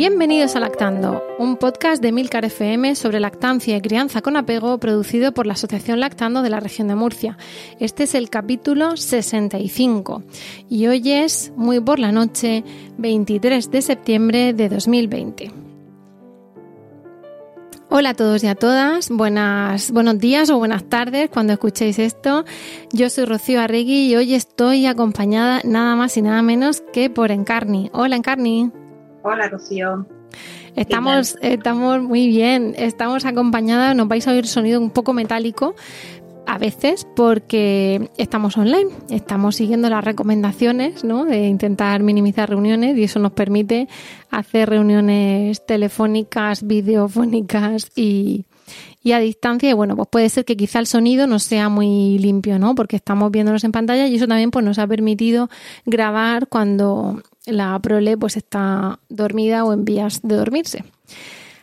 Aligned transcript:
Bienvenidos 0.00 0.56
a 0.56 0.60
Lactando, 0.60 1.22
un 1.38 1.58
podcast 1.58 2.02
de 2.02 2.10
Milcar 2.10 2.46
FM 2.46 2.94
sobre 2.94 3.20
lactancia 3.20 3.76
y 3.76 3.82
crianza 3.82 4.22
con 4.22 4.38
apego 4.38 4.78
producido 4.78 5.32
por 5.32 5.46
la 5.46 5.52
Asociación 5.52 6.00
Lactando 6.00 6.40
de 6.40 6.48
la 6.48 6.58
región 6.58 6.88
de 6.88 6.94
Murcia. 6.94 7.36
Este 7.80 8.04
es 8.04 8.14
el 8.14 8.30
capítulo 8.30 8.96
65 8.96 10.22
y 10.70 10.86
hoy 10.86 11.12
es, 11.12 11.52
muy 11.54 11.80
por 11.80 11.98
la 11.98 12.12
noche, 12.12 12.64
23 12.96 13.70
de 13.70 13.82
septiembre 13.82 14.54
de 14.54 14.70
2020. 14.70 15.52
Hola 17.90 18.08
a 18.08 18.14
todos 18.14 18.42
y 18.42 18.46
a 18.46 18.54
todas, 18.54 19.10
buenas, 19.10 19.90
buenos 19.90 20.18
días 20.18 20.48
o 20.48 20.56
buenas 20.56 20.84
tardes 20.84 21.28
cuando 21.28 21.52
escuchéis 21.52 21.98
esto. 21.98 22.46
Yo 22.94 23.10
soy 23.10 23.26
Rocío 23.26 23.60
Arregui 23.60 24.06
y 24.06 24.16
hoy 24.16 24.32
estoy 24.32 24.86
acompañada 24.86 25.60
nada 25.64 25.94
más 25.94 26.16
y 26.16 26.22
nada 26.22 26.40
menos 26.40 26.82
que 26.94 27.10
por 27.10 27.30
Encarni. 27.30 27.90
Hola 27.92 28.16
Encarni. 28.16 28.72
Hola, 29.22 29.48
Rocío. 29.48 30.06
Estamos, 30.76 31.36
estamos 31.42 32.00
muy 32.00 32.28
bien, 32.28 32.74
estamos 32.76 33.24
acompañadas, 33.24 33.96
nos 33.96 34.08
vais 34.08 34.26
a 34.28 34.32
oír 34.32 34.46
sonido 34.46 34.80
un 34.80 34.90
poco 34.90 35.12
metálico 35.12 35.74
a 36.46 36.58
veces 36.58 37.06
porque 37.16 38.10
estamos 38.16 38.56
online, 38.56 38.90
estamos 39.10 39.56
siguiendo 39.56 39.90
las 39.90 40.04
recomendaciones 40.04 41.04
¿no? 41.04 41.24
de 41.24 41.46
intentar 41.46 42.02
minimizar 42.02 42.48
reuniones 42.48 42.96
y 42.96 43.04
eso 43.04 43.18
nos 43.18 43.32
permite 43.32 43.88
hacer 44.30 44.70
reuniones 44.70 45.64
telefónicas, 45.66 46.62
videofónicas 46.66 47.90
y, 47.96 48.46
y 49.02 49.12
a 49.12 49.18
distancia 49.18 49.70
y 49.70 49.72
bueno, 49.72 49.96
pues 49.96 50.08
puede 50.08 50.28
ser 50.28 50.44
que 50.44 50.56
quizá 50.56 50.78
el 50.78 50.86
sonido 50.86 51.26
no 51.26 51.38
sea 51.38 51.68
muy 51.68 52.18
limpio, 52.18 52.58
¿no? 52.58 52.74
Porque 52.74 52.96
estamos 52.96 53.30
viéndonos 53.30 53.64
en 53.64 53.72
pantalla 53.72 54.06
y 54.06 54.16
eso 54.16 54.26
también 54.26 54.50
pues 54.50 54.64
nos 54.64 54.78
ha 54.78 54.86
permitido 54.86 55.48
grabar 55.86 56.48
cuando 56.48 57.22
la 57.46 57.78
prole 57.78 58.16
pues 58.16 58.36
está 58.36 58.98
dormida 59.08 59.64
o 59.64 59.72
en 59.72 59.84
vías 59.84 60.20
de 60.22 60.36
dormirse. 60.36 60.84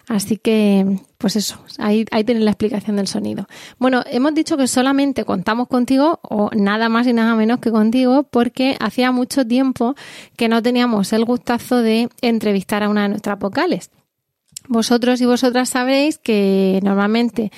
Así 0.08 0.38
que, 0.38 0.99
pues 1.17 1.36
eso, 1.36 1.59
ahí, 1.80 2.05
ahí 2.11 2.23
tienen 2.23 2.45
la 2.45 2.52
explicación 2.52 2.95
del 2.95 3.08
sonido. 3.08 3.45
Bueno, 3.77 4.03
hemos 4.09 4.33
dicho 4.33 4.55
que 4.55 4.67
solamente 4.67 5.25
contamos 5.25 5.67
contigo, 5.67 6.21
o 6.23 6.49
nada 6.55 6.88
más 6.88 7.08
y 7.08 7.14
nada 7.14 7.36
menos 7.36 7.59
que 7.59 7.71
contigo, 7.71 8.23
porque 8.23 8.77
hacía 8.80 9.11
mucho 9.11 9.45
tiempo 9.45 9.95
que 10.38 10.47
no 10.47 10.64
teníamos 10.64 11.11
el 11.11 11.25
gustazo 11.25 11.81
de 11.81 12.08
entrevistar 12.21 12.83
a 12.83 12.89
una 12.89 13.03
de 13.03 13.09
nuestras 13.09 13.38
vocales. 13.38 13.92
Vosotros 14.68 15.22
y 15.22 15.26
vosotras 15.26 15.70
sabréis 15.70 16.18
que 16.18 16.80
normalmente 16.84 17.52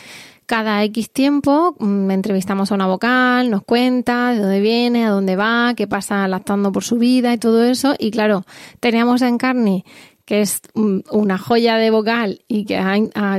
cada 0.50 0.84
X 0.86 1.12
tiempo 1.12 1.76
mm, 1.78 2.10
entrevistamos 2.10 2.72
a 2.72 2.76
una 2.76 2.88
vocal, 2.88 3.52
nos 3.52 3.64
cuenta 3.64 4.32
de 4.32 4.40
dónde 4.40 4.62
viene, 4.62 5.06
a 5.06 5.12
dónde 5.12 5.36
va, 5.36 5.76
qué 5.78 5.86
pasa 5.86 6.28
lactando 6.28 6.72
por 6.72 6.84
su 6.84 6.98
vida 6.98 7.32
y 7.32 7.38
todo 7.38 7.64
eso. 7.64 7.94
Y 8.00 8.10
claro, 8.10 8.46
teníamos 8.80 9.22
a 9.22 9.28
Encarni, 9.28 9.86
que 10.26 10.42
es 10.42 10.62
mm, 10.74 11.02
una 11.12 11.38
joya 11.38 11.78
de 11.78 11.92
vocal 11.92 12.42
y 12.48 12.66
que 12.66 12.82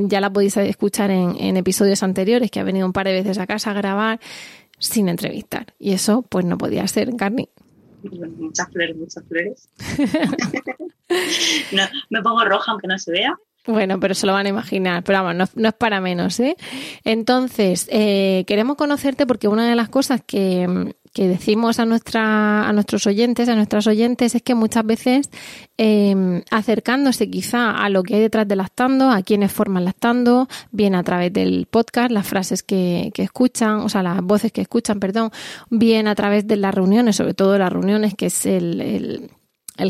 ya 0.04 0.20
la 0.20 0.32
podéis 0.32 0.56
escuchar 0.58 1.10
en, 1.10 1.56
episodios 1.56 2.04
anteriores, 2.04 2.52
que 2.52 2.60
ha 2.60 2.64
venido 2.64 2.86
un 2.86 2.92
par 2.92 3.06
de 3.06 3.12
veces 3.12 3.38
a 3.38 3.48
casa 3.48 3.72
a 3.72 3.74
grabar 3.74 4.20
sin 4.78 5.08
entrevistar. 5.08 5.74
Y 5.80 5.94
eso 5.94 6.22
pues 6.22 6.44
no 6.44 6.58
podía 6.58 6.86
ser 6.86 7.08
Encarni. 7.08 7.48
muchas 8.02 8.70
flores, 8.70 8.96
muchas 8.96 9.24
flores. 9.26 9.68
me 12.08 12.22
pongo 12.22 12.44
roja 12.44 12.70
aunque 12.70 12.86
no 12.86 12.96
se 13.00 13.10
vea. 13.10 13.36
Bueno, 13.66 14.00
pero 14.00 14.14
se 14.14 14.26
lo 14.26 14.32
van 14.32 14.46
a 14.46 14.48
imaginar, 14.48 15.04
pero 15.04 15.22
vamos, 15.22 15.50
no, 15.54 15.68
es 15.68 15.74
para 15.74 16.00
menos, 16.00 16.40
¿eh? 16.40 16.56
Entonces, 17.04 17.86
eh, 17.90 18.44
queremos 18.46 18.76
conocerte 18.76 19.26
porque 19.26 19.48
una 19.48 19.68
de 19.68 19.76
las 19.76 19.90
cosas 19.90 20.22
que, 20.26 20.94
decimos 21.14 21.78
a, 21.78 21.84
nuestra, 21.84 22.66
a 22.66 22.72
nuestros 22.72 23.06
oyentes, 23.06 23.50
a 23.50 23.54
nuestras 23.54 23.86
oyentes, 23.86 24.34
es 24.34 24.42
que 24.42 24.54
muchas 24.54 24.86
veces 24.86 25.28
em, 25.76 26.42
acercándose 26.50 27.28
quizá 27.28 27.72
a 27.72 27.90
lo 27.90 28.02
que 28.02 28.14
hay 28.14 28.20
detrás 28.22 28.48
de 28.48 28.56
lactando, 28.56 29.10
a 29.10 29.20
quienes 29.20 29.52
forman 29.52 29.84
lactando, 29.84 30.48
bien 30.70 30.94
a 30.94 31.02
través 31.02 31.30
del 31.30 31.66
podcast, 31.66 32.10
las 32.10 32.26
frases 32.26 32.62
que, 32.62 33.10
que 33.12 33.24
escuchan, 33.24 33.80
o 33.80 33.90
sea, 33.90 34.02
las 34.02 34.22
voces 34.22 34.52
que 34.52 34.62
escuchan, 34.62 35.00
perdón, 35.00 35.30
bien 35.68 36.08
a 36.08 36.14
través 36.14 36.46
de 36.46 36.56
las 36.56 36.74
reuniones, 36.74 37.16
sobre 37.16 37.34
todo 37.34 37.58
las 37.58 37.70
reuniones, 37.70 38.14
que 38.14 38.26
es 38.26 38.46
el 38.46 38.80
el 38.80 39.30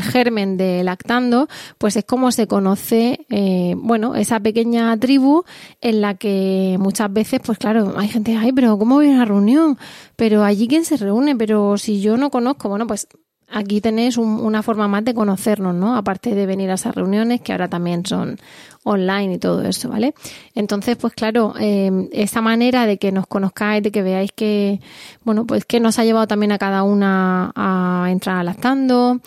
germen 0.03 0.57
de 0.57 0.83
lactando, 0.83 1.47
pues 1.77 1.95
es 1.95 2.05
como 2.05 2.31
se 2.31 2.47
conoce, 2.47 3.25
eh, 3.29 3.73
bueno, 3.77 4.15
esa 4.15 4.39
pequeña 4.39 4.95
tribu 4.97 5.43
en 5.81 6.01
la 6.01 6.15
que 6.15 6.77
muchas 6.79 7.11
veces, 7.11 7.41
pues 7.43 7.57
claro, 7.57 7.95
hay 7.97 8.07
gente, 8.07 8.37
ay, 8.37 8.51
pero 8.53 8.77
¿cómo 8.77 8.95
voy 8.95 9.07
a 9.07 9.11
una 9.11 9.25
reunión? 9.25 9.77
Pero 10.15 10.43
allí 10.43 10.67
quién 10.67 10.85
se 10.85 10.97
reúne, 10.97 11.35
pero 11.35 11.77
si 11.77 12.01
yo 12.01 12.17
no 12.17 12.29
conozco, 12.29 12.69
bueno, 12.69 12.87
pues 12.87 13.07
aquí 13.51 13.81
tenéis 13.81 14.17
una 14.17 14.63
forma 14.63 14.87
más 14.87 15.03
de 15.03 15.13
conocernos, 15.13 15.75
¿no? 15.75 15.95
Aparte 15.95 16.33
de 16.33 16.45
venir 16.45 16.71
a 16.71 16.75
esas 16.75 16.95
reuniones 16.95 17.41
que 17.41 17.51
ahora 17.51 17.67
también 17.67 18.05
son 18.05 18.37
online 18.83 19.33
y 19.33 19.37
todo 19.37 19.61
eso, 19.63 19.89
¿vale? 19.89 20.13
Entonces, 20.55 20.97
pues 20.97 21.13
claro, 21.13 21.53
em, 21.59 22.07
esa 22.11 22.41
manera 22.41 22.85
de 22.85 22.97
que 22.97 23.11
nos 23.11 23.27
conozcáis, 23.27 23.83
de 23.83 23.91
que 23.91 24.01
veáis 24.01 24.31
que, 24.31 24.79
bueno, 25.23 25.45
pues 25.45 25.65
que 25.65 25.79
nos 25.79 25.99
ha 25.99 26.05
llevado 26.05 26.27
también 26.27 26.51
a 26.53 26.57
cada 26.57 26.83
una 26.83 27.51
a 27.55 28.07
entrar 28.09 28.43
lactando, 28.43 29.19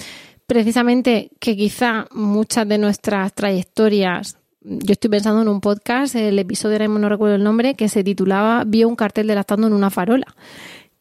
precisamente 0.46 1.30
que 1.40 1.56
quizá 1.56 2.06
muchas 2.12 2.68
de 2.68 2.78
nuestras 2.78 3.32
trayectorias, 3.34 4.38
yo 4.60 4.92
estoy 4.92 5.10
pensando 5.10 5.42
en 5.42 5.48
un 5.48 5.60
podcast, 5.60 6.14
el 6.14 6.38
episodio 6.38 6.76
ahora 6.76 6.88
no 6.88 7.08
recuerdo 7.08 7.36
el 7.36 7.44
nombre, 7.44 7.74
que 7.74 7.88
se 7.88 8.02
titulaba 8.02 8.64
Vio 8.64 8.88
un 8.88 8.96
cartel 8.96 9.26
de 9.26 9.34
lactando 9.34 9.66
en 9.66 9.72
una 9.72 9.90
farola 9.90 10.26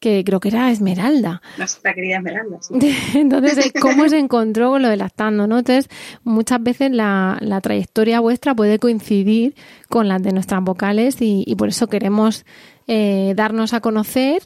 que 0.03 0.25
creo 0.25 0.41
que 0.41 0.49
era 0.49 0.69
Esmeralda. 0.69 1.41
Nuestra 1.57 1.93
querida 1.93 2.17
Esmeralda. 2.17 2.59
Entonces, 3.13 3.71
¿cómo 3.79 4.09
se 4.09 4.19
encontró 4.19 4.71
con 4.71 4.81
lo 4.81 4.89
de 4.89 4.97
lactando? 4.97 5.47
¿no? 5.47 5.59
Entonces, 5.59 5.89
muchas 6.25 6.61
veces 6.61 6.91
la, 6.91 7.39
trayectoria 7.63 8.19
vuestra 8.19 8.53
puede 8.53 8.79
coincidir 8.79 9.55
con 9.87 10.09
las 10.09 10.21
de 10.21 10.33
nuestras 10.33 10.61
vocales 10.61 11.15
y, 11.21 11.55
por 11.55 11.69
eso 11.69 11.87
queremos 11.87 12.45
eh, 12.87 13.31
darnos 13.37 13.73
a 13.73 13.79
conocer 13.79 14.43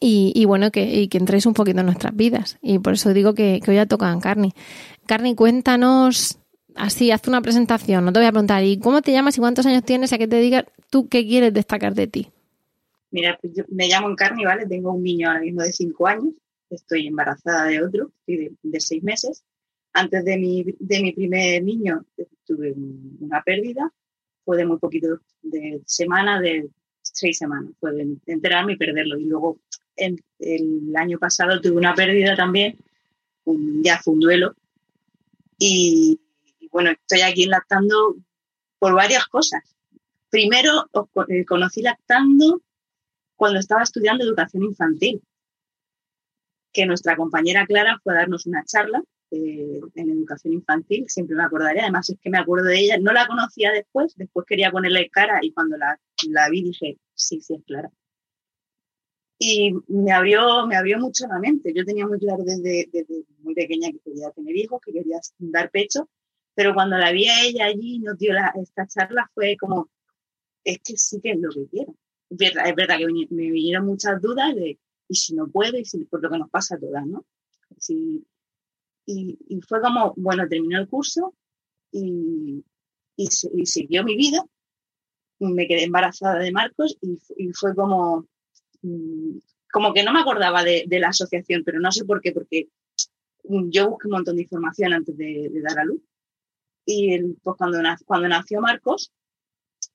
y, 0.00 0.44
bueno, 0.46 0.70
que, 0.70 0.84
y 0.84 1.08
que 1.08 1.18
entréis 1.18 1.46
un 1.46 1.54
poquito 1.54 1.80
en 1.80 1.86
nuestras 1.86 2.14
vidas. 2.16 2.58
Y 2.62 2.78
por 2.78 2.94
eso 2.94 3.12
digo 3.12 3.34
que, 3.34 3.60
hoy 3.66 3.74
ya 3.74 3.86
toca 3.86 4.16
Carni. 4.20 4.52
Carni, 5.06 5.34
cuéntanos, 5.34 6.38
así, 6.74 7.10
haz 7.10 7.26
una 7.28 7.42
presentación, 7.42 8.04
no 8.04 8.12
te 8.12 8.20
voy 8.20 8.26
a 8.26 8.32
preguntar, 8.32 8.64
¿y 8.64 8.78
cómo 8.78 9.02
te 9.02 9.12
llamas 9.12 9.36
y 9.36 9.40
cuántos 9.40 9.66
años 9.66 9.84
tienes? 9.84 10.12
A 10.12 10.18
que 10.18 10.28
te 10.28 10.38
diga 10.40 10.64
tú 10.90 11.08
qué 11.08 11.26
quieres 11.26 11.52
destacar 11.52 11.94
de 11.94 12.06
ti. 12.06 12.28
Mira, 13.10 13.38
pues 13.40 13.54
yo 13.54 13.64
me 13.68 13.86
llamo 13.86 14.10
Encarni, 14.10 14.44
¿vale? 14.44 14.66
Tengo 14.66 14.92
un 14.92 15.02
niño 15.02 15.28
ahora 15.28 15.40
mismo 15.40 15.62
de 15.62 15.72
cinco 15.72 16.06
años, 16.06 16.34
estoy 16.70 17.06
embarazada 17.06 17.66
de 17.66 17.82
otro, 17.82 18.10
de, 18.26 18.52
de 18.62 18.80
seis 18.80 19.02
meses. 19.02 19.44
Antes 19.92 20.24
de 20.24 20.36
mi, 20.38 20.64
de 20.80 21.02
mi 21.02 21.12
primer 21.12 21.62
niño 21.62 22.04
tuve 22.44 22.74
una 23.20 23.42
pérdida, 23.42 23.92
fue 24.44 24.56
de 24.56 24.66
muy 24.66 24.78
poquito 24.78 25.20
de 25.42 25.80
semana, 25.86 26.40
de 26.40 26.68
seis 27.00 27.38
semanas, 27.38 27.70
fue 27.78 27.92
de 27.92 28.16
enterarme 28.26 28.72
y 28.72 28.76
perderlo. 28.76 29.16
Y 29.16 29.26
luego 29.26 29.58
el, 29.96 30.22
año 30.96 31.18
pasado 31.18 31.60
tuve 31.60 31.76
una 31.76 31.94
pérdida 31.94 32.36
también, 32.36 32.78
ya 33.82 33.98
fue 34.02 34.14
un 34.14 34.20
duelo. 34.20 34.54
Y, 35.58 36.20
bueno, 36.70 36.90
estoy 36.90 37.22
aquí 37.22 37.46
lactando 37.46 38.16
por 38.78 38.94
varias 38.94 39.26
cosas. 39.26 39.62
Primero, 40.30 40.90
eh, 41.28 41.44
conocí 41.44 41.82
lactando 41.82 42.62
cuando 43.36 43.60
estaba 43.60 43.82
estudiando 43.82 44.24
educación 44.24 44.64
infantil, 44.64 45.22
que 46.72 46.86
nuestra 46.86 47.16
compañera 47.16 47.66
Clara 47.66 48.00
fue 48.02 48.14
a 48.14 48.18
darnos 48.18 48.46
una 48.46 48.64
charla 48.64 49.02
eh, 49.30 49.80
en 49.94 50.10
educación 50.10 50.54
infantil, 50.54 51.04
siempre 51.08 51.36
me 51.36 51.44
acordaré, 51.44 51.80
además 51.80 52.10
es 52.10 52.18
que 52.20 52.30
me 52.30 52.38
acuerdo 52.38 52.66
de 52.66 52.80
ella, 52.80 52.98
no 52.98 53.12
la 53.12 53.26
conocía 53.26 53.72
después, 53.72 54.14
después 54.16 54.46
quería 54.46 54.70
ponerle 54.70 55.08
cara 55.10 55.38
y 55.42 55.52
cuando 55.52 55.76
la 55.76 55.98
vi 56.50 56.62
dije, 56.62 56.98
sí, 57.14 57.40
sí, 57.40 57.54
es 57.54 57.64
Clara 57.64 57.90
y 59.38 59.74
me 59.88 60.12
abrió, 60.12 60.66
me 60.66 60.76
abrió 60.76 60.98
mucho 60.98 61.26
la 61.26 61.38
mente. 61.38 61.72
Yo 61.74 61.84
tenía 61.84 62.06
muy 62.06 62.18
claro 62.18 62.44
desde, 62.44 62.88
muy 63.40 63.54
pequeña 63.54 63.90
que 63.90 63.98
quería 63.98 64.30
tener 64.30 64.56
hijos, 64.56 64.80
que 64.84 64.92
quería 64.92 65.18
dar 65.38 65.70
pecho, 65.70 66.08
pero 66.54 66.74
cuando 66.74 66.96
la 66.96 67.10
vi 67.12 67.28
a 67.28 67.44
ella 67.44 67.66
allí 67.66 67.96
y 67.96 67.98
nos 67.98 68.18
dio 68.18 68.32
esta 68.62 68.86
charla 68.86 69.30
fue 69.34 69.56
como, 69.58 69.90
es 70.62 70.78
que 70.78 70.96
sí 70.96 71.20
que 71.20 71.32
es 71.32 71.38
lo 71.38 71.50
que 71.50 71.66
quiero. 71.68 71.94
Es 72.30 72.74
verdad, 72.74 72.98
que 72.98 73.06
me 73.06 73.50
vinieron 73.50 73.86
muchas 73.86 74.20
dudas 74.20 74.54
de, 74.54 74.78
¿y 75.08 75.14
si 75.14 75.34
no 75.34 75.48
puedo? 75.48 75.78
Y 75.78 75.84
si, 75.84 76.04
por 76.04 76.22
lo 76.22 76.30
que 76.30 76.38
nos 76.38 76.50
pasa 76.50 76.76
a 76.76 76.78
todas, 76.78 77.06
¿no? 77.06 77.24
y, 77.88 79.38
y, 79.48 79.60
fue 79.60 79.80
como, 79.82 80.14
bueno, 80.16 80.48
terminó 80.48 80.78
el 80.78 80.88
curso 80.88 81.34
y, 81.92 82.64
y, 83.16 83.26
siguió 83.66 84.04
mi 84.04 84.16
vida. 84.16 84.44
Me 85.40 85.66
quedé 85.66 85.84
embarazada 85.84 86.38
de 86.38 86.52
Marcos 86.52 86.96
y, 87.02 87.18
y 87.36 87.52
fue 87.52 87.74
como, 87.74 88.26
como 89.72 89.92
que 89.92 90.04
no 90.04 90.12
me 90.12 90.20
acordaba 90.20 90.62
de, 90.62 90.86
la 90.88 91.08
asociación, 91.08 91.62
pero 91.64 91.80
no 91.80 91.90
sé 91.90 92.04
por 92.04 92.20
qué, 92.20 92.32
porque 92.32 92.68
yo 93.42 93.90
busqué 93.90 94.06
un 94.06 94.12
montón 94.12 94.36
de 94.36 94.42
información 94.42 94.92
antes 94.92 95.16
de, 95.16 95.50
dar 95.62 95.80
a 95.80 95.84
luz. 95.84 96.00
Y 96.86 97.18
pues 97.42 97.56
cuando, 97.56 97.78
cuando 98.04 98.28
nació 98.28 98.60
Marcos, 98.60 99.12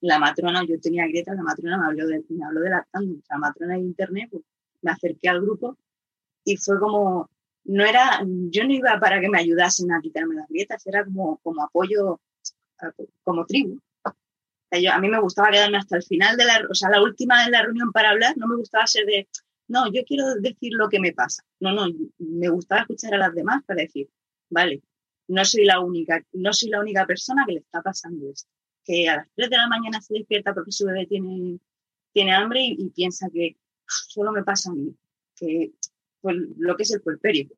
la 0.01 0.19
matrona, 0.19 0.65
yo 0.65 0.79
tenía 0.79 1.07
grieta, 1.07 1.33
la 1.33 1.43
matrona 1.43 1.77
me 1.77 1.85
habló 1.85 2.07
de, 2.07 2.23
me 2.29 2.45
habló 2.45 2.61
de 2.61 2.69
la, 2.71 2.87
la 2.93 3.37
matrona 3.37 3.75
de 3.75 3.81
internet, 3.81 4.29
pues 4.31 4.43
me 4.81 4.91
acerqué 4.91 5.29
al 5.29 5.41
grupo 5.41 5.77
y 6.43 6.57
fue 6.57 6.79
como, 6.79 7.29
no 7.65 7.85
era, 7.85 8.21
yo 8.25 8.63
no 8.63 8.73
iba 8.73 8.99
para 8.99 9.19
que 9.19 9.29
me 9.29 9.39
ayudasen 9.39 9.91
a 9.91 10.01
quitarme 10.01 10.35
las 10.35 10.47
grietas, 10.47 10.85
era 10.87 11.05
como, 11.05 11.37
como 11.37 11.63
apoyo, 11.63 12.19
como 13.23 13.45
tribu. 13.45 13.79
A 14.71 14.99
mí 14.99 15.09
me 15.09 15.19
gustaba 15.19 15.51
quedarme 15.51 15.77
hasta 15.77 15.97
el 15.97 16.03
final 16.03 16.37
de 16.37 16.45
la, 16.45 16.61
o 16.69 16.73
sea, 16.73 16.89
la 16.89 17.01
última 17.01 17.43
de 17.43 17.51
la 17.51 17.63
reunión 17.63 17.91
para 17.91 18.11
hablar, 18.11 18.37
no 18.37 18.47
me 18.47 18.55
gustaba 18.55 18.85
ser 18.87 19.05
de, 19.05 19.27
no, 19.67 19.91
yo 19.91 20.03
quiero 20.05 20.35
decir 20.35 20.73
lo 20.73 20.89
que 20.89 20.99
me 20.99 21.13
pasa. 21.13 21.43
No, 21.59 21.71
no, 21.73 21.87
me 22.17 22.49
gustaba 22.49 22.81
escuchar 22.81 23.13
a 23.13 23.17
las 23.17 23.33
demás 23.33 23.63
para 23.65 23.83
decir, 23.83 24.09
vale, 24.49 24.81
no 25.27 25.45
soy 25.45 25.65
la 25.65 25.79
única, 25.79 26.23
no 26.33 26.53
soy 26.53 26.69
la 26.69 26.79
única 26.79 27.05
persona 27.05 27.45
que 27.47 27.53
le 27.53 27.59
está 27.59 27.81
pasando 27.81 28.29
esto. 28.29 28.49
Que 28.83 29.07
a 29.09 29.17
las 29.17 29.27
3 29.35 29.49
de 29.49 29.57
la 29.57 29.67
mañana 29.67 30.01
se 30.01 30.15
despierta 30.15 30.53
porque 30.53 30.71
su 30.71 30.85
bebé 30.85 31.05
tiene, 31.05 31.59
tiene 32.13 32.33
hambre 32.33 32.61
y, 32.63 32.89
piensa 32.89 33.29
que 33.31 33.57
solo 33.85 34.31
me 34.31 34.43
pasa 34.43 34.71
a 34.71 34.73
mí, 34.73 34.95
que 35.35 35.71
pues, 36.21 36.35
lo 36.57 36.75
que 36.75 36.83
es 36.83 36.91
el 36.91 37.01
puerperio. 37.01 37.49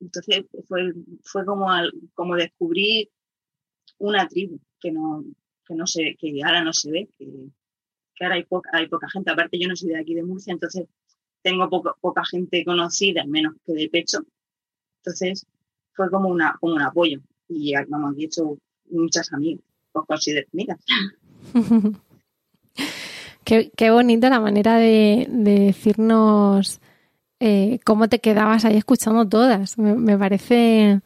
Entonces 0.00 0.44
fue, 0.66 0.92
fue 1.22 1.44
como, 1.44 1.68
como 2.14 2.34
descubrir 2.34 3.10
una 3.98 4.26
tribu 4.26 4.58
que 4.80 4.90
no, 4.90 5.24
que 5.66 5.74
no 5.74 5.86
se, 5.86 6.16
que 6.18 6.40
ahora 6.44 6.62
no 6.62 6.72
se 6.72 6.90
ve, 6.90 7.08
que, 7.18 7.26
que 8.14 8.24
ahora 8.24 8.36
hay 8.36 8.44
poca, 8.44 8.70
hay 8.72 8.88
poca 8.88 9.08
gente. 9.10 9.30
Aparte 9.30 9.58
yo 9.58 9.68
no 9.68 9.76
soy 9.76 9.90
de 9.90 9.98
aquí 9.98 10.14
de 10.14 10.22
Murcia, 10.22 10.52
entonces 10.52 10.86
tengo 11.42 11.68
poca 12.00 12.24
gente 12.24 12.64
conocida, 12.64 13.24
menos 13.26 13.54
que 13.64 13.72
de 13.72 13.88
pecho. 13.88 14.18
Entonces 14.98 15.46
fue 15.92 16.10
como, 16.10 16.28
una, 16.28 16.56
como 16.60 16.74
un 16.74 16.82
apoyo. 16.82 17.20
Y 17.48 17.74
vamos, 17.88 18.14
he 18.18 18.24
hecho 18.24 18.56
muchas 18.90 19.32
amigas, 19.32 19.64
os 19.92 20.06
considero 20.06 20.46
amigas. 20.52 20.78
qué, 23.44 23.70
qué 23.76 23.90
bonita 23.90 24.30
la 24.30 24.40
manera 24.40 24.76
de, 24.76 25.26
decirnos 25.28 26.80
eh, 27.40 27.80
cómo 27.84 28.08
te 28.08 28.20
quedabas 28.20 28.64
ahí 28.64 28.76
escuchando 28.76 29.28
todas. 29.28 29.76
me 29.78 30.16
parece 30.16 31.00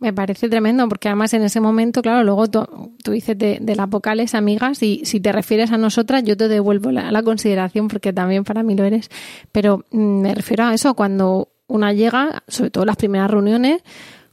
me 0.00 0.12
parece 0.12 0.48
tremendo, 0.48 0.88
porque 0.88 1.08
además 1.08 1.34
en 1.34 1.42
ese 1.42 1.60
momento, 1.60 2.02
claro, 2.02 2.22
luego 2.22 2.48
tú, 2.48 2.66
dices 3.10 3.36
de, 3.36 3.60
las 3.76 3.88
vocales 3.88 4.34
amigas 4.34 4.82
y 4.82 5.02
si 5.04 5.20
te 5.20 5.32
refieres 5.32 5.72
a 5.72 5.78
nosotras, 5.78 6.22
yo 6.22 6.36
te 6.36 6.48
devuelvo 6.48 6.92
la, 6.92 7.22
consideración 7.22 7.88
porque 7.88 8.12
también 8.12 8.44
para 8.44 8.62
mí 8.62 8.76
lo 8.76 8.84
eres. 8.84 9.10
Pero 9.50 9.84
mm, 9.90 10.20
me 10.20 10.34
refiero 10.34 10.64
a 10.64 10.74
eso, 10.74 10.94
cuando 10.94 11.48
una 11.66 11.92
llega, 11.92 12.42
sobre 12.46 12.70
todo 12.70 12.84
las 12.84 12.96
primeras 12.96 13.30
reuniones, 13.30 13.82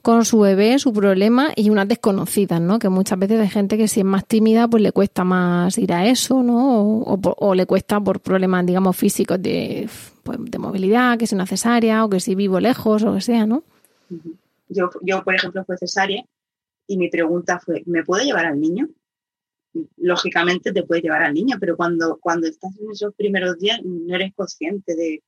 con 0.04 0.24
su 0.24 0.40
bebé, 0.40 0.78
su 0.78 0.94
problema 0.94 1.50
y 1.56 1.72
unas 1.72 1.88
desconocidas, 1.88 2.62
¿no? 2.62 2.78
Que 2.78 2.90
muchas 2.90 3.18
veces 3.18 3.42
hay 3.42 3.50
gente 3.50 3.76
que 3.76 3.88
si 3.88 4.02
es 4.02 4.06
más 4.06 4.24
tímida, 4.24 4.68
pues 4.68 4.84
le 4.84 4.92
cuesta 4.92 5.24
más 5.24 5.80
ir 5.80 5.92
a 5.94 6.06
eso, 6.06 6.44
¿no? 6.44 6.80
O, 6.80 7.20
o, 7.40 7.56
le 7.56 7.66
cuesta 7.66 8.00
por 8.00 8.20
problemas, 8.20 8.68
digamos, 8.68 8.96
físicos 8.96 9.42
de, 9.42 9.90
pues, 10.22 10.38
de 10.42 10.60
movilidad, 10.60 11.18
que 11.18 11.26
es 11.26 11.34
necesaria, 11.34 12.06
o 12.06 12.10
que 12.10 12.20
si 12.20 12.36
vivo 12.36 12.60
lejos, 12.60 13.02
o 13.04 13.16
que 13.16 13.22
sea, 13.22 13.48
¿no? 13.48 13.64
Yo, 14.68 14.90
yo, 15.02 15.24
por 15.24 15.36
ejemplo, 15.36 15.64
fue 15.66 15.78
cesárea 15.78 16.24
y 16.88 16.98
mi 16.98 17.10
pregunta 17.10 17.60
fue, 17.60 17.84
¿me 17.86 18.04
puedo 18.04 18.24
llevar 18.24 18.46
al 18.46 18.60
niño? 18.60 18.90
Lógicamente 19.98 20.72
te 20.72 20.84
puedes 20.84 21.04
llevar 21.04 21.24
al 21.24 21.34
niño, 21.34 21.58
pero 21.60 21.76
cuando, 21.76 22.18
cuando 22.20 22.48
estás 22.48 22.78
en 22.80 22.92
esos 22.92 23.14
primeros 23.16 23.58
días 23.58 23.82
no 23.84 24.16
eres 24.16 24.34
consciente 24.34 24.96
de, 24.96 25.24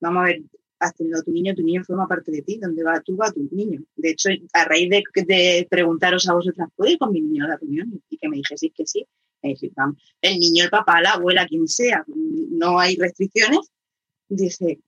vamos 0.00 0.22
a 0.22 0.26
ver, 0.26 0.42
has 0.78 0.94
tenido 0.94 1.22
tu 1.22 1.32
niño, 1.32 1.54
tu 1.54 1.62
niño 1.62 1.84
forma 1.84 2.06
parte 2.06 2.30
de 2.30 2.42
ti, 2.42 2.58
donde 2.58 2.82
va 2.82 3.00
tú, 3.00 3.16
va 3.16 3.32
tu 3.32 3.48
niño. 3.50 3.82
De 3.96 4.10
hecho, 4.10 4.28
a 4.52 4.64
raíz 4.64 4.90
de, 4.90 5.66
preguntaros 5.70 6.28
a 6.28 6.34
vosotras, 6.34 6.68
¿puedo 6.76 6.92
ir 6.92 6.98
con 6.98 7.12
mi 7.12 7.20
niño 7.20 7.44
a 7.44 7.48
la 7.48 7.56
reunión? 7.56 8.02
Y 8.08 8.18
que 8.18 8.28
me 8.28 8.36
dijeseis 8.36 8.72
que 8.74 8.86
sí, 8.86 9.06
me 9.42 9.54
vamos, 9.76 9.96
el 10.20 10.38
niño, 10.38 10.64
el 10.64 10.70
papá, 10.70 11.00
la 11.00 11.12
abuela, 11.12 11.46
quien 11.46 11.68
sea, 11.68 12.04
no 12.06 12.78
hay 12.78 12.96
restricciones. 12.96 13.70
Dice, 14.28 14.80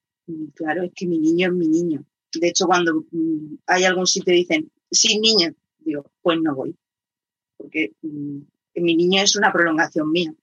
claro, 0.55 0.83
es 0.83 0.93
que 0.95 1.07
mi 1.07 1.19
niño 1.19 1.49
es 1.49 1.55
mi 1.55 1.69
niño. 1.69 2.05
De 2.35 2.49
hecho, 2.49 2.67
cuando 2.67 3.05
mm, 3.11 3.57
hay 3.67 3.85
algún 3.85 4.07
sitio 4.07 4.33
y 4.35 4.39
dicen, 4.39 4.71
sí, 4.91 5.19
niño, 5.19 5.55
digo, 5.79 6.05
pues 6.23 6.39
no 6.43 6.55
voy. 6.55 6.75
Porque 7.57 7.93
mm, 8.03 8.39
mi 8.77 8.97
niño 8.97 9.23
es 9.23 9.37
una 9.37 9.53
prolongación 9.53 10.11
mía. 10.11 10.35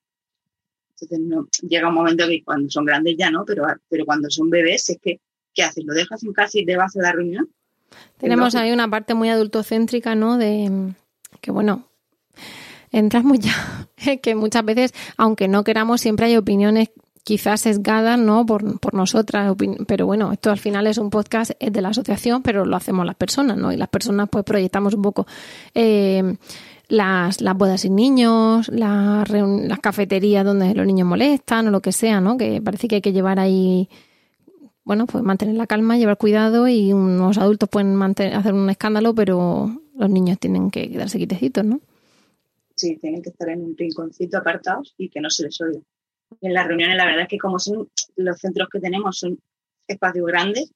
Entonces, 0.91 1.19
no, 1.19 1.47
llega 1.67 1.89
un 1.89 1.95
momento 1.95 2.27
que 2.27 2.43
cuando 2.43 2.69
son 2.69 2.85
grandes 2.85 3.15
ya 3.17 3.29
no, 3.29 3.43
pero, 3.45 3.65
pero 3.89 4.05
cuando 4.05 4.29
son 4.29 4.49
bebés 4.49 4.89
es 4.89 4.97
que, 5.01 5.19
¿qué 5.53 5.63
haces? 5.63 5.83
¿Lo 5.85 5.93
dejas 5.93 6.23
en 6.23 6.33
casa 6.33 6.59
y 6.59 6.65
te 6.65 6.77
vas 6.77 6.95
a 6.95 7.01
la 7.01 7.11
reunión? 7.11 7.49
Tenemos 8.17 8.55
ahí 8.55 8.71
una 8.71 8.89
parte 8.89 9.13
muy 9.13 9.29
adultocéntrica, 9.29 10.15
¿no? 10.15 10.37
De 10.37 10.93
que, 11.41 11.51
bueno, 11.51 11.87
entramos 12.91 13.39
ya, 13.39 13.89
que 14.21 14.35
muchas 14.35 14.63
veces, 14.65 14.93
aunque 15.17 15.47
no 15.47 15.63
queramos, 15.63 16.01
siempre 16.01 16.27
hay 16.27 16.37
opiniones 16.37 16.89
quizás 17.23 17.61
sesgada 17.61 18.17
¿no? 18.17 18.45
Por, 18.45 18.79
por, 18.79 18.93
nosotras, 18.93 19.55
pero 19.87 20.05
bueno, 20.05 20.31
esto 20.31 20.51
al 20.51 20.59
final 20.59 20.87
es 20.87 20.97
un 20.97 21.09
podcast 21.09 21.51
de 21.59 21.81
la 21.81 21.89
asociación, 21.89 22.43
pero 22.43 22.65
lo 22.65 22.75
hacemos 22.75 23.05
las 23.05 23.15
personas, 23.15 23.57
¿no? 23.57 23.71
Y 23.71 23.77
las 23.77 23.89
personas 23.89 24.29
pues 24.29 24.43
proyectamos 24.43 24.93
un 24.93 25.01
poco 25.01 25.25
eh, 25.73 26.35
las, 26.89 27.41
las 27.41 27.57
bodas 27.57 27.81
sin 27.81 27.95
niños, 27.95 28.67
las, 28.69 29.29
las 29.29 29.79
cafeterías 29.79 30.45
donde 30.45 30.73
los 30.75 30.85
niños 30.85 31.07
molestan 31.07 31.67
o 31.67 31.71
lo 31.71 31.81
que 31.81 31.91
sea, 31.91 32.19
¿no? 32.19 32.37
Que 32.37 32.61
parece 32.61 32.87
que 32.87 32.95
hay 32.95 33.01
que 33.01 33.13
llevar 33.13 33.39
ahí, 33.39 33.89
bueno, 34.83 35.05
pues 35.05 35.23
mantener 35.23 35.55
la 35.55 35.67
calma, 35.67 35.97
llevar 35.97 36.17
cuidado 36.17 36.67
y 36.67 36.91
unos 36.91 37.37
adultos 37.37 37.69
pueden 37.69 37.95
mantener, 37.95 38.35
hacer 38.35 38.53
un 38.53 38.69
escándalo, 38.69 39.15
pero 39.15 39.71
los 39.95 40.09
niños 40.09 40.39
tienen 40.39 40.69
que 40.69 40.91
quedarse 40.91 41.17
quitecitos, 41.17 41.63
¿no? 41.63 41.79
Sí, 42.75 42.97
tienen 42.97 43.21
que 43.21 43.29
estar 43.29 43.47
en 43.49 43.63
un 43.63 43.77
rinconcito 43.77 44.37
apartados 44.37 44.93
y 44.97 45.09
que 45.09 45.21
no 45.21 45.29
se 45.29 45.43
les 45.43 45.61
oiga 45.61 45.79
en 46.41 46.53
las 46.53 46.67
reuniones, 46.67 46.97
la 46.97 47.05
verdad 47.05 47.23
es 47.23 47.27
que 47.27 47.37
como 47.37 47.59
son 47.59 47.89
los 48.15 48.37
centros 48.37 48.69
que 48.71 48.79
tenemos 48.79 49.17
son 49.17 49.39
espacios 49.87 50.25
grandes, 50.25 50.71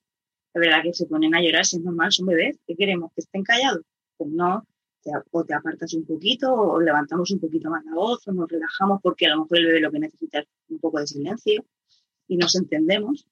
la 0.53 0.61
verdad 0.61 0.83
que 0.83 0.93
se 0.93 1.05
ponen 1.05 1.35
a 1.35 1.41
llorar, 1.41 1.65
si 1.65 1.77
es 1.77 1.83
normal, 1.83 2.11
son 2.11 2.25
bebés, 2.27 2.57
¿qué 2.65 2.75
queremos? 2.75 3.11
¿Que 3.13 3.21
estén 3.21 3.43
callados? 3.43 3.81
Pues 4.17 4.31
no, 4.31 4.65
o 5.31 5.43
te 5.43 5.53
apartas 5.53 5.93
un 5.93 6.05
poquito, 6.05 6.53
o 6.53 6.79
levantamos 6.81 7.31
un 7.31 7.39
poquito 7.39 7.69
más 7.69 7.83
la 7.85 7.93
voz, 7.93 8.27
o 8.27 8.31
nos 8.31 8.49
relajamos 8.49 8.99
porque 9.01 9.27
a 9.27 9.29
lo 9.35 9.43
mejor 9.43 9.57
el 9.59 9.65
bebé 9.67 9.79
lo 9.79 9.91
que 9.91 9.99
necesita 9.99 10.39
es 10.39 10.47
un 10.69 10.79
poco 10.79 10.99
de 10.99 11.07
silencio 11.07 11.63
y 12.27 12.37
nos 12.37 12.55
entendemos. 12.55 13.25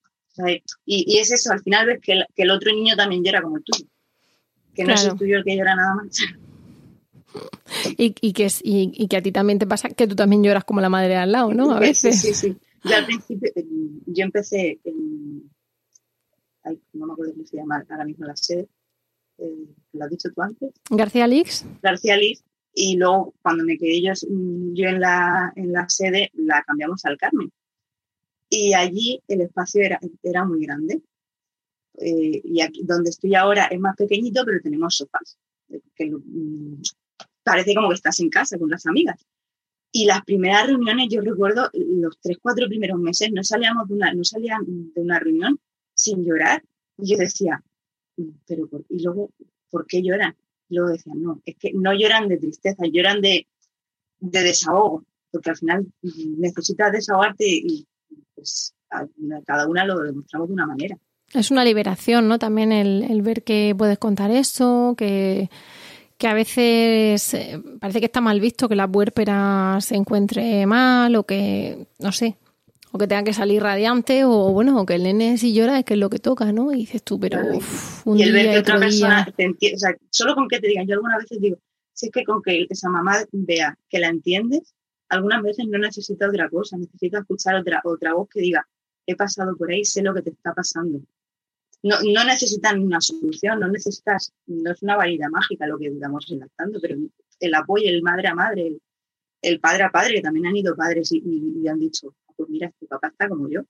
y, 0.86 1.18
es 1.18 1.32
eso, 1.32 1.52
al 1.52 1.62
final 1.62 1.88
ves 1.88 2.00
que 2.02 2.24
el, 2.36 2.52
otro 2.52 2.72
niño 2.72 2.96
también 2.96 3.24
llora 3.24 3.42
como 3.42 3.58
el 3.58 3.64
tuyo, 3.64 3.86
que 4.74 4.84
no 4.84 4.94
es 4.94 5.06
el 5.06 5.18
tuyo 5.18 5.38
el 5.38 5.44
que 5.44 5.58
llora 5.58 5.76
nada 5.76 5.96
más. 5.96 6.18
Y, 7.98 8.16
y, 8.22 8.34
que, 8.34 8.48
y, 8.64 9.08
que 9.08 9.18
a 9.18 9.22
ti 9.22 9.32
también 9.32 9.60
te 9.60 9.68
pasa 9.68 9.90
que 9.90 10.08
tú 10.08 10.16
también 10.16 10.44
lloras 10.44 10.64
como 10.64 10.82
la 10.82 10.90
madre 10.90 11.16
al 11.16 11.32
lado, 11.32 11.54
¿no? 11.54 11.72
A 11.72 11.80
veces. 11.80 12.22
Sí, 12.22 12.34
sí, 12.34 12.50
sí. 12.54 12.58
Yo 12.84 12.96
al 12.96 13.06
principio, 13.06 13.52
yo 14.06 14.24
empecé 14.24 14.80
en, 14.84 15.50
no 16.94 17.06
me 17.06 17.14
acuerdo 17.14 17.34
cómo 17.34 17.46
se 17.46 17.58
llama 17.58 17.86
ahora 17.90 18.06
mismo 18.06 18.26
la 18.26 18.36
sede, 18.36 18.68
eh, 19.38 19.68
¿lo 19.94 20.06
has 20.06 20.10
dicho 20.10 20.30
tú 20.34 20.42
antes? 20.42 20.74
García 20.90 21.28
Lix. 21.28 21.66
García 21.82 22.18
Lix. 22.18 22.44
Y 22.74 22.98
luego, 22.98 23.34
cuando 23.42 23.64
me 23.64 23.78
quedé 23.78 24.02
yo, 24.02 24.12
yo 24.74 24.90
en, 24.90 25.00
la, 25.00 25.54
en 25.56 25.72
la 25.72 25.88
sede, 25.88 26.30
la 26.34 26.62
cambiamos 26.64 27.06
al 27.06 27.18
Carmen. 27.18 27.50
Y 28.50 28.74
allí 28.74 29.22
el 29.28 29.42
espacio 29.42 29.82
era, 29.82 30.00
era 30.22 30.44
muy 30.46 30.66
grande. 30.66 31.02
Eh, 31.98 32.42
y 32.44 32.62
aquí 32.62 32.84
donde 32.84 33.12
estoy 33.12 33.34
ahora 33.36 33.66
es 33.68 33.80
más 33.80 33.96
pequeñito, 33.96 34.44
pero 34.46 34.60
tenemos 34.62 34.96
sofás. 34.98 35.38
Que, 35.96 36.12
parece 37.46 37.76
como 37.76 37.90
que 37.90 37.96
estás 37.96 38.20
en 38.20 38.30
casa 38.30 38.58
con 38.58 38.70
las 38.70 38.86
amigas. 38.88 39.24
Y 39.92 40.06
las 40.06 40.26
primeras 40.26 40.68
reuniones, 40.68 41.08
yo 41.10 41.22
recuerdo 41.22 41.70
los 41.74 42.18
tres, 42.20 42.38
cuatro 42.42 42.68
primeros 42.68 43.00
meses, 43.00 43.30
no 43.32 43.44
salíamos 43.44 43.88
de 43.88 43.94
una, 43.94 44.14
no 44.14 44.26
salían 44.26 44.66
de 44.66 45.02
una 45.02 45.20
reunión 45.20 45.58
sin 45.94 46.26
llorar. 46.26 46.64
Y 46.98 47.12
yo 47.12 47.18
decía, 47.18 47.64
pero 48.46 48.68
y 48.90 49.04
luego, 49.04 49.30
¿por 49.70 49.86
qué 49.86 50.02
lloran? 50.02 50.36
Y 50.68 50.76
luego 50.76 50.90
decían, 50.90 51.22
no, 51.22 51.40
es 51.46 51.56
que 51.58 51.72
no 51.74 51.94
lloran 51.94 52.28
de 52.28 52.38
tristeza, 52.38 52.84
lloran 52.92 53.22
de, 53.22 53.48
de 54.20 54.42
desahogo, 54.42 55.06
porque 55.32 55.52
al 55.52 55.58
final 55.58 55.86
necesitas 56.38 56.92
desahogarte 56.92 57.46
y 57.48 57.86
pues 58.34 58.74
cada 59.46 59.68
una 59.68 59.86
lo 59.86 60.00
demostramos 60.00 60.48
de 60.50 60.54
una 60.56 60.66
manera. 60.66 60.98
Es 61.34 61.52
una 61.52 61.64
liberación, 61.64 62.28
¿no? 62.28 62.40
También 62.40 62.72
el 62.72 63.22
ver 63.22 63.44
que 63.44 63.76
puedes 63.78 63.98
contar 63.98 64.32
eso, 64.32 64.96
que 64.98 65.50
que 66.18 66.28
a 66.28 66.34
veces 66.34 67.34
eh, 67.34 67.62
parece 67.80 68.00
que 68.00 68.06
está 68.06 68.22
mal 68.22 68.40
visto 68.40 68.70
que 68.70 68.76
la 68.76 68.88
puérpera 68.88 69.78
se 69.82 69.96
encuentre 69.96 70.66
mal 70.66 71.16
o 71.16 71.26
que, 71.26 71.88
no 72.00 72.12
sé, 72.12 72.38
o 72.92 72.98
que 72.98 73.08
tenga 73.08 73.24
que 73.24 73.34
salir 73.34 73.62
radiante 73.62 74.24
o 74.24 74.52
bueno, 74.54 74.80
o 74.80 74.86
que 74.86 74.96
el 74.96 75.04
nene 75.04 75.38
si 75.38 75.54
llora 75.54 75.80
es 75.80 75.86
que 75.86 75.96
es 75.96 76.00
lo 76.00 76.10
que 76.10 76.20
toca, 76.20 76.52
¿no? 76.54 76.72
Y 76.72 76.78
dices 76.78 77.04
tú, 77.04 77.20
pero 77.20 77.40
un 78.06 78.18
y 78.18 78.24
el 78.24 78.32
ver 78.32 78.52
que 78.52 78.60
otra 78.60 78.80
persona 78.80 79.26
te 79.36 79.44
entiende, 79.44 79.76
o 79.76 79.80
sea, 79.80 79.96
solo 80.10 80.36
con 80.36 80.48
que 80.48 80.60
te 80.60 80.68
digan, 80.68 80.88
yo 80.88 80.94
algunas 80.94 81.20
veces 81.20 81.42
digo, 81.42 81.58
si 81.92 82.08
es 82.08 82.12
que 82.12 82.24
con 82.24 82.42
que 82.42 82.66
esa 82.70 82.90
mamá 82.90 83.18
vea 83.32 83.78
que 83.90 84.00
la 84.00 84.08
entiendes, 84.08 84.74
algunas 85.10 85.42
veces 85.44 85.66
no 85.68 85.78
necesita 85.78 86.30
otra 86.30 86.50
cosa, 86.50 86.78
necesita 86.78 87.20
escuchar 87.20 87.56
otra, 87.56 87.82
otra 87.84 88.14
voz 88.14 88.30
que 88.30 88.40
diga, 88.40 88.66
he 89.06 89.16
pasado 89.16 89.56
por 89.58 89.72
ahí, 89.72 89.84
sé 89.84 90.02
lo 90.02 90.14
que 90.14 90.22
te 90.22 90.30
está 90.30 90.54
pasando. 90.54 91.02
No, 91.84 91.98
no 92.02 92.24
necesitan 92.26 92.80
una 92.82 93.00
solución, 93.00 93.60
no 93.60 93.68
necesitas, 93.68 94.34
no 94.48 94.72
es 94.72 94.82
una 94.82 94.96
varita 94.98 95.30
mágica 95.30 95.68
lo 95.68 95.78
que 95.78 95.88
estamos 95.88 96.26
redactando, 96.28 96.80
pero 96.82 96.96
el 97.40 97.54
apoyo, 97.54 97.88
el 97.90 98.02
madre 98.02 98.28
a 98.28 98.36
madre, 98.36 98.68
el, 98.68 98.82
el 99.42 99.60
padre 99.60 99.84
a 99.84 99.92
padre, 99.92 100.16
que 100.16 100.22
también 100.22 100.48
han 100.48 100.56
ido 100.58 100.76
padres 100.76 101.12
y, 101.12 101.18
y- 101.26 101.62
y 101.64 101.68
han 101.68 101.80
dicho, 101.80 102.16
pues 102.36 102.50
mira, 102.50 102.72
tu 102.80 102.88
papá 102.88 103.08
está 103.10 103.30
como 103.30 103.50
yo. 103.50 103.62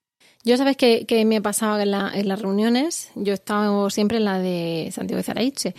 Yo 0.48 0.58
sabes 0.58 0.78
que, 0.78 1.06
que 1.08 1.26
me 1.26 1.42
pasaba 1.42 1.82
en, 1.82 1.90
la- 1.90 2.12
en 2.14 2.28
las 2.28 2.40
reuniones, 2.40 3.10
yo 3.16 3.32
he 3.32 3.34
estado 3.34 3.90
siempre 3.90 4.18
en 4.18 4.26
la 4.26 4.38
de 4.38 4.90
Santiago 4.94 5.18
de 5.18 5.24
Zaraiche. 5.24 5.74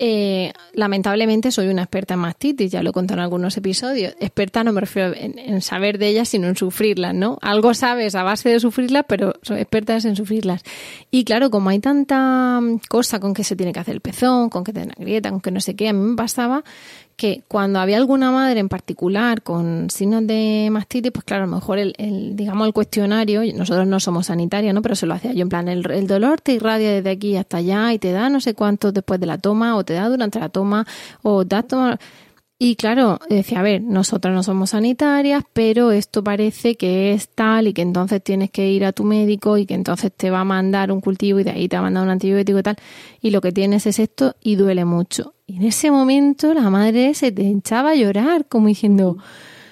Eh, 0.00 0.52
lamentablemente 0.72 1.52
soy 1.52 1.68
una 1.68 1.82
experta 1.82 2.14
en 2.14 2.20
mastitis, 2.20 2.72
ya 2.72 2.82
lo 2.82 2.90
he 2.90 2.92
contado 2.92 3.20
en 3.20 3.24
algunos 3.24 3.56
episodios. 3.56 4.16
Experta 4.18 4.64
no 4.64 4.72
me 4.72 4.80
refiero 4.80 5.14
en, 5.14 5.60
saber 5.62 5.98
de 5.98 6.08
ellas, 6.08 6.28
sino 6.28 6.48
en 6.48 6.56
sufrirlas, 6.56 7.14
¿no? 7.14 7.38
Algo 7.40 7.72
sabes 7.72 8.16
a 8.16 8.24
base 8.24 8.48
de 8.48 8.58
sufrirlas, 8.58 9.04
pero 9.08 9.34
soy 9.42 9.60
experta 9.60 9.94
en 9.96 10.16
sufrirlas. 10.16 10.62
Y 11.12 11.22
claro, 11.22 11.50
como 11.50 11.70
hay 11.70 11.78
tanta 11.78 12.60
cosa 12.88 13.20
con 13.20 13.32
que 13.32 13.44
se 13.44 13.54
tiene 13.54 13.72
que 13.72 13.78
hacer 13.78 13.94
el 13.94 14.00
pezón, 14.00 14.50
con 14.50 14.64
que 14.64 14.72
te 14.72 14.86
la 14.86 14.94
grieta, 14.98 15.30
con 15.30 15.40
que 15.40 15.52
no 15.52 15.60
sé 15.60 15.76
qué, 15.76 15.88
a 15.88 15.92
mí 15.92 16.00
me 16.00 16.16
pasaba 16.16 16.64
que 17.20 17.42
cuando 17.48 17.80
había 17.80 17.98
alguna 17.98 18.30
madre 18.30 18.60
en 18.60 18.70
particular 18.70 19.42
con 19.42 19.90
signos 19.90 20.26
de 20.26 20.70
mastitis, 20.72 21.12
pues 21.12 21.22
claro, 21.22 21.44
a 21.44 21.46
lo 21.48 21.54
mejor 21.54 21.78
el, 21.78 21.92
el, 21.98 22.34
digamos 22.34 22.66
el 22.66 22.72
cuestionario, 22.72 23.42
nosotros 23.54 23.86
no 23.86 24.00
somos 24.00 24.28
sanitarios, 24.28 24.72
¿no? 24.72 24.80
Pero 24.80 24.94
se 24.94 25.04
lo 25.04 25.12
hacía 25.12 25.34
yo 25.34 25.42
en 25.42 25.50
plan, 25.50 25.68
el, 25.68 25.88
el 25.90 26.06
dolor 26.06 26.40
te 26.40 26.52
irradia 26.52 26.90
desde 26.92 27.10
aquí 27.10 27.36
hasta 27.36 27.58
allá 27.58 27.92
y 27.92 27.98
te 27.98 28.10
da 28.10 28.30
no 28.30 28.40
sé 28.40 28.54
cuánto 28.54 28.90
después 28.90 29.20
de 29.20 29.26
la 29.26 29.36
toma, 29.36 29.76
o 29.76 29.84
te 29.84 29.92
da 29.92 30.08
durante 30.08 30.40
la 30.40 30.48
toma, 30.48 30.86
o 31.20 31.44
te 31.44 31.56
da 31.56 31.62
toma. 31.62 31.98
Y 32.62 32.76
claro, 32.76 33.18
decía, 33.30 33.60
a 33.60 33.62
ver, 33.62 33.80
nosotras 33.80 34.34
no 34.34 34.42
somos 34.42 34.70
sanitarias, 34.70 35.44
pero 35.54 35.92
esto 35.92 36.22
parece 36.22 36.74
que 36.74 37.14
es 37.14 37.30
tal 37.30 37.68
y 37.68 37.72
que 37.72 37.80
entonces 37.80 38.22
tienes 38.22 38.50
que 38.50 38.68
ir 38.68 38.84
a 38.84 38.92
tu 38.92 39.02
médico 39.02 39.56
y 39.56 39.64
que 39.64 39.72
entonces 39.72 40.12
te 40.14 40.28
va 40.28 40.40
a 40.40 40.44
mandar 40.44 40.92
un 40.92 41.00
cultivo 41.00 41.40
y 41.40 41.44
de 41.44 41.52
ahí 41.52 41.68
te 41.68 41.76
va 41.76 41.80
a 41.80 41.82
mandar 41.84 42.04
un 42.04 42.10
antibiótico 42.10 42.58
y 42.58 42.62
tal. 42.62 42.76
Y 43.22 43.30
lo 43.30 43.40
que 43.40 43.50
tienes 43.52 43.86
es 43.86 43.98
esto 43.98 44.36
y 44.42 44.56
duele 44.56 44.84
mucho. 44.84 45.32
Y 45.46 45.56
en 45.56 45.62
ese 45.62 45.90
momento 45.90 46.52
la 46.52 46.68
madre 46.68 47.14
se 47.14 47.32
te 47.32 47.48
echaba 47.48 47.92
a 47.92 47.94
llorar, 47.94 48.44
como 48.46 48.68
diciendo, 48.68 49.16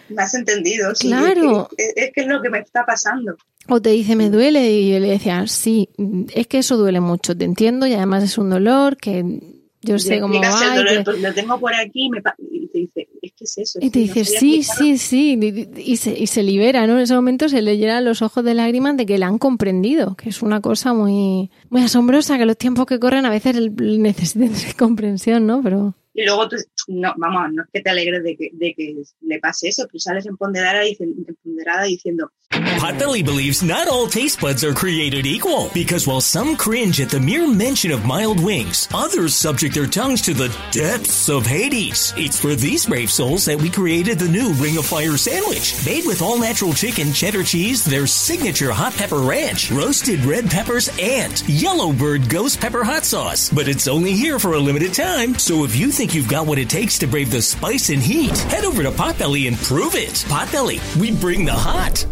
Me 0.08 0.22
has 0.22 0.32
entendido, 0.32 0.94
sí. 0.94 1.08
Claro. 1.08 1.68
Es 1.76 1.92
que, 1.94 2.04
es 2.06 2.12
que 2.14 2.20
es 2.22 2.26
lo 2.26 2.40
que 2.40 2.48
me 2.48 2.60
está 2.60 2.86
pasando. 2.86 3.36
o 3.68 3.82
te 3.82 3.90
dice, 3.90 4.16
me 4.16 4.30
duele, 4.30 4.72
y 4.72 4.92
yo 4.92 4.98
le 4.98 5.08
decía, 5.08 5.46
sí, 5.46 5.90
es 6.32 6.46
que 6.46 6.60
eso 6.60 6.78
duele 6.78 7.00
mucho, 7.00 7.36
te 7.36 7.44
entiendo, 7.44 7.86
y 7.86 7.92
además 7.92 8.24
es 8.24 8.38
un 8.38 8.48
dolor 8.48 8.96
que 8.96 9.57
yo 9.82 9.98
sé 9.98 10.20
cómo 10.20 10.34
el 10.34 10.40
va. 10.42 10.76
dolor, 10.76 11.18
lo 11.18 11.34
tengo 11.34 11.58
por 11.60 11.74
aquí 11.74 12.08
me 12.10 12.20
y 12.38 12.66
te 12.68 12.78
dice, 12.78 13.08
es 13.22 13.32
que 13.32 13.44
es 13.44 13.58
eso. 13.58 13.78
Y 13.80 13.90
te 13.90 14.00
no 14.00 14.02
dice, 14.06 14.24
sí, 14.24 14.56
explicarlo". 14.58 14.98
sí, 14.98 14.98
sí, 14.98 15.72
y, 15.76 15.96
se, 15.96 16.18
y 16.18 16.26
se 16.26 16.42
libera, 16.42 16.86
¿no? 16.86 16.94
En 16.94 17.00
ese 17.00 17.14
momento 17.14 17.48
se 17.48 17.62
le 17.62 17.76
llenan 17.78 18.04
los 18.04 18.22
ojos 18.22 18.44
de 18.44 18.54
lágrimas 18.54 18.96
de 18.96 19.06
que 19.06 19.18
la 19.18 19.26
han 19.28 19.38
comprendido, 19.38 20.16
que 20.16 20.28
es 20.30 20.42
una 20.42 20.60
cosa 20.60 20.92
muy, 20.94 21.50
muy 21.70 21.82
asombrosa, 21.82 22.38
que 22.38 22.46
los 22.46 22.56
tiempos 22.56 22.86
que 22.86 22.98
corren 22.98 23.26
a 23.26 23.30
veces 23.30 23.56
necesitan 23.76 24.50
comprensión, 24.78 25.46
¿no? 25.46 25.62
Pero 25.62 25.94
Y 26.14 26.24
luego 26.24 26.48
tú, 26.48 26.56
no, 26.88 27.14
vamos, 27.18 27.52
no 27.52 27.62
es 27.62 27.68
que 27.72 27.80
te 27.80 27.90
alegres 27.90 28.22
de 28.22 28.36
que, 28.36 28.50
de 28.52 28.74
que 28.74 29.02
le 29.20 29.38
pase 29.38 29.68
eso, 29.68 29.86
sales 29.96 30.26
empoderada, 30.26 30.82
empoderada 30.84 31.84
diciendo, 31.84 32.32
Potbelly 32.50 33.22
believes 33.24 33.62
not 33.62 33.88
all 33.88 34.06
taste 34.06 34.40
buds 34.40 34.64
are 34.64 34.72
created 34.72 35.26
equal 35.26 35.70
because 35.74 36.06
while 36.06 36.20
some 36.20 36.56
cringe 36.56 37.00
at 37.00 37.10
the 37.10 37.20
mere 37.20 37.46
mention 37.46 37.90
of 37.90 38.06
mild 38.06 38.42
wings, 38.42 38.88
others 38.94 39.34
subject 39.34 39.74
their 39.74 39.86
tongues 39.86 40.22
to 40.22 40.32
the 40.32 40.56
depths 40.70 41.28
of 41.28 41.44
Hades. 41.44 42.14
It's 42.16 42.40
for 42.40 42.54
these 42.54 42.86
brave 42.86 43.10
souls 43.10 43.44
that 43.44 43.60
we 43.60 43.68
created 43.68 44.18
the 44.18 44.28
new 44.28 44.52
Ring 44.54 44.78
of 44.78 44.86
Fire 44.86 45.16
sandwich. 45.16 45.84
Made 45.84 46.06
with 46.06 46.22
all 46.22 46.38
natural 46.38 46.72
chicken, 46.72 47.12
cheddar 47.12 47.44
cheese, 47.44 47.84
their 47.84 48.06
signature 48.06 48.72
hot 48.72 48.94
pepper 48.94 49.20
ranch, 49.20 49.70
roasted 49.70 50.24
red 50.24 50.50
peppers, 50.50 50.88
and 51.00 51.46
Yellowbird 51.48 52.30
ghost 52.30 52.60
pepper 52.60 52.82
hot 52.82 53.04
sauce. 53.04 53.50
But 53.50 53.68
it's 53.68 53.88
only 53.88 54.12
here 54.12 54.38
for 54.38 54.54
a 54.54 54.58
limited 54.58 54.94
time, 54.94 55.34
so 55.38 55.64
if 55.64 55.76
you 55.76 55.90
think 55.90 56.14
you've 56.14 56.28
got 56.28 56.46
what 56.46 56.58
it 56.58 56.70
takes 56.70 56.77
to 56.86 57.06
brave 57.08 57.30
the 57.32 57.42
spice 57.42 57.90
and 57.90 58.00
heat, 58.00 58.38
head 58.52 58.64
over 58.64 58.84
to 58.84 58.90
Potbelly 58.92 59.48
and 59.48 59.56
prove 59.58 59.94
it. 59.96 60.24
Potbelly, 60.28 60.78
we 61.00 61.10
bring 61.10 61.44
the 61.44 61.52
hot. 61.52 62.06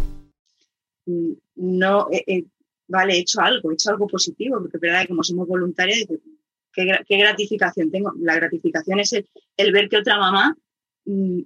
no, 1.55 2.07
eh, 2.11 2.23
eh, 2.27 2.43
vale, 2.89 3.13
he 3.15 3.19
hecho 3.19 3.39
algo, 3.39 3.71
he 3.71 3.75
hecho 3.75 3.91
algo 3.91 4.07
positivo, 4.07 4.59
porque 4.59 4.77
verdad 4.77 5.07
como 5.07 5.23
somos 5.23 5.47
voluntarias, 5.47 5.99
dices, 5.99 6.19
¿qué, 6.73 6.83
gra- 6.83 7.05
qué 7.07 7.17
gratificación 7.17 7.89
tengo? 7.91 8.11
La 8.19 8.35
gratificación 8.35 8.99
es 8.99 9.13
el, 9.13 9.29
el 9.55 9.71
ver 9.71 9.87
que 9.87 9.97
otra 9.97 10.17
mamá 10.19 10.55
mm, 11.05 11.39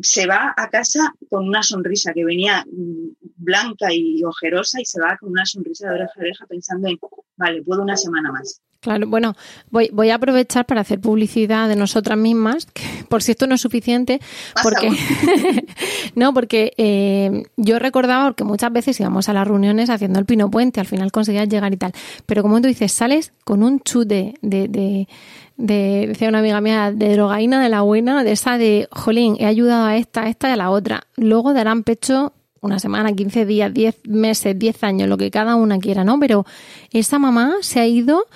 se 0.00 0.26
va 0.26 0.54
a 0.56 0.70
casa 0.70 1.12
con 1.28 1.46
una 1.46 1.62
sonrisa 1.62 2.12
que 2.14 2.24
venía 2.24 2.64
mm, 2.66 3.08
blanca 3.36 3.92
y 3.92 4.24
ojerosa 4.24 4.80
y 4.80 4.86
se 4.86 5.00
va 5.00 5.18
con 5.18 5.30
una 5.30 5.44
sonrisa 5.44 5.88
de 5.88 5.94
oreja 5.96 6.12
a 6.16 6.20
oreja 6.20 6.46
pensando 6.46 6.88
en, 6.88 6.98
vale, 7.36 7.62
puedo 7.62 7.82
una 7.82 7.96
semana 7.98 8.32
más. 8.32 8.62
Claro, 8.84 9.06
bueno, 9.08 9.34
voy, 9.70 9.88
voy 9.94 10.10
a 10.10 10.16
aprovechar 10.16 10.66
para 10.66 10.82
hacer 10.82 11.00
publicidad 11.00 11.70
de 11.70 11.74
nosotras 11.74 12.18
mismas, 12.18 12.66
que 12.74 12.82
por 13.08 13.22
si 13.22 13.32
esto 13.32 13.46
no 13.46 13.54
es 13.54 13.62
suficiente, 13.62 14.20
porque 14.62 14.90
no, 16.14 16.34
porque 16.34 16.74
eh, 16.76 17.44
yo 17.56 17.78
recordaba 17.78 18.26
porque 18.26 18.44
muchas 18.44 18.70
veces 18.70 19.00
íbamos 19.00 19.30
a 19.30 19.32
las 19.32 19.48
reuniones 19.48 19.88
haciendo 19.88 20.18
el 20.18 20.26
pino 20.26 20.50
puente, 20.50 20.80
al 20.80 20.86
final 20.86 21.10
conseguías 21.12 21.48
llegar 21.48 21.72
y 21.72 21.78
tal, 21.78 21.92
pero 22.26 22.42
como 22.42 22.60
tú 22.60 22.68
dices, 22.68 22.92
sales 22.92 23.32
con 23.44 23.62
un 23.62 23.80
chute 23.80 24.34
de, 24.42 24.68
de, 24.68 25.08
de, 25.56 26.04
decía 26.08 26.28
una 26.28 26.40
amiga 26.40 26.60
mía, 26.60 26.92
de 26.94 27.14
drogaína 27.14 27.62
de 27.62 27.70
la 27.70 27.80
buena, 27.80 28.22
de 28.22 28.32
esa 28.32 28.58
de, 28.58 28.86
jolín, 28.90 29.38
he 29.40 29.46
ayudado 29.46 29.86
a 29.86 29.96
esta, 29.96 30.24
a 30.24 30.28
esta 30.28 30.50
y 30.50 30.52
a 30.52 30.56
la 30.56 30.68
otra, 30.68 31.04
luego 31.16 31.54
darán 31.54 31.84
pecho 31.84 32.34
una 32.60 32.78
semana, 32.78 33.12
15 33.12 33.46
días, 33.46 33.72
10 33.72 34.08
meses, 34.08 34.58
10 34.58 34.84
años, 34.84 35.08
lo 35.08 35.16
que 35.16 35.30
cada 35.30 35.54
una 35.54 35.78
quiera, 35.78 36.02
¿no? 36.02 36.18
Pero 36.18 36.44
esa 36.92 37.18
mamá 37.18 37.54
se 37.60 37.80
ha 37.80 37.86
ido 37.86 38.26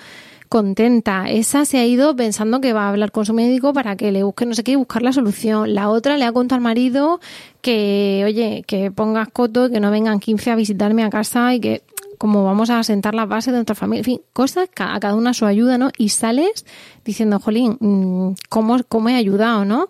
contenta. 0.49 1.29
Esa 1.29 1.63
se 1.63 1.77
ha 1.77 1.85
ido 1.85 2.15
pensando 2.15 2.59
que 2.59 2.73
va 2.73 2.87
a 2.87 2.89
hablar 2.89 3.11
con 3.11 3.25
su 3.25 3.33
médico 3.33 3.71
para 3.71 3.95
que 3.95 4.11
le 4.11 4.23
busque 4.23 4.47
no 4.47 4.55
sé 4.55 4.63
qué 4.63 4.71
y 4.71 4.75
buscar 4.75 5.03
la 5.03 5.13
solución. 5.13 5.75
La 5.75 5.89
otra 5.89 6.17
le 6.17 6.25
ha 6.25 6.31
contado 6.31 6.57
al 6.57 6.63
marido 6.63 7.21
que, 7.61 8.23
oye, 8.25 8.63
que 8.67 8.89
pongas 8.89 9.29
coto 9.29 9.69
que 9.69 9.79
no 9.79 9.91
vengan 9.91 10.19
15 10.19 10.51
a 10.51 10.55
visitarme 10.55 11.03
a 11.03 11.11
casa 11.11 11.53
y 11.53 11.59
que 11.59 11.83
como 12.17 12.43
vamos 12.43 12.69
a 12.69 12.83
sentar 12.83 13.15
las 13.15 13.29
bases 13.29 13.53
de 13.53 13.59
nuestra 13.59 13.75
familia. 13.75 13.99
En 13.99 14.05
fin, 14.05 14.21
cosas 14.33 14.67
a 14.75 14.99
cada 14.99 15.15
una 15.15 15.33
su 15.33 15.45
ayuda, 15.45 15.77
¿no? 15.77 15.89
Y 15.97 16.09
sales 16.09 16.65
diciendo, 17.05 17.39
jolín, 17.39 17.77
mm, 17.79 18.33
¿cómo, 18.49 18.77
cómo 18.89 19.07
he 19.07 19.15
ayudado, 19.15 19.63
no? 19.63 19.87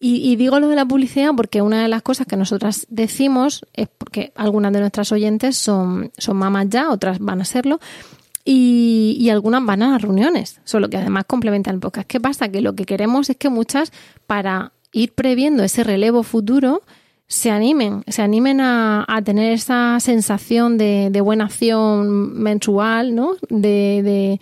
Y, 0.00 0.16
y 0.30 0.36
digo 0.36 0.60
lo 0.60 0.68
de 0.68 0.76
la 0.76 0.84
publicidad 0.84 1.30
porque 1.36 1.62
una 1.62 1.80
de 1.82 1.88
las 1.88 2.02
cosas 2.02 2.26
que 2.26 2.36
nosotras 2.36 2.86
decimos 2.90 3.64
es 3.72 3.88
porque 3.88 4.32
algunas 4.34 4.72
de 4.72 4.80
nuestras 4.80 5.12
oyentes 5.12 5.56
son, 5.56 6.10
son 6.18 6.36
mamás 6.36 6.66
ya, 6.68 6.90
otras 6.90 7.18
van 7.20 7.40
a 7.40 7.44
serlo, 7.44 7.80
y, 8.44 9.16
y 9.20 9.30
algunas 9.30 9.64
van 9.64 9.82
a 9.82 9.90
las 9.90 10.02
reuniones, 10.02 10.60
solo 10.64 10.88
que 10.88 10.96
además 10.96 11.24
complementan 11.26 11.74
el 11.74 11.80
podcast. 11.80 12.06
¿Qué 12.06 12.20
pasa? 12.20 12.48
Que 12.48 12.60
lo 12.60 12.74
que 12.74 12.84
queremos 12.84 13.30
es 13.30 13.36
que 13.36 13.48
muchas, 13.48 13.92
para 14.26 14.72
ir 14.92 15.12
previendo 15.12 15.62
ese 15.62 15.84
relevo 15.84 16.22
futuro, 16.22 16.82
se 17.26 17.50
animen, 17.50 18.02
se 18.08 18.22
animen 18.22 18.60
a, 18.60 19.04
a 19.06 19.22
tener 19.22 19.52
esa 19.52 19.98
sensación 20.00 20.78
de, 20.78 21.10
de 21.12 21.20
buena 21.20 21.44
acción 21.44 22.42
mensual, 22.42 23.14
¿no? 23.14 23.34
De, 23.48 24.02
de, 24.02 24.40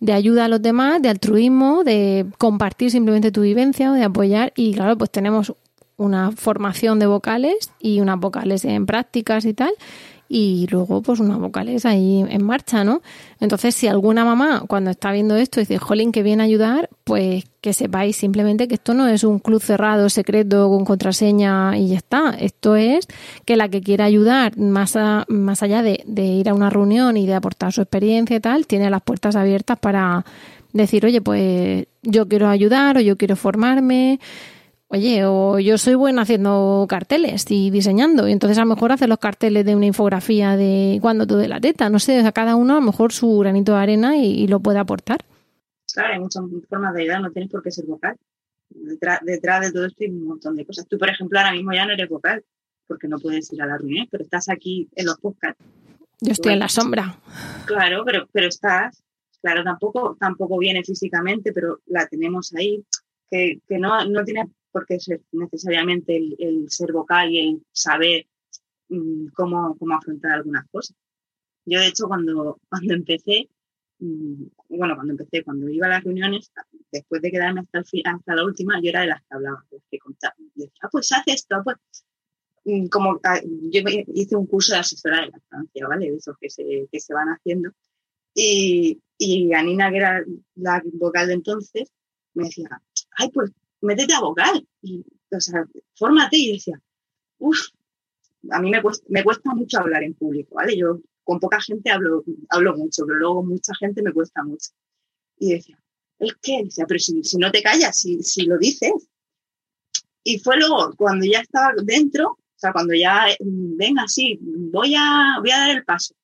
de 0.00 0.12
ayuda 0.12 0.44
a 0.44 0.48
los 0.48 0.60
demás, 0.60 1.00
de 1.00 1.08
altruismo, 1.08 1.82
de 1.82 2.26
compartir 2.36 2.90
simplemente 2.90 3.32
tu 3.32 3.40
vivencia 3.40 3.90
o 3.90 3.94
de 3.94 4.04
apoyar. 4.04 4.52
Y 4.54 4.74
claro, 4.74 4.98
pues 4.98 5.10
tenemos 5.10 5.54
una 5.96 6.30
formación 6.30 6.98
de 6.98 7.06
vocales 7.06 7.72
y 7.80 8.00
unas 8.00 8.20
vocales 8.20 8.66
en 8.66 8.84
prácticas 8.84 9.46
y 9.46 9.54
tal 9.54 9.72
y 10.28 10.66
luego 10.70 11.02
pues 11.02 11.20
unas 11.20 11.38
vocales 11.38 11.84
ahí 11.86 12.24
en 12.28 12.44
marcha, 12.44 12.82
¿no? 12.84 13.02
Entonces, 13.40 13.74
si 13.74 13.86
alguna 13.86 14.24
mamá 14.24 14.64
cuando 14.66 14.90
está 14.90 15.12
viendo 15.12 15.36
esto 15.36 15.60
dice, 15.60 15.78
jolín, 15.78 16.10
que 16.12 16.22
viene 16.22 16.42
a 16.42 16.46
ayudar, 16.46 16.88
pues 17.04 17.44
que 17.60 17.72
sepáis 17.72 18.16
simplemente 18.16 18.68
que 18.68 18.74
esto 18.74 18.94
no 18.94 19.06
es 19.08 19.24
un 19.24 19.38
club 19.38 19.60
cerrado, 19.62 20.08
secreto, 20.08 20.68
con 20.68 20.84
contraseña 20.84 21.76
y 21.78 21.88
ya 21.88 21.96
está. 21.96 22.30
Esto 22.38 22.76
es 22.76 23.06
que 23.44 23.56
la 23.56 23.68
que 23.68 23.80
quiera 23.80 24.04
ayudar, 24.04 24.56
más, 24.58 24.96
a- 24.96 25.24
más 25.28 25.62
allá 25.62 25.82
de, 25.82 26.02
de 26.06 26.24
ir 26.24 26.48
a 26.48 26.54
una 26.54 26.70
reunión 26.70 27.16
y 27.16 27.26
de 27.26 27.34
aportar 27.34 27.72
su 27.72 27.80
experiencia 27.82 28.36
y 28.36 28.40
tal, 28.40 28.66
tiene 28.66 28.90
las 28.90 29.02
puertas 29.02 29.36
abiertas 29.36 29.78
para 29.78 30.24
decir, 30.72 31.06
oye, 31.06 31.20
pues 31.20 31.86
yo 32.02 32.28
quiero 32.28 32.48
ayudar 32.48 32.96
o 32.98 33.00
yo 33.00 33.16
quiero 33.16 33.34
formarme, 33.36 34.20
Oye, 34.88 35.24
o 35.24 35.58
yo 35.58 35.78
soy 35.78 35.94
buena 35.94 36.22
haciendo 36.22 36.86
carteles 36.88 37.44
y 37.50 37.70
diseñando, 37.70 38.28
y 38.28 38.32
entonces 38.32 38.56
a 38.58 38.60
lo 38.60 38.68
mejor 38.68 38.92
hace 38.92 39.08
los 39.08 39.18
carteles 39.18 39.64
de 39.64 39.74
una 39.74 39.86
infografía 39.86 40.56
de 40.56 40.98
cuando 41.02 41.26
tú 41.26 41.36
de 41.36 41.48
la 41.48 41.60
teta, 41.60 41.90
no 41.90 41.98
sé, 41.98 42.18
o 42.20 42.22
sea, 42.22 42.30
cada 42.30 42.54
uno 42.54 42.74
a 42.74 42.76
lo 42.76 42.82
mejor 42.82 43.12
su 43.12 43.38
granito 43.38 43.72
de 43.72 43.78
arena 43.78 44.16
y, 44.16 44.26
y 44.26 44.46
lo 44.46 44.60
puede 44.60 44.78
aportar. 44.78 45.24
Claro, 45.92 46.14
hay 46.14 46.20
muchas 46.20 46.44
formas 46.68 46.94
de 46.94 47.02
ayudar, 47.02 47.20
no 47.20 47.32
tienes 47.32 47.50
por 47.50 47.62
qué 47.62 47.70
ser 47.72 47.86
vocal. 47.86 48.16
Detrás, 48.68 49.20
detrás 49.22 49.62
de 49.62 49.72
todo 49.72 49.86
esto 49.86 50.04
hay 50.04 50.10
un 50.10 50.24
montón 50.24 50.54
de 50.54 50.64
cosas. 50.64 50.86
Tú, 50.86 50.98
por 50.98 51.08
ejemplo, 51.08 51.38
ahora 51.38 51.52
mismo 51.52 51.72
ya 51.72 51.86
no 51.86 51.92
eres 51.92 52.08
vocal, 52.08 52.44
porque 52.86 53.08
no 53.08 53.18
puedes 53.18 53.52
ir 53.52 53.62
a 53.62 53.66
la 53.66 53.78
reunión, 53.78 54.06
pero 54.10 54.22
estás 54.22 54.48
aquí 54.48 54.88
en 54.94 55.06
los 55.06 55.18
podcasts. 55.18 55.64
Yo 56.20 56.32
estoy 56.32 56.52
en 56.52 56.60
la 56.60 56.68
sombra. 56.68 57.18
Claro, 57.66 58.04
pero, 58.04 58.26
pero 58.32 58.48
estás, 58.48 59.02
claro, 59.40 59.64
tampoco, 59.64 60.16
tampoco 60.18 60.58
viene 60.58 60.82
físicamente, 60.84 61.52
pero 61.52 61.80
la 61.86 62.06
tenemos 62.06 62.54
ahí, 62.54 62.84
que, 63.30 63.60
que 63.66 63.78
no, 63.78 64.04
no 64.04 64.24
tiene 64.24 64.48
por 64.76 64.84
qué 64.84 65.00
ser 65.00 65.22
necesariamente 65.32 66.14
el, 66.14 66.36
el 66.38 66.70
ser 66.70 66.92
vocal 66.92 67.32
y 67.32 67.38
el 67.38 67.62
saber 67.72 68.26
mm, 68.90 69.28
cómo, 69.28 69.74
cómo 69.78 69.94
afrontar 69.94 70.32
algunas 70.32 70.68
cosas. 70.68 70.94
Yo, 71.64 71.80
de 71.80 71.86
hecho, 71.86 72.06
cuando, 72.08 72.60
cuando 72.68 72.92
empecé, 72.92 73.48
mm, 74.00 74.44
bueno, 74.68 74.94
cuando 74.96 75.14
empecé, 75.14 75.42
cuando 75.42 75.66
iba 75.70 75.86
a 75.86 75.90
las 75.90 76.04
reuniones, 76.04 76.52
después 76.92 77.22
de 77.22 77.30
quedarme 77.30 77.60
hasta, 77.60 77.78
el 77.78 78.02
hasta 78.04 78.34
la 78.34 78.44
última, 78.44 78.78
yo 78.82 78.90
era 78.90 79.00
de 79.00 79.06
las 79.06 79.20
que 79.22 79.34
hablaba, 79.34 79.64
de 79.70 79.78
las 79.78 79.86
que 79.90 79.98
contaba. 79.98 80.34
Y 80.38 80.60
decía, 80.60 80.80
ah, 80.82 80.88
pues 80.92 81.10
haz 81.12 81.22
esto, 81.24 81.56
pues. 81.64 81.76
Mm, 82.64 82.88
Como, 82.88 83.18
ah, 83.24 83.40
yo 83.42 83.80
hice 84.14 84.36
un 84.36 84.46
curso 84.46 84.74
de 84.74 84.80
asesora 84.80 85.22
de 85.22 85.28
lactancia, 85.30 85.88
¿vale? 85.88 86.10
De 86.10 86.16
esos 86.18 86.36
que 86.38 86.50
se, 86.50 86.86
que 86.92 87.00
se 87.00 87.14
van 87.14 87.28
haciendo. 87.28 87.70
Y, 88.34 89.00
y 89.16 89.54
Anina, 89.54 89.90
que 89.90 89.96
era 89.96 90.22
la 90.56 90.82
vocal 90.92 91.28
de 91.28 91.34
entonces, 91.34 91.90
me 92.34 92.44
decía, 92.44 92.68
ay, 93.16 93.30
pues 93.32 93.50
métete 93.80 94.14
a 94.14 94.20
vocal. 94.20 94.66
Y, 94.82 95.04
o 95.30 95.40
sea, 95.40 95.64
fórmate. 95.94 96.36
Y 96.36 96.52
decía, 96.52 96.80
uff, 97.38 97.58
a 98.50 98.60
mí 98.60 98.70
me 98.70 98.82
cuesta, 98.82 99.04
me 99.08 99.24
cuesta 99.24 99.54
mucho 99.54 99.78
hablar 99.78 100.02
en 100.02 100.14
público, 100.14 100.54
¿vale? 100.54 100.76
Yo 100.76 101.00
con 101.24 101.40
poca 101.40 101.60
gente 101.60 101.90
hablo, 101.90 102.22
hablo 102.50 102.76
mucho, 102.76 103.04
pero 103.04 103.18
luego 103.18 103.42
mucha 103.42 103.74
gente 103.74 104.02
me 104.02 104.12
cuesta 104.12 104.44
mucho. 104.44 104.70
Y 105.38 105.54
decía, 105.54 105.78
¿el 106.20 106.36
qué? 106.40 106.62
Decía, 106.64 106.84
pero 106.86 107.00
si, 107.00 107.22
si 107.24 107.36
no 107.36 107.50
te 107.50 107.62
callas, 107.62 107.98
si, 107.98 108.22
si 108.22 108.44
lo 108.44 108.56
dices. 108.58 108.92
Y 110.22 110.38
fue 110.38 110.56
luego, 110.56 110.94
cuando 110.96 111.26
ya 111.26 111.40
estaba 111.40 111.72
dentro, 111.82 112.38
o 112.56 112.58
sea, 112.58 112.72
cuando 112.72 112.94
ya, 112.94 113.26
mm, 113.40 113.76
venga, 113.76 114.04
sí, 114.06 114.38
voy 114.40 114.94
a, 114.96 115.36
voy 115.40 115.50
a 115.50 115.58
dar 115.58 115.76
el 115.76 115.84
paso. 115.84 116.14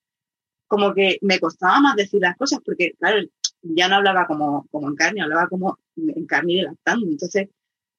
Como 0.66 0.94
que 0.94 1.18
me 1.20 1.38
costaba 1.38 1.80
más 1.80 1.96
decir 1.96 2.20
las 2.20 2.36
cosas, 2.36 2.60
porque, 2.64 2.92
claro, 2.98 3.26
ya 3.62 3.88
no 3.88 3.96
hablaba 3.96 4.26
como, 4.26 4.66
como 4.70 4.88
en 4.88 4.94
carne, 4.96 5.22
hablaba 5.22 5.48
como 5.48 5.78
en 5.96 6.26
carne 6.26 6.52
y 6.54 6.62
lactando. 6.62 7.06
Entonces, 7.06 7.48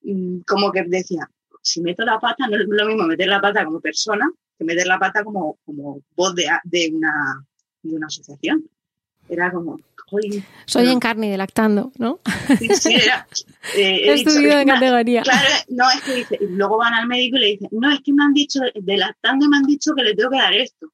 mm, 0.02 0.40
como 0.46 0.70
que 0.72 0.84
decía, 0.84 1.28
si 1.62 1.80
meto 1.80 2.04
la 2.04 2.18
pata, 2.20 2.46
no 2.48 2.56
es 2.56 2.66
lo 2.68 2.86
mismo 2.86 3.04
meter 3.06 3.28
la 3.28 3.40
pata 3.40 3.64
como 3.64 3.80
persona 3.80 4.30
que 4.58 4.64
meter 4.64 4.86
la 4.86 4.98
pata 4.98 5.24
como, 5.24 5.58
como 5.64 6.00
voz 6.14 6.34
de, 6.34 6.46
de, 6.64 6.90
una, 6.94 7.44
de 7.82 7.96
una 7.96 8.06
asociación. 8.06 8.68
Era 9.28 9.50
como, 9.50 9.78
"Jolín". 10.10 10.44
Soy 10.66 10.88
en 10.90 11.00
carne 11.00 11.28
y 11.28 11.30
de 11.30 11.38
lactando, 11.38 11.90
¿no? 11.98 12.20
Sí, 12.58 12.68
sí, 12.68 12.94
era. 12.94 13.26
eh, 13.74 14.02
he 14.04 14.10
He 14.10 14.14
dicho, 14.16 14.30
subido 14.30 14.52
de 14.56 14.58
"Es 14.60 14.64
una- 14.66 14.74
categoría. 14.74 15.22
Claro, 15.22 15.48
no, 15.70 15.84
es 15.90 16.02
que 16.02 16.14
dice, 16.14 16.38
y 16.40 16.46
luego 16.48 16.76
van 16.76 16.92
al 16.92 17.08
médico 17.08 17.38
y 17.38 17.40
le 17.40 17.46
dicen, 17.46 17.68
no, 17.72 17.90
es 17.90 18.00
que 18.04 18.12
me 18.12 18.22
han 18.22 18.34
dicho, 18.34 18.60
de 18.74 18.96
lactando 18.98 19.48
me 19.48 19.56
han 19.56 19.64
dicho 19.64 19.92
que 19.96 20.02
le 20.04 20.14
tengo 20.14 20.30
que 20.30 20.36
dar 20.36 20.52
esto. 20.54 20.88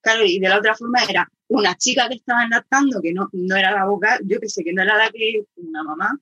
Claro, 0.00 0.24
y 0.26 0.40
de 0.40 0.48
la 0.48 0.58
otra 0.58 0.74
forma 0.74 0.98
era 1.08 1.30
una 1.54 1.74
chica 1.76 2.08
que 2.08 2.16
estaba 2.16 2.46
lactando, 2.48 3.00
que 3.00 3.12
no, 3.12 3.28
no 3.32 3.56
era 3.56 3.72
la 3.72 3.84
vocal, 3.86 4.20
yo 4.24 4.40
que 4.40 4.48
sé, 4.48 4.62
que 4.64 4.72
no 4.72 4.82
era 4.82 4.96
la 4.96 5.10
que, 5.10 5.44
una 5.56 5.82
mamá, 5.82 6.18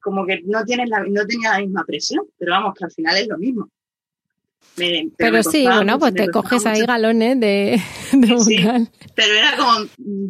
como 0.00 0.26
que 0.26 0.40
no, 0.44 0.64
tienes 0.64 0.88
la, 0.88 1.04
no 1.08 1.26
tenía 1.26 1.52
la 1.52 1.60
misma 1.60 1.84
presión, 1.84 2.24
pero 2.38 2.52
vamos, 2.52 2.74
que 2.76 2.84
al 2.84 2.90
final 2.92 3.16
es 3.16 3.28
lo 3.28 3.38
mismo. 3.38 3.68
Me- 4.76 5.10
Pero, 5.16 5.32
me 5.38 5.42
sí, 5.42 5.64
bueno, 5.64 5.98
pues 5.98 6.14
te 6.14 6.30
coges 6.30 6.64
ahí 6.66 6.82
galones 6.86 7.38
de, 7.40 7.80
de 8.12 8.38
Sí. 8.40 8.56
Pero 9.14 9.34
era 9.34 9.56
como, 9.56 9.86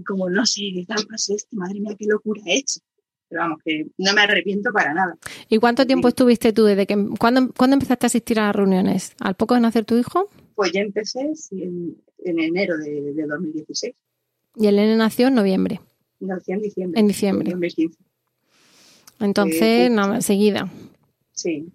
como 0.07 0.31
no 0.31 0.45
sé, 0.47 0.63
¿qué 0.75 0.85
tal 0.87 1.07
pasó 1.09 1.35
esto? 1.35 1.57
Madre 1.57 1.81
mía, 1.81 1.95
qué 1.99 2.07
locura 2.09 2.41
he 2.47 2.57
hecho. 2.59 2.81
Pero 3.29 3.43
vamos, 3.43 3.59
que 3.65 3.87
no 3.99 4.13
me 4.13 4.23
arrepiento 4.23 4.73
para 4.73 4.93
nada. 4.93 5.17
¿Y 5.49 5.59
cuánto 5.59 5.87
tiempo 5.87 6.09
Sí. 6.09 6.13
estuviste 6.13 6.53
tú 6.53 6.65
desde 6.65 6.87
que... 6.87 6.97
¿cuándo, 7.19 7.53
cuándo 7.57 7.75
empezaste 7.75 8.07
a 8.07 8.09
asistir 8.09 8.41
a 8.41 8.47
las 8.47 8.57
reuniones? 8.57 9.15
¿Al 9.21 9.35
poco 9.37 9.55
de 9.55 9.61
nacer 9.61 9.85
tu 9.85 9.97
hijo? 9.97 10.29
Pues 10.57 10.73
yo 10.73 10.81
empecé 10.81 11.31
en 11.53 11.97
enero 12.41 12.77
de, 12.79 13.13
de 13.13 13.27
2016. 13.27 13.95
Y 14.61 14.67
el 14.67 14.77
nene 14.77 14.97
nació 14.97 15.29
en 15.29 15.35
noviembre. 15.35 15.81
Nací 16.21 16.53
en 16.53 16.61
diciembre. 16.61 17.01
En 17.01 17.07
diciembre. 17.09 17.51
2015. 17.51 17.99
Entonces, 19.21 19.89
Sí. 19.89 19.95
nada, 19.95 20.17
enseguida. 20.17 20.71
Sí. 21.33 21.67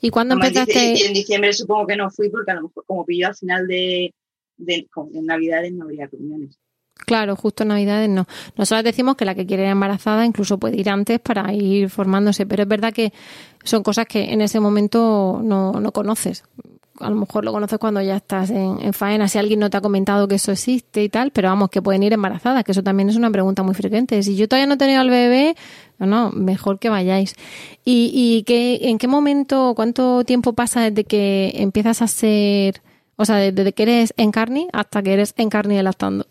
¿Y 0.00 0.10
cuándo 0.10 0.34
Además, 0.34 0.50
dice- 0.50 0.60
empezaste? 0.62 1.04
y 1.04 1.06
en 1.08 1.14
diciembre 1.14 1.52
supongo 1.52 1.86
que 1.86 1.96
no 1.96 2.10
fui 2.10 2.28
porque 2.28 2.52
a 2.52 2.54
lo 2.54 2.62
mejor 2.62 2.84
como 2.86 3.04
pilló 3.04 3.28
al 3.28 3.34
final 3.34 3.66
de, 3.66 4.14
de 4.56 4.86
en 5.14 5.26
Navidades 5.26 5.72
no 5.72 5.84
habría 5.84 6.06
reuniones. 6.06 6.58
Claro, 6.94 7.36
justo 7.36 7.62
en 7.64 7.68
Navidades 7.68 8.08
no. 8.08 8.26
Nosotros 8.56 8.84
decimos 8.84 9.16
que 9.16 9.24
la 9.24 9.34
que 9.34 9.44
quiere 9.46 9.64
ir 9.64 9.68
embarazada 9.68 10.24
incluso 10.24 10.58
puede 10.58 10.78
ir 10.80 10.88
antes 10.88 11.20
para 11.20 11.52
ir 11.52 11.90
formándose, 11.90 12.46
pero 12.46 12.62
es 12.62 12.68
verdad 12.68 12.92
que 12.92 13.12
son 13.64 13.82
cosas 13.82 14.06
que 14.06 14.32
en 14.32 14.40
ese 14.40 14.60
momento 14.60 15.40
no, 15.44 15.72
no 15.72 15.92
conoces. 15.92 16.42
A 17.00 17.10
lo 17.10 17.16
mejor 17.16 17.44
lo 17.44 17.52
conoces 17.52 17.78
cuando 17.78 18.00
ya 18.02 18.16
estás 18.16 18.50
en, 18.50 18.78
en 18.80 18.92
faena, 18.92 19.28
si 19.28 19.38
alguien 19.38 19.60
no 19.60 19.70
te 19.70 19.76
ha 19.76 19.80
comentado 19.80 20.28
que 20.28 20.36
eso 20.36 20.52
existe 20.52 21.02
y 21.02 21.08
tal, 21.08 21.30
pero 21.30 21.48
vamos, 21.48 21.70
que 21.70 21.82
pueden 21.82 22.02
ir 22.02 22.12
embarazadas, 22.12 22.64
que 22.64 22.72
eso 22.72 22.82
también 22.82 23.08
es 23.08 23.16
una 23.16 23.30
pregunta 23.30 23.62
muy 23.62 23.74
frecuente. 23.74 24.22
Si 24.22 24.36
yo 24.36 24.48
todavía 24.48 24.66
no 24.66 24.74
he 24.74 24.78
tenido 24.78 25.00
al 25.00 25.10
bebé, 25.10 25.56
no, 25.98 26.30
mejor 26.32 26.78
que 26.78 26.88
vayáis. 26.88 27.34
¿Y, 27.84 28.10
y 28.14 28.42
qué, 28.44 28.88
en 28.88 28.98
qué 28.98 29.08
momento, 29.08 29.72
cuánto 29.74 30.24
tiempo 30.24 30.52
pasa 30.52 30.82
desde 30.82 31.04
que 31.04 31.52
empiezas 31.56 32.02
a 32.02 32.08
ser, 32.08 32.82
o 33.16 33.24
sea, 33.24 33.36
desde 33.36 33.72
que 33.72 33.82
eres 33.82 34.14
encarni 34.16 34.68
hasta 34.72 35.02
que 35.02 35.12
eres 35.12 35.34
encarni 35.36 35.80
lactando? 35.82 36.26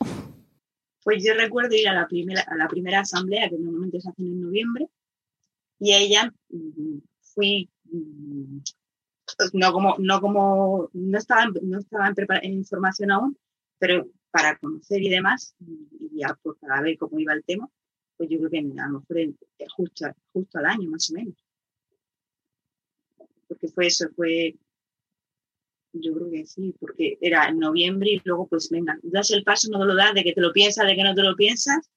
Pues 1.03 1.23
yo 1.23 1.33
recuerdo 1.35 1.75
ir 1.75 1.87
a 1.87 1.93
la 1.93 2.07
primera, 2.07 2.41
a 2.47 2.55
la 2.55 2.67
primera 2.67 3.01
asamblea 3.01 3.49
que 3.49 3.57
normalmente 3.59 4.01
se 4.01 4.09
hacen 4.09 4.25
en 4.25 4.41
noviembre 4.41 4.87
y 5.79 5.93
ella 5.93 6.33
mm, 6.49 6.97
fui 7.21 7.69
mm, 7.91 8.57
no 9.53 9.71
como 9.73 9.95
no 9.99 10.21
como 10.21 10.89
no 10.93 11.17
estaba 11.17 11.47
no 11.61 11.79
estaba 11.79 12.07
en, 12.07 12.15
en 12.53 12.65
formación 12.65 13.11
aún 13.11 13.37
pero 13.77 14.07
para 14.31 14.57
conocer 14.57 15.01
y 15.01 15.09
demás 15.09 15.55
y 15.59 16.19
ya 16.19 16.37
pues 16.41 16.57
para 16.59 16.81
ver 16.81 16.97
cómo 16.97 17.19
iba 17.19 17.33
el 17.33 17.43
tema 17.43 17.69
pues 18.17 18.29
yo 18.29 18.37
creo 18.39 18.49
que 18.49 18.59
a 18.59 18.87
lo 18.87 18.99
mejor 18.99 19.17
en- 19.17 19.37
justo 19.75 20.05
justo 20.31 20.57
al 20.59 20.65
año 20.65 20.89
más 20.89 21.09
o 21.11 21.13
menos. 21.13 21.35
Porque 23.47 23.67
fue 23.67 23.87
eso 23.87 24.07
fue 24.15 24.55
yo 25.93 26.13
creo 26.13 26.29
que 26.29 26.45
sí, 26.45 26.75
porque 26.79 27.17
era 27.21 27.47
en 27.47 27.59
noviembre 27.59 28.11
y 28.11 28.21
luego 28.25 28.47
pues 28.47 28.69
venga, 28.69 28.99
das 29.03 29.31
el 29.31 29.43
paso, 29.43 29.69
no 29.71 29.79
te 29.79 29.85
lo 29.85 29.95
das, 29.95 30.13
de 30.13 30.23
que 30.23 30.33
te 30.33 30.41
lo 30.41 30.51
piensas, 30.51 30.85
de 30.85 30.93
que 30.95 31.03
no 31.03 31.15
te 31.15 31.23
lo 31.23 31.35
piensas, 31.37 31.89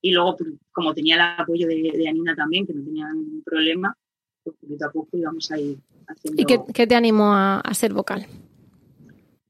y 0.00 0.10
luego 0.10 0.36
pues, 0.36 0.50
como 0.72 0.92
tenía 0.92 1.14
el 1.14 1.20
apoyo 1.40 1.68
de, 1.68 1.92
de 1.96 2.08
Anina 2.08 2.34
también, 2.34 2.66
que 2.66 2.74
no 2.74 2.84
tenía 2.84 3.12
ningún 3.12 3.42
problema, 3.44 3.96
pues 4.42 4.56
poquito 4.56 4.86
a 4.86 4.90
poco 4.90 5.16
íbamos 5.16 5.50
a 5.52 5.60
ir 5.60 5.78
haciendo... 6.06 6.40
¿Y 6.40 6.44
qué, 6.44 6.60
qué 6.72 6.86
te 6.86 6.94
animó 6.94 7.34
a, 7.34 7.60
a 7.60 7.74
ser 7.74 7.92
vocal? 7.92 8.26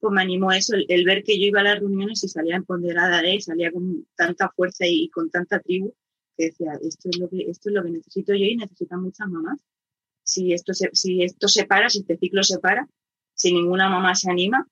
Pues 0.01 0.13
me 0.13 0.23
animó 0.23 0.53
eso, 0.53 0.75
el, 0.75 0.87
el, 0.89 1.05
ver 1.05 1.23
que 1.25 1.39
yo 1.39 1.47
iba 1.47 1.61
a 1.61 1.65
las 1.65 1.81
reuniones 1.81 2.23
y 2.25 2.29
salía 2.29 2.57
empoderada 2.57 3.23
de, 3.23 3.41
salía 3.41 3.73
con 3.73 4.07
tanta 4.17 4.51
fuerza 4.51 4.87
y, 4.87 5.05
y 5.05 5.09
con 5.09 5.31
tanta 5.31 5.61
tribu, 5.61 5.95
que 6.37 6.47
decía, 6.47 6.73
esto 6.83 7.09
es 7.11 7.19
lo 7.19 7.29
que, 7.29 7.43
esto 7.49 7.71
es 7.71 7.75
lo 7.75 7.83
que 7.83 7.91
necesito 7.91 8.35
yo 8.35 8.45
y 8.45 8.57
necesitan 8.57 9.03
muchas 9.03 9.29
mamás. 9.29 9.59
Si 10.23 10.53
esto 10.53 10.75
se, 10.75 10.91
si 10.93 11.23
esto 11.23 11.49
se 11.49 11.65
para, 11.65 11.89
si 11.89 12.01
este 12.01 12.17
ciclo 12.19 12.43
se 12.43 12.59
para, 12.59 12.89
si 13.35 13.53
ninguna 13.53 13.89
mamá 13.89 14.15
se 14.15 14.31
anima, 14.31 14.67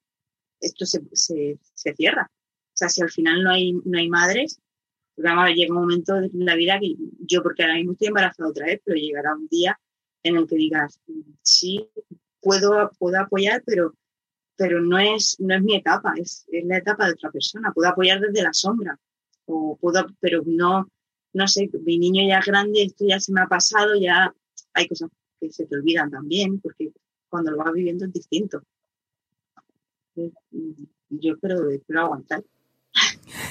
esto 0.61 0.87
se, 0.87 1.01
se, 1.13 1.59
se, 1.75 1.95
cierra. 1.95 2.31
O 2.31 2.75
sea, 2.75 2.89
si 2.89 3.03
al 3.03 3.11
final 3.11 3.43
no 3.43 3.51
hay, 3.51 3.73
no 3.73 3.99
hay 3.99 4.09
madres, 4.09 4.61
llega 5.17 5.75
un 5.75 5.81
momento 5.81 6.15
de 6.15 6.31
la 6.33 6.55
vida 6.55 6.79
que 6.81 6.95
yo, 7.21 7.43
porque 7.43 7.63
ahora 7.63 7.75
mismo 7.75 7.93
estoy 7.93 8.09
embarazada 8.09 8.49
otra 8.49 8.67
vez, 8.67 8.81
pero 8.85 8.99
llegará 8.99 9.35
un 9.35 9.47
día 9.49 9.79
en 10.23 10.37
el 10.37 10.47
que 10.47 10.57
digas, 10.57 11.01
sí, 11.43 11.89
puedo, 12.41 12.91
puedo 12.99 13.21
apoyar, 13.21 13.63
pero, 13.65 13.95
pero 14.57 14.81
no, 14.81 14.99
es, 14.99 15.37
no 15.41 15.55
es 15.55 15.63
mi 15.63 15.77
etapa, 15.77 16.15
es, 16.17 16.45
es 16.49 16.65
la 16.65 16.79
etapa 16.79 17.07
de 17.07 17.13
otra 17.13 17.31
persona. 17.31 17.73
Puedo 17.73 17.89
apoyar 17.89 18.21
desde 18.21 18.43
la 18.43 18.53
sombra, 18.53 18.99
o 19.47 19.77
puedo, 19.81 20.07
pero 20.21 20.43
no, 20.45 20.89
no 21.33 21.49
sé, 21.49 21.71
mi 21.85 21.99
niño 21.99 22.27
ya 22.27 22.39
es 22.39 22.47
grande, 22.47 22.83
esto 22.83 23.05
ya 23.07 23.19
se 23.19 23.33
me 23.33 23.41
ha 23.41 23.47
pasado, 23.47 23.95
ya 23.99 24.35
hay 24.75 24.89
cosas 24.89 25.11
que 25.41 25.51
se 25.51 25.67
te 25.67 25.77
olvidan 25.77 26.11
también, 26.11 26.61
porque 26.61 26.93
cuando 27.29 27.51
lo 27.51 27.59
vas 27.59 27.73
viviendo 27.73 28.05
es 28.05 28.13
distinto. 28.13 28.63
Yo 30.15 31.33
espero, 31.35 31.69
espero 31.71 32.01
aguantar. 32.03 32.45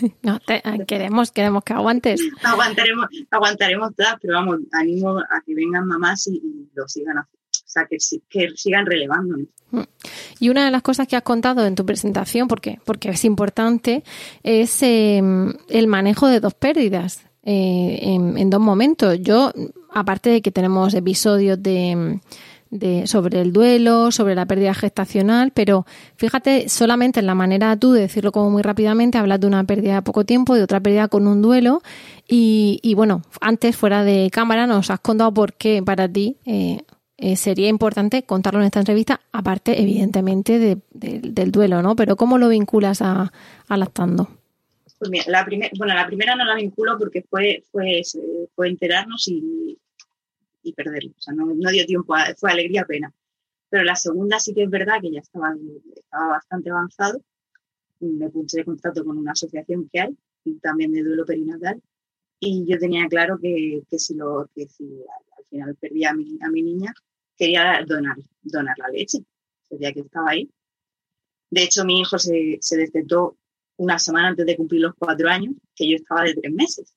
No, 0.24 0.40
te, 0.40 0.62
queremos, 0.88 1.32
queremos 1.32 1.64
que 1.64 1.74
aguantes. 1.74 2.22
aguantaremos, 2.44 3.08
aguantaremos 3.30 3.96
todas, 3.96 4.16
pero 4.22 4.36
vamos, 4.36 4.60
animo 4.72 5.20
a 5.20 5.42
que 5.46 5.56
vengan 5.56 5.88
mamás 5.88 6.28
y, 6.28 6.38
y 6.38 6.70
lo 6.74 6.88
sigan 6.88 7.18
haciendo. 7.18 7.42
O 7.54 7.74
sea, 7.74 7.86
que, 7.86 7.98
que 8.30 8.50
sigan 8.58 8.86
relevándonos. 8.86 9.48
Y 10.40 10.50
una 10.50 10.66
de 10.66 10.72
las 10.72 10.82
cosas 10.82 11.08
que 11.08 11.16
has 11.16 11.22
contado 11.24 11.66
en 11.66 11.76
tu 11.76 11.86
presentación, 11.86 12.50
¿por 12.50 12.60
qué? 12.60 12.80
Porque 12.84 13.10
es 13.10 13.24
importante, 13.24 14.04
es 14.44 14.84
eh, 14.84 15.22
el 15.70 15.88
manejo 15.88 16.28
de 16.28 16.42
dos 16.42 16.54
pérdidas 16.54 17.26
eh, 17.44 18.00
en, 18.02 18.38
en, 18.38 18.50
dos 18.50 18.60
momentos. 18.60 19.18
Yo, 19.22 19.54
aparte 19.90 20.30
de 20.30 20.42
que 20.42 20.52
tenemos 20.52 20.94
episodios 20.94 21.64
de 21.64 22.20
de, 22.72 23.06
sobre 23.06 23.42
el 23.42 23.54
duelo, 23.54 24.12
sobre 24.12 24.34
la 24.34 24.46
pérdida 24.46 24.74
gestacional, 24.74 25.52
pero 25.52 25.86
fíjate 26.16 26.70
solamente 26.70 27.20
en 27.20 27.28
la 27.28 27.36
manera 27.36 27.78
tú 27.78 27.92
de 27.92 28.02
decirlo 28.02 28.32
como 28.32 28.50
muy 28.50 28.64
rápidamente, 28.64 29.18
hablas 29.18 29.42
de 29.42 29.48
una 29.48 29.64
pérdida 29.66 29.96
de 29.96 30.02
poco 30.02 30.26
tiempo, 30.26 30.56
de 30.56 30.64
otra 30.64 30.80
pérdida 30.80 31.10
con 31.10 31.28
un 31.28 31.42
duelo 31.42 31.84
y, 32.28 32.80
y 32.82 32.96
bueno, 32.96 33.22
antes 33.42 33.76
fuera 33.76 34.04
de 34.04 34.30
cámara 34.32 34.66
nos 34.66 34.90
has 34.90 35.02
contado 35.02 35.34
por 35.34 35.54
qué 35.54 35.84
para 35.84 36.08
ti 36.08 36.38
eh, 36.46 36.80
eh, 37.18 37.36
sería 37.36 37.68
importante 37.68 38.24
contarlo 38.24 38.62
en 38.62 38.66
esta 38.66 38.80
entrevista, 38.80 39.22
aparte 39.32 39.80
evidentemente 39.80 40.58
de, 40.58 40.78
del 40.92 41.52
duelo, 41.52 41.82
¿no? 41.82 41.96
Pero 41.96 42.16
¿cómo 42.16 42.38
lo 42.38 42.50
vinculas 42.50 43.02
a, 43.02 43.32
a 43.68 43.78
lactando? 43.78 44.30
Pues 44.98 45.12
mira, 45.12 45.26
la, 45.28 45.44
primer, 45.44 45.72
bueno, 45.78 45.94
la 45.94 46.08
primera 46.08 46.36
no 46.36 46.46
la 46.46 46.56
vinculo 46.56 46.98
porque 46.98 47.24
fue, 47.28 47.64
fue, 47.72 48.02
fue 48.56 48.70
enterarnos 48.70 49.28
y, 49.28 49.78
y 50.64 50.74
perderlo. 50.74 51.12
O 51.18 51.22
sea, 51.22 51.34
no, 51.34 51.46
no 51.46 51.72
dio 51.72 51.86
tiempo, 51.86 52.16
fue 52.38 52.52
alegría, 52.52 52.86
pena. 52.86 53.14
Pero 53.70 53.84
la 53.84 53.96
segunda 53.96 54.40
sí 54.40 54.54
que 54.54 54.64
es 54.64 54.70
verdad 54.70 55.02
que 55.02 55.12
ya 55.12 55.22
estaba, 55.22 55.56
estaba 55.96 56.28
bastante 56.28 56.70
avanzado. 56.70 57.22
Me 58.00 58.30
puse 58.30 58.58
de 58.58 58.66
contacto 58.66 59.06
con 59.06 59.18
una 59.18 59.32
asociación 59.32 59.90
que 59.92 60.02
hay, 60.02 60.18
y 60.44 60.56
también 60.60 60.92
de 60.92 61.04
duelo 61.04 61.26
perinatal, 61.26 61.82
y 62.44 62.66
yo 62.66 62.80
tenía 62.80 63.08
claro 63.08 63.38
que, 63.40 63.84
que 63.88 64.00
si, 64.00 64.16
lo, 64.16 64.50
que 64.56 64.68
si 64.68 64.84
al 65.38 65.46
final 65.46 65.76
perdía 65.76 66.10
a 66.10 66.14
mi, 66.14 66.40
a 66.42 66.50
mi 66.50 66.64
niña, 66.64 66.92
quería 67.38 67.86
donar, 67.88 68.18
donar 68.42 68.76
la 68.80 68.88
leche. 68.90 69.20
Sería 69.70 69.94
que 69.94 70.00
estaba 70.00 70.32
ahí. 70.32 70.50
De 71.52 71.64
hecho, 71.64 71.86
mi 71.86 72.00
hijo 72.02 72.18
se, 72.18 72.58
se 72.60 72.92
una 73.78 74.00
semana 74.00 74.30
antes 74.30 74.46
de 74.46 74.58
cumplir 74.58 74.82
los 74.82 74.96
cuatro 74.96 75.30
años, 75.30 75.54
que 75.76 75.88
yo 75.88 75.98
estaba 75.98 76.24
de 76.24 76.34
tres 76.34 76.52
meses. 76.52 76.96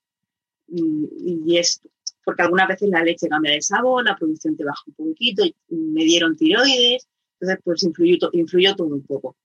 Y, 0.66 1.44
y 1.46 1.58
es 1.58 1.82
porque 2.24 2.42
algunas 2.42 2.68
veces 2.68 2.88
la 2.88 3.02
leche 3.02 3.28
cambia 3.28 3.52
de 3.52 3.62
sabor, 3.62 4.04
la 4.04 4.16
producción 4.16 4.56
te 4.56 4.64
baja 4.64 4.82
un 4.86 4.94
poquito, 4.94 5.44
me 5.68 6.04
dieron 6.04 6.36
tiroides, 6.36 7.06
entonces 7.38 7.62
pues 7.62 7.82
influyó, 7.82 8.30
influyó 8.32 8.74
todo 8.74 8.88
un 8.88 9.02
poco. 9.02 9.36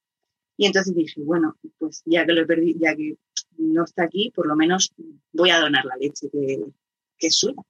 Y 0.58 0.66
entonces 0.66 0.94
dije, 0.94 1.22
bueno, 1.22 1.56
pues 1.78 2.02
ya 2.06 2.26
que 2.26 2.34
lo 2.34 2.42
he 2.42 2.46
perdido, 2.46 2.80
ya 2.82 2.96
que 2.96 3.18
no 3.58 3.84
está 3.84 4.04
aquí, 4.04 4.32
por 4.36 4.48
lo 4.48 4.56
menos 4.56 4.94
voy 5.32 5.52
a 5.52 5.60
donar 5.60 5.86
la 5.86 5.96
leche 5.96 6.30
que, 6.30 6.64
que 7.18 7.32
suya. 7.32 7.62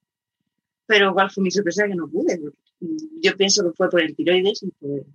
Pero 0.85 1.13
cuál 1.13 1.29
fue 1.29 1.43
mi 1.43 1.51
sorpresa 1.51 1.87
que 1.87 1.93
no 1.93 2.09
pude. 2.09 2.39
Yo 3.21 3.35
pienso 3.37 3.63
que 3.63 3.75
fue 3.75 3.89
por 3.89 4.01
el 4.01 4.15
tiroides 4.15 4.63
y 4.63 4.71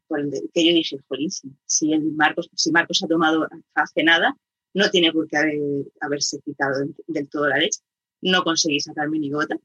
por, 0.07 0.21
el 0.21 0.31
que 0.53 0.67
yo 0.67 0.73
dije, 0.73 0.99
jolín, 1.09 1.31
si, 1.67 1.99
Marcos, 1.99 2.49
si 2.55 2.71
Marcos 2.71 3.03
ha 3.03 3.09
tomado 3.09 3.49
hace 3.75 4.05
nada, 4.05 4.37
no 4.73 4.89
tiene 4.91 5.13
por 5.13 5.27
qué 5.27 5.37
haber, 5.37 5.59
haberse 6.01 6.39
quitado 6.45 6.85
del 7.09 7.29
todo 7.29 7.49
la 7.49 7.59
leche 7.59 7.81
no 8.25 8.43
conseguí 8.43 8.81
sacarme 8.81 9.19
ni 9.19 9.31
gota. 9.31 9.57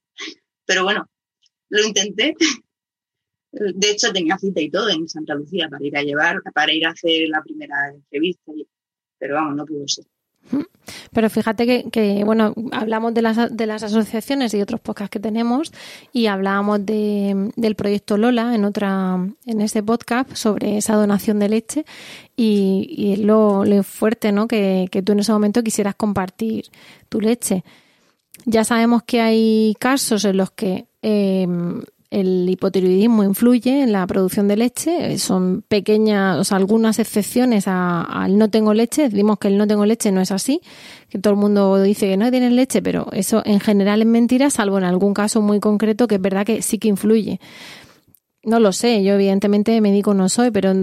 Pero 0.66 0.84
bueno, 0.84 1.10
lo 1.70 1.84
intenté. 1.84 2.36
De 3.52 3.90
hecho, 3.90 4.14
tenía 4.14 4.38
cita 4.38 4.62
y 4.62 4.70
todo 4.70 4.90
en 4.90 5.10
Santa 5.10 5.34
Lucía 5.34 5.68
para 5.70 5.84
ir 5.84 5.98
a 5.98 6.04
llevar, 6.04 6.42
para 6.54 6.72
ir 6.72 6.86
a 6.86 6.92
hacer 6.92 7.28
la 7.30 7.42
primera 7.42 7.90
entrevista, 7.90 8.52
pero 9.18 9.36
vamos, 9.36 9.56
no 9.56 9.66
pudo 9.66 9.88
ser. 9.88 10.06
Pero 11.12 11.30
fíjate 11.30 11.66
que, 11.66 11.90
que, 11.92 12.24
bueno, 12.24 12.54
hablamos 12.72 13.14
de 13.14 13.22
las, 13.22 13.56
de 13.56 13.66
las 13.66 13.84
asociaciones 13.84 14.54
y 14.54 14.62
otros 14.62 14.80
podcasts 14.80 15.12
que 15.12 15.20
tenemos 15.20 15.72
y 16.14 16.28
hablábamos 16.28 16.86
de, 16.86 17.52
del 17.56 17.76
proyecto 17.76 18.18
Lola 18.18 18.56
en 18.56 18.66
otra 18.66 19.18
en 19.46 19.62
ese 19.62 19.84
podcast 19.84 20.34
sobre 20.36 20.78
esa 20.78 20.96
donación 20.96 21.40
de 21.40 21.50
leche 21.50 21.86
y, 22.36 22.88
y 22.98 23.16
lo, 23.18 23.66
lo 23.66 23.84
fuerte, 23.84 24.32
¿no? 24.32 24.48
Que, 24.48 24.88
que 24.92 25.02
tú 25.02 25.12
en 25.12 25.20
ese 25.20 25.32
momento 25.32 25.64
quisieras 25.64 25.96
compartir 25.96 26.66
tu 27.10 27.20
leche. 27.22 27.64
Ya 28.46 28.64
sabemos 28.64 29.04
que 29.04 29.22
hay 29.22 29.76
casos 29.80 30.26
en 30.26 30.38
los 30.38 30.52
que 30.52 30.88
em, 31.02 31.82
el 32.10 32.50
hipotiroidismo 32.50 33.24
influye 33.24 33.84
en 33.84 33.92
la 33.92 34.06
producción 34.08 34.48
de 34.48 34.58
leche. 34.58 35.18
Son 35.20 35.64
pequeñas, 35.68 36.38
o 36.40 36.44
sea, 36.44 36.58
algunas 36.58 37.00
excepciones 37.00 37.66
al 37.68 38.38
no 38.38 38.50
tengo 38.50 38.74
leche. 38.74 39.10
Decimos 39.10 39.38
que 39.38 39.50
el 39.50 39.58
no 39.58 39.68
tengo 39.68 39.86
leche 39.86 40.12
no 40.12 40.22
es 40.22 40.32
así, 40.32 40.62
que 41.10 41.20
todo 41.20 41.34
el 41.34 41.40
mundo 41.40 41.82
dice 41.82 42.08
que 42.08 42.18
no 42.18 42.32
tienen 42.32 42.56
leche, 42.56 42.82
pero 42.82 43.08
eso 43.12 43.44
en 43.46 43.60
general 43.60 44.02
es 44.02 44.08
mentira, 44.08 44.50
salvo 44.50 44.78
en 44.78 44.86
algún 44.86 45.14
caso 45.14 45.42
muy 45.42 45.60
concreto 45.60 46.08
que 46.08 46.16
es 46.16 46.22
verdad 46.22 46.46
que 46.46 46.62
sí 46.62 46.80
que 46.80 46.88
influye. 46.88 47.40
No 48.44 48.60
lo 48.60 48.72
sé, 48.72 49.04
yo 49.04 49.14
evidentemente 49.14 49.80
médico 49.82 50.14
no 50.14 50.30
soy, 50.30 50.50
pero 50.50 50.74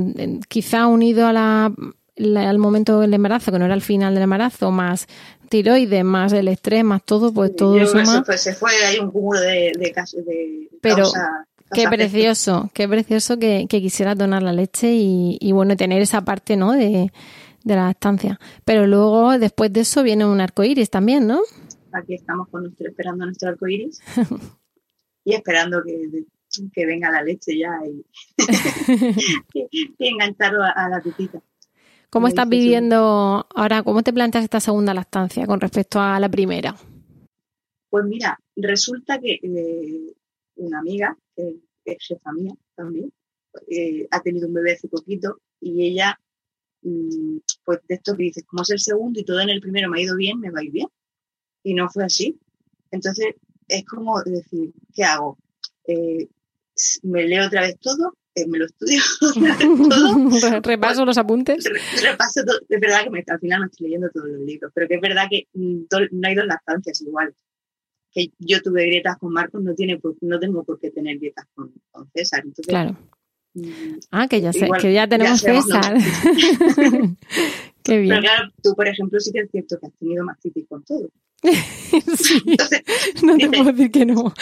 quizá 0.49 0.87
unido 0.87 1.27
a 1.27 1.33
la 1.33 1.73
al 2.19 2.59
momento 2.59 3.01
del 3.01 3.15
embarazo, 3.15 3.53
que 3.53 3.59
no 3.59 3.65
era 3.67 3.75
el 3.75 3.83
final 3.83 4.15
del 4.15 4.23
embarazo, 4.23 4.71
más 4.71 5.07
tiroides, 5.49 6.05
más 6.05 6.33
el 6.33 6.49
estrés, 6.49 6.85
más 6.85 7.05
todo, 7.05 7.33
pues 7.33 7.55
todo 7.55 7.87
suma. 7.87 8.23
Pues, 8.25 8.43
se 8.43 8.55
fue, 8.55 8.71
hay 8.85 8.99
un 8.99 9.11
cúmulo 9.11 9.41
de, 9.41 9.73
de, 9.79 9.93
casos 9.93 10.25
de 10.25 10.69
Pero 10.81 10.97
causa, 10.97 11.47
qué 11.73 11.87
precioso, 11.89 12.71
qué 12.75 12.89
precioso 12.89 13.39
que, 13.39 13.67
que 13.69 13.81
quisiera 13.81 14.15
donar 14.15 14.43
la 14.43 14.53
leche 14.53 14.95
y, 14.95 15.39
y, 15.41 15.53
bueno, 15.53 15.77
tener 15.77 16.03
esa 16.03 16.23
parte, 16.23 16.57
¿no? 16.57 16.73
De, 16.73 17.13
de 17.65 17.75
la 17.75 17.91
estancia. 17.91 18.39
Pero 18.65 18.87
luego, 18.87 19.39
después 19.39 19.73
de 19.73 19.81
eso, 19.81 20.03
viene 20.03 20.25
un 20.25 20.41
arco 20.41 20.65
iris 20.65 20.91
también, 20.91 21.27
¿no? 21.27 21.41
Aquí 21.93 22.15
estamos 22.15 22.49
con 22.49 22.63
nuestro, 22.63 22.89
esperando 22.89 23.25
nuestro 23.25 23.49
arco 23.51 23.67
iris 23.67 24.01
y 25.25 25.35
esperando 25.35 25.83
que, 25.85 26.25
que 26.73 26.87
venga 26.87 27.11
la 27.11 27.23
leche 27.23 27.59
ya 27.59 27.71
y, 27.87 28.05
y 29.99 30.09
engancharlo 30.09 30.63
a, 30.63 30.71
a 30.71 30.89
la 30.89 31.01
tutita. 31.01 31.41
¿Cómo 32.11 32.29
estás 32.29 32.49
viviendo 32.49 33.47
ahora? 33.55 33.83
¿Cómo 33.83 34.03
te 34.03 34.13
planteas 34.13 34.45
esta 34.45 34.61
segunda 34.61 34.95
lactancia 34.95 35.47
con 35.47 35.61
respecto 35.61 36.01
a 36.01 36.19
la 36.21 36.29
primera? 36.29 36.75
Pues 37.91 38.05
mira, 38.05 38.39
resulta 38.57 39.19
que 39.19 39.41
eh, 39.43 40.15
una 40.57 40.79
amiga, 40.79 41.17
que 41.35 41.57
es 41.85 41.97
jefa 42.01 42.33
mía 42.33 42.55
también, 42.75 43.13
eh, 43.69 44.07
ha 44.11 44.21
tenido 44.21 44.49
un 44.49 44.55
bebé 44.55 44.73
hace 44.75 44.89
poquito 44.89 45.41
y 45.61 45.87
ella, 45.87 46.19
mmm, 46.83 47.39
pues 47.65 47.81
de 47.89 47.95
esto 47.97 48.17
que 48.17 48.25
dices, 48.25 48.45
como 48.47 48.63
es 48.63 48.71
el 48.71 48.81
segundo 48.81 49.21
y 49.21 49.25
todo 49.25 49.41
en 49.41 49.51
el 49.51 49.61
primero 49.61 49.89
me 49.89 49.99
ha 49.99 50.03
ido 50.03 50.17
bien, 50.17 50.41
me 50.41 50.51
va 50.51 50.61
a 50.61 50.65
ir 50.65 50.73
bien. 50.73 50.89
Y 51.63 51.75
no 51.75 51.89
fue 51.91 52.05
así. 52.05 52.39
Entonces, 52.91 53.35
es 53.69 53.85
como 53.85 54.23
decir, 54.23 54.73
¿qué 54.95 55.05
hago? 55.05 55.39
Eh, 55.87 56.29
me 57.03 57.27
leo 57.27 57.47
otra 57.47 57.63
vez 57.63 57.79
todo 57.81 58.15
eh, 58.37 58.47
me 58.47 58.59
lo 58.59 58.67
estudio 58.67 59.01
todo. 60.41 60.61
Repaso 60.61 61.05
los 61.07 61.17
apuntes. 61.17 61.65
Repaso 62.03 62.45
todo. 62.45 62.61
Es 62.69 62.81
verdad 62.81 63.05
que 63.05 63.11
me, 63.11 63.25
al 63.27 63.41
final 63.41 63.61
no 63.61 63.67
estoy 63.67 63.87
leyendo 63.87 64.11
todos 64.11 64.29
los 64.29 64.41
libros, 64.41 64.71
pero 64.75 64.87
que 64.87 64.97
es 64.97 65.01
verdad 65.01 65.25
que 65.31 65.49
mm, 65.55 65.85
no 66.13 66.29
hay 66.29 66.35
dos 66.35 66.47
lactancias 66.47 67.01
igual. 67.01 67.35
Que 68.13 68.31
yo 68.39 68.61
tuve 68.63 68.87
grietas 68.87 69.17
con 69.19 69.33
Marcos, 69.33 69.63
no, 69.63 69.75
tiene 69.75 69.99
no 70.21 70.39
tengo 70.39 70.65
por 70.65 70.79
qué 70.79 70.91
tener 70.91 71.19
grietas 71.19 71.47
con, 71.55 71.73
con 71.91 72.11
César. 72.15 72.41
Entonces, 72.41 72.67
claro. 72.67 72.97
Mm, 73.55 74.01
ah, 74.11 74.29
que 74.29 74.43
ya, 74.43 74.53
sé, 74.53 74.67
igual, 74.67 74.83
que 74.83 74.93
ya 74.93 75.09
tenemos 75.09 75.41
ya 75.41 75.63
César. 75.63 75.95
Qué 77.83 77.99
bien. 77.99 78.09
Pero 78.11 78.21
claro, 78.21 78.53
tú, 78.63 78.75
por 78.75 78.87
ejemplo, 78.87 79.19
sí 79.19 79.33
que 79.33 79.41
es 79.41 79.51
cierto 79.51 79.79
que 79.81 79.87
has 79.87 79.95
tenido 79.95 80.25
mastitis 80.25 80.67
con 80.69 80.85
todo. 80.85 81.09
sí. 81.43 82.43
Entonces, 82.45 82.83
no 83.23 83.37
te 83.39 83.49
puedo 83.49 83.73
decir 83.73 83.91
que 83.91 84.05
no. 84.05 84.35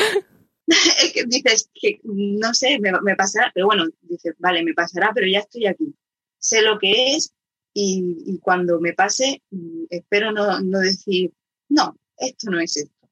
es 1.03 1.13
que 1.13 1.25
dices 1.27 1.71
que 1.75 2.01
no 2.05 2.55
sé, 2.55 2.79
me, 2.79 2.93
me, 3.03 3.17
pasará, 3.17 3.51
pero 3.55 3.67
bueno, 3.67 3.85
dices, 4.03 4.35
vale, 4.39 4.65
me 4.65 4.75
pasará, 4.75 5.11
pero 5.15 5.27
ya 5.27 5.41
estoy 5.41 5.67
aquí. 5.67 5.95
Sé 6.39 6.63
lo 6.63 6.79
que 6.79 7.15
es 7.15 7.35
y, 7.75 8.39
cuando 8.41 8.81
me 8.81 8.93
pase, 8.95 9.43
mm, 9.51 9.85
espero 9.91 10.33
no, 10.33 10.61
no, 10.61 10.79
decir, 10.79 11.33
no, 11.69 11.97
esto 12.17 12.51
no 12.51 12.61
es 12.61 12.77
esto. 12.77 13.09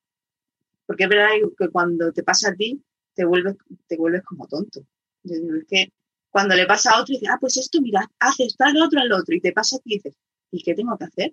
Porque 0.86 1.04
es 1.04 1.10
verdad 1.10 1.28
que 1.58 1.68
cuando 1.68 2.12
te 2.12 2.22
pasa 2.22 2.50
a 2.50 2.54
ti, 2.54 2.82
te 3.14 3.24
vuelves, 3.24 3.56
te 3.86 3.96
vuelves 3.96 4.22
como 4.22 4.46
tonto. 4.46 4.86
Es 5.24 5.40
que 5.68 5.92
cuando 6.30 6.54
le 6.54 6.66
pasa 6.66 6.92
a 6.92 7.00
otro, 7.00 7.12
dices, 7.12 7.28
ah, 7.30 7.38
pues 7.40 7.56
esto, 7.56 7.80
mira, 7.80 8.08
haces 8.18 8.56
tal, 8.56 8.80
otro, 8.80 9.00
al 9.00 9.12
otro, 9.12 9.34
y 9.34 9.40
te 9.40 9.52
pasa 9.52 9.76
a 9.76 9.78
ti 9.80 9.94
y 9.94 9.96
dices, 9.96 10.14
¿y 10.50 10.62
qué 10.62 10.74
tengo 10.74 10.96
que 10.96 11.04
hacer? 11.04 11.32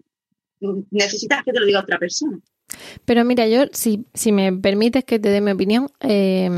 Necesitas 0.91 1.43
que 1.43 1.53
te 1.53 1.59
lo 1.59 1.65
diga 1.65 1.81
otra 1.81 1.97
persona. 1.97 2.39
Pero 3.05 3.25
mira, 3.25 3.47
yo, 3.47 3.65
si, 3.71 4.05
si 4.13 4.31
me 4.31 4.53
permites 4.53 5.03
que 5.03 5.19
te 5.19 5.29
dé 5.29 5.41
mi 5.41 5.51
opinión, 5.51 5.89
eh, 6.01 6.49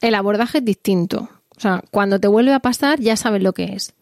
el 0.00 0.14
abordaje 0.14 0.58
es 0.58 0.64
distinto. 0.64 1.28
O 1.56 1.60
sea, 1.60 1.82
cuando 1.90 2.18
te 2.20 2.28
vuelve 2.28 2.52
a 2.52 2.60
pasar, 2.60 3.00
ya 3.00 3.16
sabes 3.16 3.42
lo 3.42 3.52
que 3.52 3.74
es. 3.74 3.94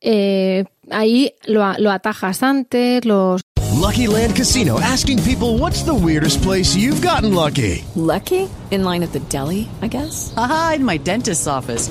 Eh, 0.00 0.64
ahí 0.90 1.34
lo, 1.46 1.72
lo 1.78 1.90
atajas 1.90 2.42
antes, 2.42 3.04
los. 3.04 3.42
Lucky 3.80 4.06
Land 4.06 4.36
Casino 4.36 4.78
asking 4.80 5.18
people 5.24 5.58
what's 5.58 5.82
the 5.82 5.94
weirdest 5.94 6.42
place 6.42 6.76
you've 6.76 7.02
gotten 7.02 7.34
lucky. 7.34 7.84
Lucky? 7.96 8.48
In 8.70 8.84
line 8.84 9.02
at 9.02 9.12
the 9.12 9.20
deli, 9.28 9.68
I 9.82 9.88
guess? 9.88 10.32
Aha, 10.36 10.74
in 10.76 10.84
my 10.84 10.98
dentist's 10.98 11.46
office. 11.46 11.90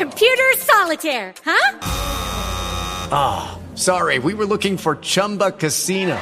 Computer 0.00 0.50
solitaire, 0.56 1.34
huh? 1.44 1.78
Ah, 3.12 3.52
oh, 3.52 3.76
sorry. 3.76 4.18
We 4.18 4.32
were 4.32 4.46
looking 4.46 4.78
for 4.78 4.96
Chumba 4.96 5.50
Casino. 5.50 6.18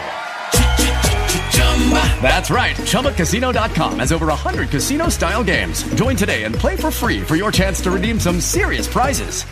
That's 2.21 2.51
right. 2.51 2.75
ChumbaCasino.com 2.75 4.01
has 4.01 4.11
over 4.11 4.27
100 4.27 4.71
casino 4.71 5.09
style 5.11 5.45
games. 5.45 5.85
Join 5.95 6.17
today 6.17 6.43
and 6.43 6.57
play 6.57 6.75
for 6.75 6.91
free 6.91 7.21
for 7.21 7.37
your 7.37 7.53
chance 7.53 7.81
to 7.83 7.93
redeem 7.93 8.19
some 8.19 8.41
serious 8.41 8.89
prizes. 8.89 9.45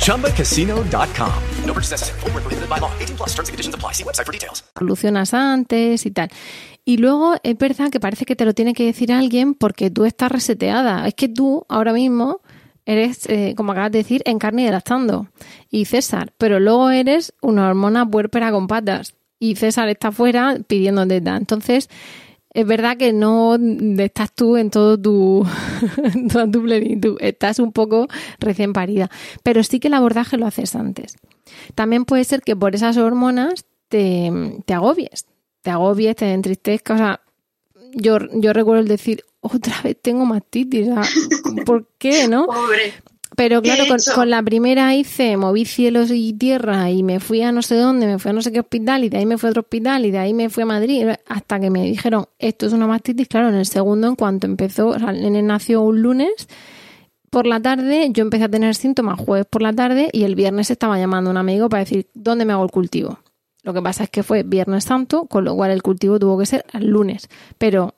ChumbaCasino.com. 0.00 1.42
No 1.64 1.72
purchase 1.72 1.92
necessary. 1.92 2.20
Forward, 2.20 2.42
prohibited 2.42 2.68
by 2.68 2.78
law. 2.78 2.92
18 2.98 3.16
plus 3.16 3.28
terms 3.28 3.48
and 3.48 3.52
conditions 3.54 3.74
apply. 3.76 3.92
See 3.92 4.02
website 4.02 4.26
for 4.26 4.32
details. 4.32 4.64
Solucionas 4.76 5.34
antes 5.34 6.04
y 6.04 6.10
tal. 6.10 6.30
Y 6.84 6.96
luego 6.96 7.36
es 7.42 7.56
verdad 7.56 7.90
que 7.90 8.00
parece 8.00 8.24
que 8.24 8.34
te 8.34 8.44
lo 8.44 8.54
tiene 8.54 8.72
que 8.72 8.84
decir 8.84 9.12
alguien 9.12 9.54
porque 9.54 9.90
tú 9.90 10.04
estás 10.04 10.32
reseteada. 10.32 11.06
Es 11.06 11.14
que 11.14 11.28
tú 11.28 11.64
ahora 11.68 11.92
mismo 11.92 12.39
eres, 12.86 13.28
eh, 13.28 13.54
como 13.56 13.72
acabas 13.72 13.92
de 13.92 13.98
decir, 13.98 14.22
en 14.24 14.38
carne 14.38 14.64
y 14.64 14.70
lactando. 14.70 15.28
Y 15.70 15.84
César, 15.84 16.32
pero 16.38 16.60
luego 16.60 16.90
eres 16.90 17.32
una 17.40 17.68
hormona 17.68 18.08
puérpera 18.08 18.50
con 18.50 18.66
patas 18.66 19.14
y 19.38 19.56
César 19.56 19.88
está 19.88 20.12
fuera 20.12 20.58
pidiendo 20.66 21.06
teta. 21.06 21.36
Entonces, 21.36 21.88
es 22.52 22.66
verdad 22.66 22.96
que 22.96 23.12
no 23.12 23.56
estás 23.98 24.32
tú 24.34 24.56
en 24.56 24.70
todo 24.70 25.00
tu, 25.00 25.46
toda 26.32 26.50
tu 26.50 26.62
plenitud, 26.62 27.16
estás 27.20 27.58
un 27.58 27.72
poco 27.72 28.08
recién 28.38 28.72
parida, 28.72 29.08
pero 29.42 29.62
sí 29.62 29.78
que 29.78 29.88
el 29.88 29.94
abordaje 29.94 30.36
lo 30.36 30.46
haces 30.46 30.74
antes. 30.74 31.16
También 31.74 32.04
puede 32.04 32.24
ser 32.24 32.42
que 32.42 32.56
por 32.56 32.74
esas 32.74 32.96
hormonas 32.96 33.64
te, 33.88 34.30
te 34.66 34.74
agobies, 34.74 35.26
te 35.62 35.70
agobies, 35.70 36.16
te 36.16 36.32
entristezcas, 36.32 36.94
o 36.94 36.98
sea, 36.98 37.20
yo, 37.92 38.18
yo 38.34 38.52
recuerdo 38.52 38.82
el 38.82 38.88
decir, 38.88 39.24
otra 39.40 39.80
vez 39.82 39.96
tengo 40.00 40.24
mastitis, 40.26 40.88
¿por 41.64 41.86
qué, 41.98 42.28
no? 42.28 42.46
Pobre. 42.46 42.94
Pero 43.36 43.62
claro, 43.62 43.84
con, 43.86 43.98
con, 44.14 44.28
la 44.28 44.42
primera 44.42 44.94
hice, 44.94 45.36
moví 45.36 45.64
cielos 45.64 46.10
y 46.12 46.32
tierra 46.32 46.90
y 46.90 47.02
me 47.02 47.20
fui 47.20 47.42
a 47.42 47.52
no 47.52 47.62
sé 47.62 47.76
dónde, 47.76 48.06
me 48.06 48.18
fui 48.18 48.30
a 48.30 48.34
no 48.34 48.42
sé 48.42 48.52
qué 48.52 48.60
hospital 48.60 49.04
y 49.04 49.08
de 49.08 49.18
ahí 49.18 49.24
me 49.24 49.38
fui 49.38 49.46
a 49.46 49.50
otro 49.50 49.60
hospital 49.60 50.04
y 50.04 50.10
de 50.10 50.18
ahí 50.18 50.34
me 50.34 50.50
fui 50.50 50.64
a 50.64 50.66
Madrid 50.66 51.06
hasta 51.26 51.60
que 51.60 51.70
me 51.70 51.82
dijeron, 51.84 52.26
esto 52.38 52.66
es 52.66 52.72
una 52.72 52.86
mastitis. 52.86 53.28
Claro, 53.28 53.48
en 53.48 53.54
el 53.54 53.66
segundo, 53.66 54.08
en 54.08 54.16
cuanto 54.16 54.46
empezó, 54.46 54.88
o 54.88 54.98
sea, 54.98 55.10
el 55.10 55.22
nene 55.22 55.42
nació 55.42 55.80
un 55.80 56.02
lunes 56.02 56.48
por 57.30 57.46
la 57.46 57.60
tarde, 57.60 58.08
yo 58.12 58.22
empecé 58.22 58.44
a 58.44 58.48
tener 58.48 58.74
síntomas 58.74 59.18
jueves 59.18 59.46
por 59.48 59.62
la 59.62 59.72
tarde 59.72 60.10
y 60.12 60.24
el 60.24 60.34
viernes 60.34 60.70
estaba 60.70 60.98
llamando 60.98 61.30
a 61.30 61.32
un 61.32 61.36
amigo 61.36 61.68
para 61.68 61.84
decir, 61.84 62.08
¿dónde 62.12 62.44
me 62.44 62.52
hago 62.52 62.64
el 62.64 62.70
cultivo? 62.70 63.20
Lo 63.62 63.72
que 63.72 63.82
pasa 63.82 64.04
es 64.04 64.10
que 64.10 64.22
fue 64.22 64.42
Viernes 64.42 64.84
Santo, 64.84 65.26
con 65.26 65.44
lo 65.44 65.54
cual 65.54 65.70
el 65.70 65.82
cultivo 65.82 66.18
tuvo 66.18 66.38
que 66.38 66.46
ser 66.46 66.64
el 66.72 66.88
lunes. 66.88 67.28
Pero 67.58 67.94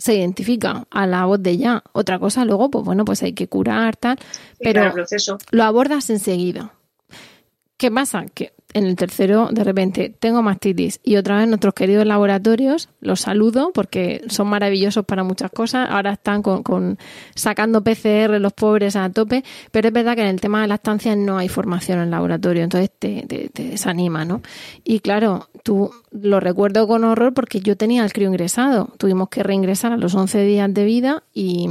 se 0.00 0.14
identifica 0.14 0.86
a 0.90 1.06
la 1.06 1.26
voz 1.26 1.42
de 1.42 1.58
ya. 1.58 1.84
Otra 1.92 2.18
cosa 2.18 2.44
luego, 2.44 2.70
pues 2.70 2.84
bueno, 2.84 3.04
pues 3.04 3.22
hay 3.22 3.34
que 3.34 3.48
curar, 3.48 3.96
tal, 3.96 4.18
pero 4.58 4.92
lo 5.50 5.64
abordas 5.64 6.10
enseguida. 6.10 6.72
¿Qué 7.76 7.90
pasa? 7.90 8.24
Que 8.32 8.52
en 8.72 8.84
el 8.84 8.96
tercero, 8.96 9.48
de 9.50 9.64
repente, 9.64 10.14
tengo 10.18 10.42
mastitis 10.42 11.00
y 11.02 11.16
otra 11.16 11.38
vez 11.38 11.48
nuestros 11.48 11.74
queridos 11.74 12.06
laboratorios, 12.06 12.88
los 13.00 13.20
saludo 13.20 13.72
porque 13.74 14.22
son 14.28 14.48
maravillosos 14.48 15.04
para 15.04 15.24
muchas 15.24 15.50
cosas. 15.50 15.88
Ahora 15.90 16.12
están 16.12 16.42
con, 16.42 16.98
sacando 17.34 17.82
PCR 17.82 18.40
los 18.40 18.52
pobres 18.52 18.96
a 18.96 19.10
tope, 19.10 19.44
pero 19.70 19.88
es 19.88 19.94
verdad 19.94 20.14
que 20.14 20.22
en 20.22 20.28
el 20.28 20.40
tema 20.40 20.62
de 20.62 20.68
la 20.68 20.76
estancia 20.76 21.16
no 21.16 21.38
hay 21.38 21.48
formación 21.48 21.98
en 22.00 22.10
laboratorio, 22.10 22.62
entonces 22.62 22.90
te, 22.98 23.50
desanima, 23.52 24.24
¿no? 24.24 24.42
Y 24.84 25.00
claro, 25.00 25.48
tú 25.62 25.90
lo 26.10 26.40
recuerdo 26.40 26.86
con 26.86 27.04
horror 27.04 27.34
porque 27.34 27.60
yo 27.60 27.76
tenía 27.76 28.04
el 28.04 28.12
crío 28.12 28.28
ingresado. 28.28 28.92
Tuvimos 28.98 29.28
que 29.28 29.42
reingresar 29.42 29.92
a 29.92 29.96
los 29.96 30.14
11 30.14 30.42
días 30.42 30.72
de 30.72 30.84
vida 30.84 31.22
y 31.34 31.68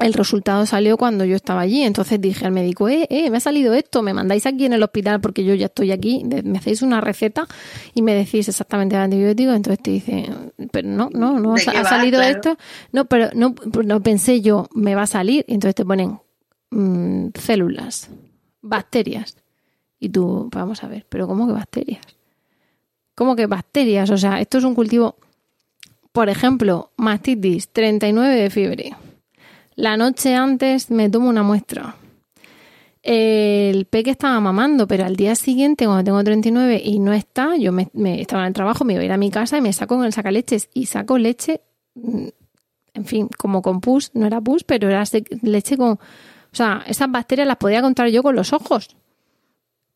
el 0.00 0.12
resultado 0.12 0.66
salió 0.66 0.96
cuando 0.96 1.24
yo 1.24 1.36
estaba 1.36 1.60
allí. 1.60 1.82
Entonces 1.82 2.20
dije 2.20 2.44
al 2.44 2.52
médico, 2.52 2.88
eh, 2.88 3.06
eh, 3.10 3.30
me 3.30 3.36
ha 3.36 3.40
salido 3.40 3.74
esto, 3.74 4.02
me 4.02 4.12
mandáis 4.12 4.46
aquí 4.46 4.66
en 4.66 4.72
el 4.72 4.82
hospital 4.82 5.20
porque 5.20 5.44
yo 5.44 5.54
ya 5.54 5.66
estoy 5.66 5.92
aquí, 5.92 6.24
me 6.24 6.58
hacéis 6.58 6.82
una 6.82 7.00
receta 7.00 7.46
y 7.94 8.02
me 8.02 8.14
decís 8.14 8.48
exactamente 8.48 8.96
el 8.96 9.02
antibiótico. 9.02 9.52
Entonces 9.52 9.82
te 9.82 9.90
dice, 9.92 10.28
pero 10.72 10.88
no, 10.88 11.10
no, 11.12 11.38
no, 11.38 11.54
ha, 11.54 11.84
salido 11.84 12.20
esto. 12.20 12.56
No, 12.92 13.04
pero 13.04 13.30
no, 13.34 13.54
no 13.84 14.02
pensé 14.02 14.40
yo, 14.40 14.68
me 14.74 14.94
va 14.94 15.02
a 15.02 15.06
salir. 15.06 15.44
Y 15.46 15.54
entonces 15.54 15.76
te 15.76 15.84
ponen 15.84 16.18
mmm, 16.70 17.28
células, 17.38 18.10
bacterias. 18.62 19.36
Y 20.00 20.08
tú, 20.08 20.50
vamos 20.52 20.82
a 20.82 20.88
ver, 20.88 21.06
pero 21.08 21.26
¿cómo 21.28 21.46
que 21.46 21.52
bacterias? 21.52 22.04
¿Cómo 23.14 23.36
que 23.36 23.46
bacterias? 23.46 24.10
O 24.10 24.18
sea, 24.18 24.40
esto 24.40 24.58
es 24.58 24.64
un 24.64 24.74
cultivo, 24.74 25.16
por 26.10 26.28
ejemplo, 26.28 26.90
mastitis, 26.96 27.68
39 27.68 28.34
de 28.34 28.50
fiebre 28.50 28.96
la 29.76 29.96
noche 29.96 30.34
antes 30.34 30.90
me 30.90 31.08
tomo 31.08 31.28
una 31.28 31.42
muestra. 31.42 31.96
El 33.02 33.84
peque 33.84 34.10
estaba 34.10 34.40
mamando, 34.40 34.86
pero 34.86 35.04
al 35.04 35.16
día 35.16 35.34
siguiente, 35.34 35.84
cuando 35.84 36.04
tengo 36.04 36.24
39 36.24 36.80
y 36.82 36.98
no 36.98 37.12
está, 37.12 37.56
yo 37.56 37.70
me, 37.70 37.90
estaba 38.20 38.42
en 38.42 38.48
el 38.48 38.54
trabajo, 38.54 38.84
me 38.84 38.94
iba 38.94 39.02
a 39.02 39.04
ir 39.04 39.12
a 39.12 39.18
mi 39.18 39.30
casa 39.30 39.58
y 39.58 39.60
me 39.60 39.72
saco 39.72 39.96
con 39.96 40.06
el 40.06 40.12
sacaleches 40.12 40.70
y 40.72 40.86
saco 40.86 41.18
leche, 41.18 41.60
mm, 41.94 42.28
en 42.94 43.04
fin, 43.04 43.28
como 43.36 43.60
con 43.60 43.80
pus, 43.80 44.10
no 44.14 44.26
era 44.26 44.40
pus, 44.40 44.64
pero 44.64 44.88
era 44.88 45.04
leche 45.42 45.76
con... 45.76 45.92
O 45.92 46.56
sea, 46.56 46.84
esas 46.86 47.10
bacterias 47.10 47.48
las 47.48 47.56
podía 47.56 47.82
contar 47.82 48.08
yo 48.08 48.22
con 48.22 48.36
los 48.36 48.52
ojos. 48.52 48.96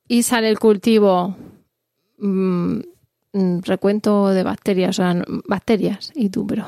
Y 0.08 0.24
sale 0.24 0.48
el 0.48 0.58
cultivo 0.58 1.36
Mm, 2.18 2.80
recuento 3.32 4.28
de 4.28 4.42
bacterias, 4.42 4.90
o 4.90 5.02
sea, 5.02 5.22
bacterias, 5.46 6.10
y 6.14 6.30
tú, 6.30 6.46
pero 6.46 6.64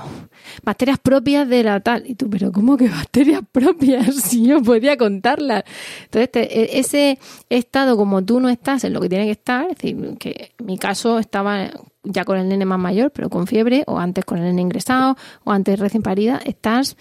bacterias 0.62 0.99
propias 0.99 1.49
de 1.49 1.62
la 1.62 1.81
tal, 1.81 2.05
y 2.07 2.14
tú, 2.14 2.29
pero 2.29 2.53
¿cómo 2.53 2.77
que 2.77 2.88
bacterias 2.88 3.42
propias? 3.51 4.14
Si 4.31 4.46
yo 4.46 4.62
podía 4.62 4.96
contarlas. 4.96 5.64
Entonces, 6.05 6.31
e, 6.35 6.79
ese 6.79 7.18
estado 7.49 7.96
como 7.96 8.23
tú 8.23 8.40
no 8.40 8.49
estás 8.49 8.85
en 8.85 8.92
lo 8.92 9.01
que 9.01 9.09
tiene 9.09 9.25
que 9.25 9.33
estar, 9.33 9.64
es 9.70 9.77
decir, 9.77 10.18
que 10.18 10.53
en 10.59 10.66
mi 10.66 10.79
caso 10.79 11.18
estaba 11.18 11.70
ya 12.05 12.25
con 12.25 12.38
el 12.38 12.49
nene 12.49 12.64
más 12.64 12.79
mayor, 12.79 13.11
pero 13.11 13.31
con 13.31 13.46
fiebre, 13.46 13.85
o 13.87 13.99
antes 13.99 14.25
con 14.25 14.38
el 14.38 14.44
nene 14.44 14.62
ingresado, 14.62 15.16
o 15.44 15.53
antes 15.53 15.79
recién 15.79 16.03
parida, 16.03 16.40
estás 16.44 16.96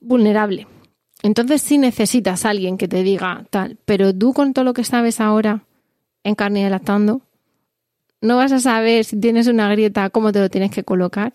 vulnerable. 0.00 0.66
Entonces 1.22 1.62
sí 1.62 1.78
necesitas 1.78 2.44
a 2.44 2.50
alguien 2.50 2.76
que 2.76 2.86
te 2.86 3.02
diga 3.02 3.46
tal, 3.50 3.78
pero 3.86 4.14
tú 4.14 4.34
con 4.34 4.52
todo 4.52 4.64
lo 4.64 4.74
que 4.74 4.84
sabes 4.84 5.20
ahora 5.20 5.64
en 6.22 6.34
carne 6.34 6.66
y 6.66 6.68
lactando, 6.68 7.22
no 8.24 8.36
vas 8.36 8.52
a 8.52 8.58
saber 8.58 9.04
si 9.04 9.20
tienes 9.20 9.46
una 9.46 9.70
grieta, 9.70 10.10
cómo 10.10 10.32
te 10.32 10.40
lo 10.40 10.48
tienes 10.48 10.70
que 10.70 10.82
colocar. 10.82 11.32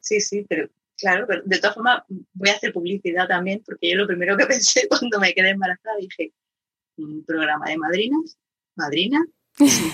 Sí, 0.00 0.20
sí, 0.20 0.44
pero 0.48 0.68
claro, 0.98 1.24
pero 1.28 1.42
de 1.44 1.58
todas 1.58 1.74
formas 1.74 2.02
voy 2.08 2.50
a 2.50 2.54
hacer 2.54 2.72
publicidad 2.72 3.28
también, 3.28 3.62
porque 3.64 3.90
yo 3.90 3.96
lo 3.96 4.06
primero 4.06 4.36
que 4.36 4.46
pensé 4.46 4.88
cuando 4.88 5.20
me 5.20 5.32
quedé 5.32 5.50
embarazada 5.50 5.96
dije, 5.98 6.32
un 6.96 7.24
programa 7.24 7.68
de 7.68 7.78
madrinas, 7.78 8.36
madrina, 8.74 9.24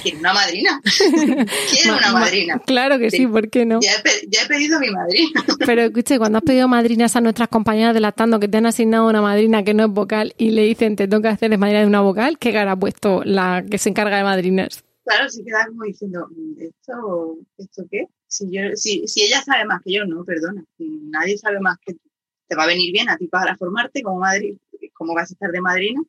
quiero 0.03 0.19
una 0.21 0.33
madrina. 0.33 0.81
quiero 1.71 1.97
una 1.97 2.13
madrina. 2.13 2.63
Claro 2.65 2.99
que 2.99 3.11
sí, 3.11 3.27
¿por 3.27 3.51
qué 3.51 3.67
no? 3.67 3.81
Ya 3.81 3.93
he, 3.97 4.49
pedido 4.49 4.81
mi 4.81 4.91
madrina. 4.91 5.45
Pero 5.67 5.83
escuche, 5.83 6.19
cuando 6.19 6.39
has 6.39 6.45
pedido 6.45 6.69
madrinas 6.69 7.15
a 7.17 7.21
nuestras 7.21 7.49
compañeras 7.49 7.95
de 7.95 8.01
lactando 8.01 8.41
que 8.41 8.49
te 8.49 8.59
han 8.59 8.67
asignado 8.67 9.07
una 9.07 9.21
madrina 9.21 9.65
que 9.65 9.75
no 9.75 9.85
es 9.85 9.91
vocal 9.91 10.35
y 10.39 10.51
le 10.53 10.63
dicen 10.63 10.97
te 10.97 11.09
toca 11.09 11.31
hacer 11.31 11.51
de 11.51 11.59
madrina 11.59 11.81
de 11.81 11.87
una 11.87 12.01
vocal, 12.01 12.39
¿qué 12.39 12.53
cara 12.53 12.73
ha 12.73 12.77
puesto 12.77 13.23
la 13.25 13.65
que 13.69 13.79
se 13.79 13.91
encarga 13.91 14.17
de 14.17 14.25
madrinas? 14.25 14.85
Claro, 15.09 15.29
se 15.29 15.43
queda 15.43 15.67
como 15.67 15.85
diciendo, 15.85 16.29
mm, 16.31 16.61
¿esto, 16.61 17.39
¿esto 17.57 17.85
qué? 17.91 18.07
Si, 18.27 18.51
yo, 18.51 18.63
si, 18.75 19.07
si 19.09 19.23
ella 19.23 19.43
sabe 19.43 19.65
más 19.65 19.83
que 19.83 19.93
yo, 19.93 20.05
no, 20.05 20.25
perdona. 20.25 20.63
Nadie 20.79 21.39
sabe 21.39 21.61
más 21.61 21.79
que 21.85 21.95
tú. 21.95 22.01
Te 22.47 22.57
va 22.57 22.65
a 22.65 22.67
venir 22.67 22.93
bien 22.93 23.09
a 23.09 23.17
ti 23.17 23.27
para 23.27 23.57
formarte 23.57 24.03
como 24.03 24.21
madre, 24.21 24.57
como 24.93 25.15
vas 25.15 25.31
a 25.31 25.35
estar 25.35 25.51
de 25.51 25.61
madrina, 25.61 26.03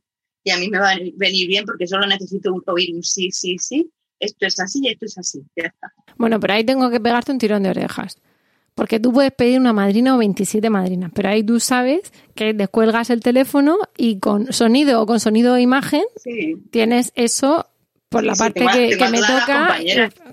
y 0.43 0.51
a 0.51 0.57
mí 0.57 0.69
me 0.69 0.79
va 0.79 0.91
a 0.91 0.97
venir 1.15 1.47
bien 1.47 1.65
porque 1.65 1.87
solo 1.87 2.07
necesito 2.07 2.53
oír 2.67 2.95
un 2.95 3.03
sí, 3.03 3.31
sí, 3.31 3.57
sí. 3.57 3.89
Esto 4.19 4.45
es 4.45 4.59
así 4.59 4.79
y 4.83 4.89
esto 4.89 5.05
es 5.05 5.17
así. 5.17 5.41
Ya 5.55 5.67
está. 5.67 5.93
Bueno, 6.17 6.39
pero 6.39 6.53
ahí 6.53 6.65
tengo 6.65 6.89
que 6.89 6.99
pegarte 6.99 7.31
un 7.31 7.37
tirón 7.37 7.63
de 7.63 7.69
orejas. 7.69 8.17
Porque 8.75 8.99
tú 8.99 9.11
puedes 9.11 9.33
pedir 9.33 9.59
una 9.59 9.73
madrina 9.73 10.15
o 10.15 10.17
27 10.19 10.69
madrinas, 10.69 11.11
pero 11.13 11.29
ahí 11.29 11.43
tú 11.43 11.59
sabes 11.59 12.13
que 12.35 12.53
descuelgas 12.53 13.09
el 13.09 13.19
teléfono 13.19 13.77
y 13.97 14.19
con 14.19 14.53
sonido 14.53 15.01
o 15.01 15.05
con 15.05 15.19
sonido 15.19 15.55
o 15.55 15.57
imagen 15.57 16.03
tienes 16.71 17.11
eso 17.15 17.67
por 18.09 18.23
la 18.23 18.33
parte 18.33 18.59
que, 18.59 19.09
me 19.09 19.19
toca, 19.19 19.79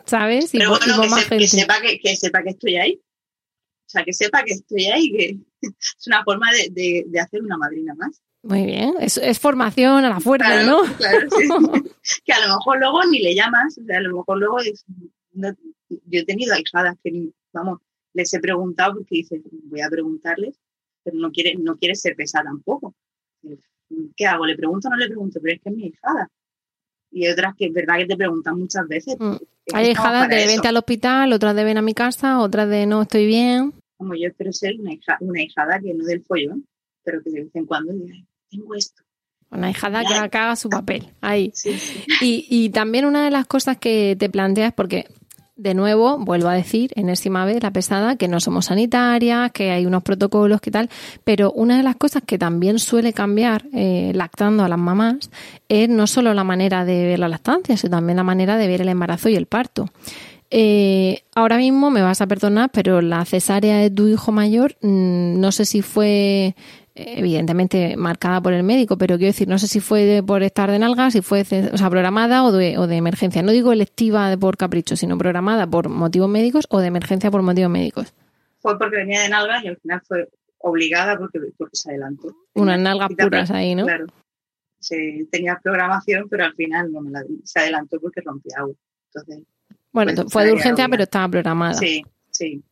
¿sabes? 0.06 0.54
Y, 0.54 0.58
Pero 0.58 0.70
bueno, 0.70 1.02
que, 1.28 1.46
sepa 1.46 1.74
que, 1.80 2.16
sepa 2.16 2.42
que 2.42 2.50
estoy 2.50 2.76
ahí. 2.76 2.94
O 2.98 3.88
sea, 3.88 4.02
que 4.02 4.12
sepa 4.12 4.42
que 4.42 4.54
estoy 4.54 4.86
ahí, 4.86 5.12
que 5.12 5.38
es 5.60 6.06
una 6.06 6.24
forma 6.24 6.48
de, 6.52 7.04
de, 7.06 7.20
hacer 7.20 7.42
una 7.42 7.58
madrina 7.58 7.94
más. 7.94 8.22
Muy 8.42 8.64
bien, 8.64 8.94
es, 9.00 9.18
es 9.18 9.38
formación 9.38 10.04
a 10.04 10.08
la 10.08 10.20
fuerza, 10.20 10.62
¿no? 10.62 10.82
Claro, 10.96 11.28
sí. 11.30 11.48
que 12.24 12.32
a 12.32 12.46
lo 12.46 12.54
mejor 12.54 12.78
luego 12.78 13.04
ni 13.04 13.18
le 13.20 13.34
llamas, 13.34 13.78
o 13.78 13.84
sea, 13.84 13.98
a 13.98 14.00
lo 14.00 14.16
mejor 14.16 14.38
luego 14.38 14.58
yo 15.32 16.20
he 16.20 16.24
tenido 16.24 16.54
ahijadas 16.54 16.96
que, 17.02 17.30
vamos, 17.52 17.80
les 18.14 18.32
he 18.32 18.40
preguntado 18.40 18.94
porque 18.94 19.16
dice, 19.16 19.42
voy 19.64 19.82
a 19.82 19.90
preguntarles, 19.90 20.58
pero 21.02 21.18
no 21.18 21.30
quiere, 21.30 21.56
no 21.56 21.76
quiere 21.76 21.94
ser 21.94 22.16
pesada 22.16 22.44
tampoco. 22.44 22.94
¿Qué 24.16 24.26
hago? 24.26 24.46
¿Le 24.46 24.56
pregunto 24.56 24.88
o 24.88 24.90
no 24.90 24.96
le 24.96 25.06
pregunto? 25.06 25.38
Pero 25.42 25.54
es 25.54 25.62
que 25.62 25.68
es 25.68 25.76
mi 25.76 25.86
hijada 25.86 26.30
y 27.16 27.26
otras 27.28 27.54
que 27.56 27.64
es 27.64 27.72
verdad 27.72 27.96
que 27.96 28.04
te 28.04 28.16
preguntan 28.16 28.58
muchas 28.58 28.86
veces. 28.86 29.16
Mm. 29.18 29.36
Hay 29.72 29.90
hijadas 29.90 30.28
de 30.28 30.46
vente 30.46 30.68
al 30.68 30.76
hospital, 30.76 31.32
otras 31.32 31.56
de 31.56 31.64
ven 31.64 31.78
a 31.78 31.82
mi 31.82 31.94
casa, 31.94 32.40
otras 32.40 32.68
de 32.68 32.84
no 32.84 33.02
estoy 33.02 33.24
bien. 33.24 33.72
Como 33.96 34.14
yo 34.14 34.28
espero 34.28 34.52
ser 34.52 34.78
una, 34.78 34.92
hija, 34.92 35.16
una 35.20 35.42
hijada 35.42 35.80
que 35.80 35.94
no 35.94 36.04
del 36.04 36.22
follón, 36.22 36.66
pero 37.02 37.22
que 37.22 37.30
de 37.30 37.44
vez 37.44 37.56
en 37.56 37.64
cuando 37.64 37.94
diga, 37.94 38.16
tengo 38.50 38.74
esto. 38.74 39.02
Una 39.50 39.70
hijada 39.70 40.02
que 40.02 40.36
haga 40.36 40.56
su 40.56 40.68
papel 40.68 41.08
ahí. 41.22 41.54
Y, 42.20 42.46
y 42.50 42.68
también 42.68 43.06
una 43.06 43.24
de 43.24 43.30
las 43.30 43.46
cosas 43.46 43.78
que 43.78 44.14
te 44.18 44.28
planteas, 44.28 44.74
porque 44.74 45.06
de 45.56 45.72
nuevo, 45.72 46.18
vuelvo 46.18 46.48
a 46.48 46.54
decir, 46.54 46.92
enésima 46.96 47.46
vez 47.46 47.62
la 47.62 47.70
pesada, 47.70 48.16
que 48.16 48.28
no 48.28 48.40
somos 48.40 48.66
sanitarias, 48.66 49.50
que 49.52 49.70
hay 49.70 49.86
unos 49.86 50.02
protocolos, 50.02 50.60
que 50.60 50.70
tal, 50.70 50.90
pero 51.24 51.50
una 51.52 51.78
de 51.78 51.82
las 51.82 51.96
cosas 51.96 52.22
que 52.26 52.38
también 52.38 52.78
suele 52.78 53.14
cambiar 53.14 53.64
eh, 53.72 54.12
lactando 54.14 54.64
a 54.64 54.68
las 54.68 54.78
mamás 54.78 55.30
es 55.68 55.88
no 55.88 56.06
solo 56.06 56.34
la 56.34 56.44
manera 56.44 56.84
de 56.84 57.06
ver 57.06 57.18
la 57.18 57.28
lactancia, 57.28 57.76
sino 57.76 57.92
también 57.92 58.18
la 58.18 58.24
manera 58.24 58.58
de 58.58 58.66
ver 58.66 58.82
el 58.82 58.88
embarazo 58.88 59.30
y 59.30 59.36
el 59.36 59.46
parto. 59.46 59.88
Eh, 60.50 61.22
ahora 61.34 61.56
mismo 61.56 61.90
me 61.90 62.02
vas 62.02 62.20
a 62.20 62.26
perdonar, 62.26 62.70
pero 62.70 63.00
la 63.00 63.24
cesárea 63.24 63.78
de 63.78 63.90
tu 63.90 64.06
hijo 64.08 64.32
mayor, 64.32 64.76
mm, 64.82 65.40
no 65.40 65.52
sé 65.52 65.64
si 65.64 65.80
fue 65.82 66.54
evidentemente 66.96 67.96
marcada 67.96 68.40
por 68.40 68.52
el 68.52 68.62
médico, 68.62 68.96
pero 68.96 69.16
quiero 69.16 69.32
decir, 69.32 69.48
no 69.48 69.58
sé 69.58 69.68
si 69.68 69.80
fue 69.80 70.22
por 70.26 70.42
estar 70.42 70.70
de 70.70 70.78
nalgas, 70.78 71.12
si 71.12 71.20
fue 71.22 71.42
o 71.42 71.76
sea, 71.76 71.90
programada 71.90 72.44
o 72.44 72.52
de, 72.52 72.78
o 72.78 72.86
de 72.86 72.96
emergencia. 72.96 73.42
No 73.42 73.52
digo 73.52 73.72
electiva 73.72 74.34
por 74.38 74.56
capricho, 74.56 74.96
sino 74.96 75.18
programada 75.18 75.66
por 75.66 75.88
motivos 75.88 76.28
médicos 76.28 76.66
o 76.70 76.80
de 76.80 76.86
emergencia 76.86 77.30
por 77.30 77.42
motivos 77.42 77.70
médicos. 77.70 78.14
Fue 78.60 78.78
porque 78.78 78.96
venía 78.96 79.22
de 79.22 79.28
nalgas 79.28 79.62
y 79.64 79.68
al 79.68 79.76
final 79.76 80.00
fue 80.06 80.28
obligada 80.58 81.18
porque, 81.18 81.38
porque 81.56 81.76
se 81.76 81.90
adelantó. 81.90 82.34
Unas 82.54 82.80
nalgas 82.80 83.10
puras 83.16 83.50
ahí, 83.50 83.74
¿no? 83.74 83.84
Claro. 83.84 84.06
Se, 84.78 85.26
tenía 85.30 85.58
programación, 85.62 86.28
pero 86.28 86.44
al 86.44 86.54
final 86.54 86.90
no 86.92 87.00
me 87.02 87.10
la, 87.10 87.24
se 87.44 87.60
adelantó 87.60 88.00
porque 88.00 88.20
rompía 88.22 88.56
agua. 88.58 88.74
Entonces, 89.12 89.44
bueno, 89.92 90.12
pues, 90.14 90.32
fue 90.32 90.44
de 90.44 90.52
urgencia, 90.52 90.88
pero 90.88 91.02
estaba 91.04 91.28
programada. 91.28 91.74
Sí, 91.74 92.02
sí. 92.30 92.62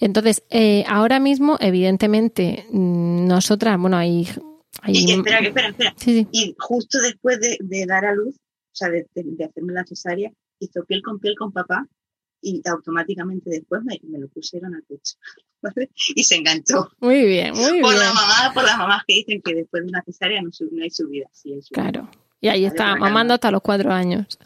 Entonces, 0.00 0.42
eh, 0.50 0.84
ahora 0.88 1.20
mismo, 1.20 1.56
evidentemente, 1.60 2.66
mm, 2.70 3.26
nosotras, 3.26 3.78
bueno, 3.78 3.96
hay... 3.96 4.28
Y, 4.86 5.12
espera, 5.12 5.38
espera, 5.38 5.68
espera. 5.68 5.94
Y 6.32 6.54
justo 6.58 6.98
después 7.00 7.38
de, 7.40 7.86
dar 7.86 8.04
a 8.04 8.14
luz, 8.14 8.34
o 8.36 8.74
sea, 8.74 8.88
de, 8.90 9.06
hacerme 9.44 9.72
la 9.72 9.84
cesárea, 9.86 10.30
hizo 10.58 10.84
piel 10.84 11.02
con 11.02 11.20
piel 11.20 11.36
con 11.38 11.52
papá 11.52 11.86
y 12.42 12.60
automáticamente 12.68 13.50
después 13.50 13.82
me, 13.84 13.98
lo 14.18 14.28
pusieron 14.28 14.74
al 14.74 14.82
pecho. 14.82 15.14
Y 16.14 16.24
se 16.24 16.36
enganchó. 16.36 16.90
Muy 17.00 17.24
bien, 17.24 17.54
muy 17.54 17.80
por 17.80 17.92
bien. 17.92 18.02
La 18.02 18.12
mamá, 18.12 18.52
por 18.52 18.64
las 18.64 18.76
mamás 18.76 19.02
que 19.06 19.14
dicen 19.14 19.40
que 19.40 19.54
después 19.54 19.82
de 19.82 19.88
una 19.88 20.02
cesárea 20.02 20.42
no, 20.42 20.50
hay 20.82 20.90
subida. 20.90 21.30
Claro. 21.72 22.10
Y 22.40 22.48
ahí 22.48 22.66
está, 22.66 22.96
mamando 22.96 23.32
hasta 23.32 23.50
los 23.50 23.62
cuatro 23.62 23.90
años. 23.90 24.38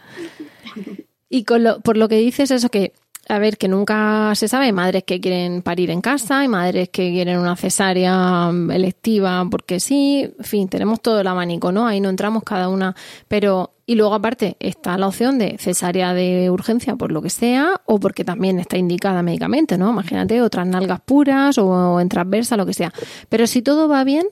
Y 1.28 1.42
con 1.44 1.64
lo, 1.64 1.80
por 1.80 1.96
lo 1.96 2.08
que 2.08 2.18
dices, 2.18 2.52
eso 2.52 2.68
que 2.68 2.92
a 3.28 3.38
ver, 3.38 3.58
que 3.58 3.68
nunca 3.68 4.34
se 4.34 4.48
sabe, 4.48 4.66
hay 4.66 4.72
madres 4.72 5.04
que 5.04 5.20
quieren 5.20 5.60
parir 5.60 5.90
en 5.90 6.00
casa, 6.00 6.40
hay 6.40 6.48
madres 6.48 6.88
que 6.88 7.10
quieren 7.10 7.38
una 7.38 7.56
cesárea 7.56 8.50
mm, 8.50 8.70
electiva 8.70 9.46
porque 9.50 9.80
sí, 9.80 10.32
en 10.38 10.44
fin, 10.44 10.68
tenemos 10.68 11.02
todo 11.02 11.20
el 11.20 11.26
abanico, 11.26 11.70
¿no? 11.70 11.86
Ahí 11.86 12.00
no 12.00 12.08
entramos 12.08 12.42
cada 12.42 12.68
una, 12.70 12.96
pero 13.28 13.74
y 13.84 13.94
luego 13.94 14.14
aparte 14.14 14.56
está 14.60 14.96
la 14.96 15.08
opción 15.08 15.38
de 15.38 15.58
cesárea 15.58 16.14
de 16.14 16.50
urgencia 16.50 16.96
por 16.96 17.12
lo 17.12 17.20
que 17.20 17.30
sea 17.30 17.80
o 17.84 18.00
porque 18.00 18.24
también 18.24 18.58
está 18.58 18.78
indicada 18.78 19.22
médicamente, 19.22 19.76
¿no? 19.76 19.90
Imagínate 19.90 20.40
otras 20.40 20.66
nalgas 20.66 21.00
puras 21.00 21.58
o 21.58 22.00
en 22.00 22.08
transversa, 22.08 22.56
lo 22.56 22.66
que 22.66 22.74
sea. 22.74 22.92
Pero 23.28 23.46
si 23.46 23.62
todo 23.62 23.88
va 23.88 24.04
bien, 24.04 24.26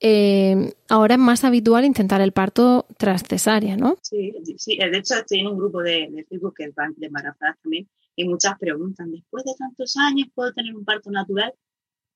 eh, 0.00 0.72
ahora 0.88 1.14
es 1.14 1.20
más 1.20 1.44
habitual 1.44 1.84
intentar 1.84 2.20
el 2.20 2.32
parto 2.32 2.86
tras 2.96 3.22
cesárea, 3.22 3.76
¿no? 3.76 3.96
Sí, 4.00 4.32
sí, 4.56 4.76
de 4.76 4.98
hecho 4.98 5.14
estoy 5.14 5.46
un 5.46 5.56
grupo 5.56 5.82
de, 5.82 6.08
de 6.10 6.24
Facebook 6.24 6.54
que 6.56 6.64
de 6.66 7.06
embarazadas 7.06 7.56
también 7.62 7.86
y 8.20 8.28
muchas 8.28 8.58
preguntan, 8.58 9.10
después 9.10 9.44
de 9.44 9.54
tantos 9.58 9.96
años, 9.96 10.28
¿puedo 10.34 10.52
tener 10.52 10.76
un 10.76 10.84
parto 10.84 11.10
natural? 11.10 11.54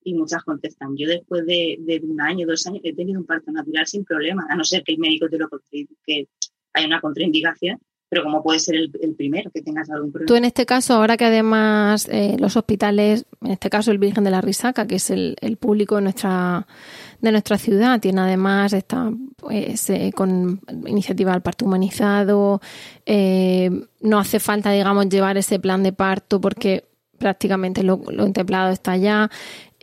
Y 0.03 0.13
muchas 0.13 0.45
contestan, 0.45 0.95
yo 0.97 1.09
después 1.09 1.47
de, 1.47 2.03
un 2.03 2.21
año, 2.21 2.47
dos 2.47 2.67
años, 2.67 2.83
he 2.85 2.95
tenido 2.95 3.19
un 3.19 3.27
parto 3.27 3.51
natural 3.51 3.87
sin 3.87 4.05
problema, 4.05 4.47
a 4.51 4.55
no 4.55 4.65
ser 4.65 4.83
que 4.85 4.93
el 4.93 4.99
médico 4.99 5.31
te 5.31 5.39
lo 5.39 5.49
que 6.05 6.29
hay 6.75 6.85
una 6.85 7.01
contraindicación, 7.01 7.81
pero 8.15 8.23
como 8.23 8.45
puede 8.45 8.61
ser 8.61 8.77
el, 8.77 9.15
primero, 9.17 9.51
que 9.51 9.61
tengas 9.61 9.91
algún 9.91 10.13
problema. 10.13 10.29
Tú 10.29 10.37
en 10.37 10.45
este 10.45 10.65
caso, 10.65 10.95
ahora 10.95 11.17
que 11.17 11.25
además 11.25 12.07
eh, 12.09 12.37
los 12.39 12.57
hospitales, 12.57 13.27
en 13.43 13.51
este 13.51 13.69
caso 13.69 13.91
el 13.91 13.99
Virgen 13.99 14.23
de 14.23 14.31
la 14.31 14.41
Risaca, 14.41 14.87
que 14.87 14.95
es 14.95 15.11
el, 15.11 15.35
el 15.41 15.57
público 15.57 15.97
de 15.97 16.03
nuestra 16.03 16.65
de 17.21 17.33
nuestra 17.33 17.59
ciudad. 17.59 17.99
Tiene 17.99 18.21
además 18.21 18.73
está 18.73 19.11
pues, 19.37 19.91
eh, 19.91 20.13
con 20.15 20.61
iniciativa 20.87 21.33
del 21.33 21.43
parto 21.43 21.65
humanizado. 21.65 22.61
Eh, 23.05 23.69
no 24.01 24.21
hace 24.21 24.39
falta, 24.39 24.71
digamos, 24.71 25.09
llevar 25.09 25.37
ese 25.37 25.59
plan 25.59 25.83
de 25.83 25.93
parto 25.93 26.41
porque 26.41 26.85
prácticamente 27.19 27.83
lo, 27.83 28.01
lo 28.13 28.23
contemplado 28.23 28.71
está 28.71 28.97
ya. 28.97 29.29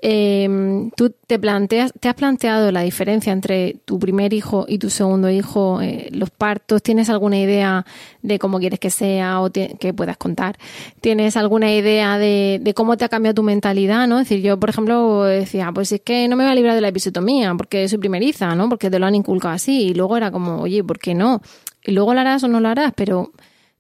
Eh, 0.04 0.90
¿Tú 0.96 1.14
te 1.28 1.38
planteas, 1.38 1.94
te 2.00 2.10
has 2.10 2.16
planteado 2.16 2.72
la 2.72 2.82
diferencia 2.82 3.32
entre 3.32 3.76
tu 3.86 4.00
primer 4.00 4.34
hijo 4.34 4.66
y 4.68 4.80
tu 4.80 4.90
segundo 4.90 5.30
hijo, 5.30 5.80
eh, 5.82 6.10
los 6.12 6.32
partos? 6.32 6.82
¿Tienes 6.82 7.10
alguna 7.10 7.40
idea 7.40 7.86
de 8.24 8.40
cómo 8.40 8.60
quieres 8.60 8.80
que 8.80 8.90
sea 8.90 9.42
o 9.42 9.52
que 9.52 9.94
puedas 9.94 10.18
contar? 10.18 10.58
¿Tienes 11.02 11.38
alguna 11.38 11.72
idea 11.72 12.18
de, 12.18 12.74
cómo 12.76 12.98
te 12.98 13.06
ha 13.06 13.10
cambiado 13.10 13.36
tu 13.36 13.44
mentalidad? 13.44 14.08
¿no? 14.08 14.20
Es 14.20 14.28
decir, 14.28 14.44
yo, 14.44 14.60
por 14.60 14.70
ejemplo, 14.70 15.24
decía, 15.24 15.72
pues 15.72 15.92
es 15.92 16.02
que 16.02 16.28
no 16.28 16.36
me 16.36 16.46
voy 16.46 16.52
a 16.52 16.56
librar 16.56 16.74
de 16.74 16.82
la 16.82 16.88
episiotomía 16.88 17.54
porque 17.56 17.88
soy 17.88 18.00
primeriza, 18.00 18.56
¿no? 18.56 18.70
Porque 18.70 18.90
te 18.90 18.98
lo 18.98 19.06
han 19.06 19.16
inculcado 19.16 19.54
así. 19.54 19.84
Y 19.90 19.94
luego 19.94 20.18
era 20.18 20.32
como, 20.32 20.62
oye, 20.62 20.84
¿por 20.84 20.98
qué 20.98 21.14
no? 21.14 21.42
Y 21.84 21.92
luego 21.92 22.14
lo 22.14 22.22
harás 22.22 22.44
o 22.44 22.48
no 22.48 22.60
lo 22.60 22.70
harás, 22.70 22.94
pero 22.96 23.32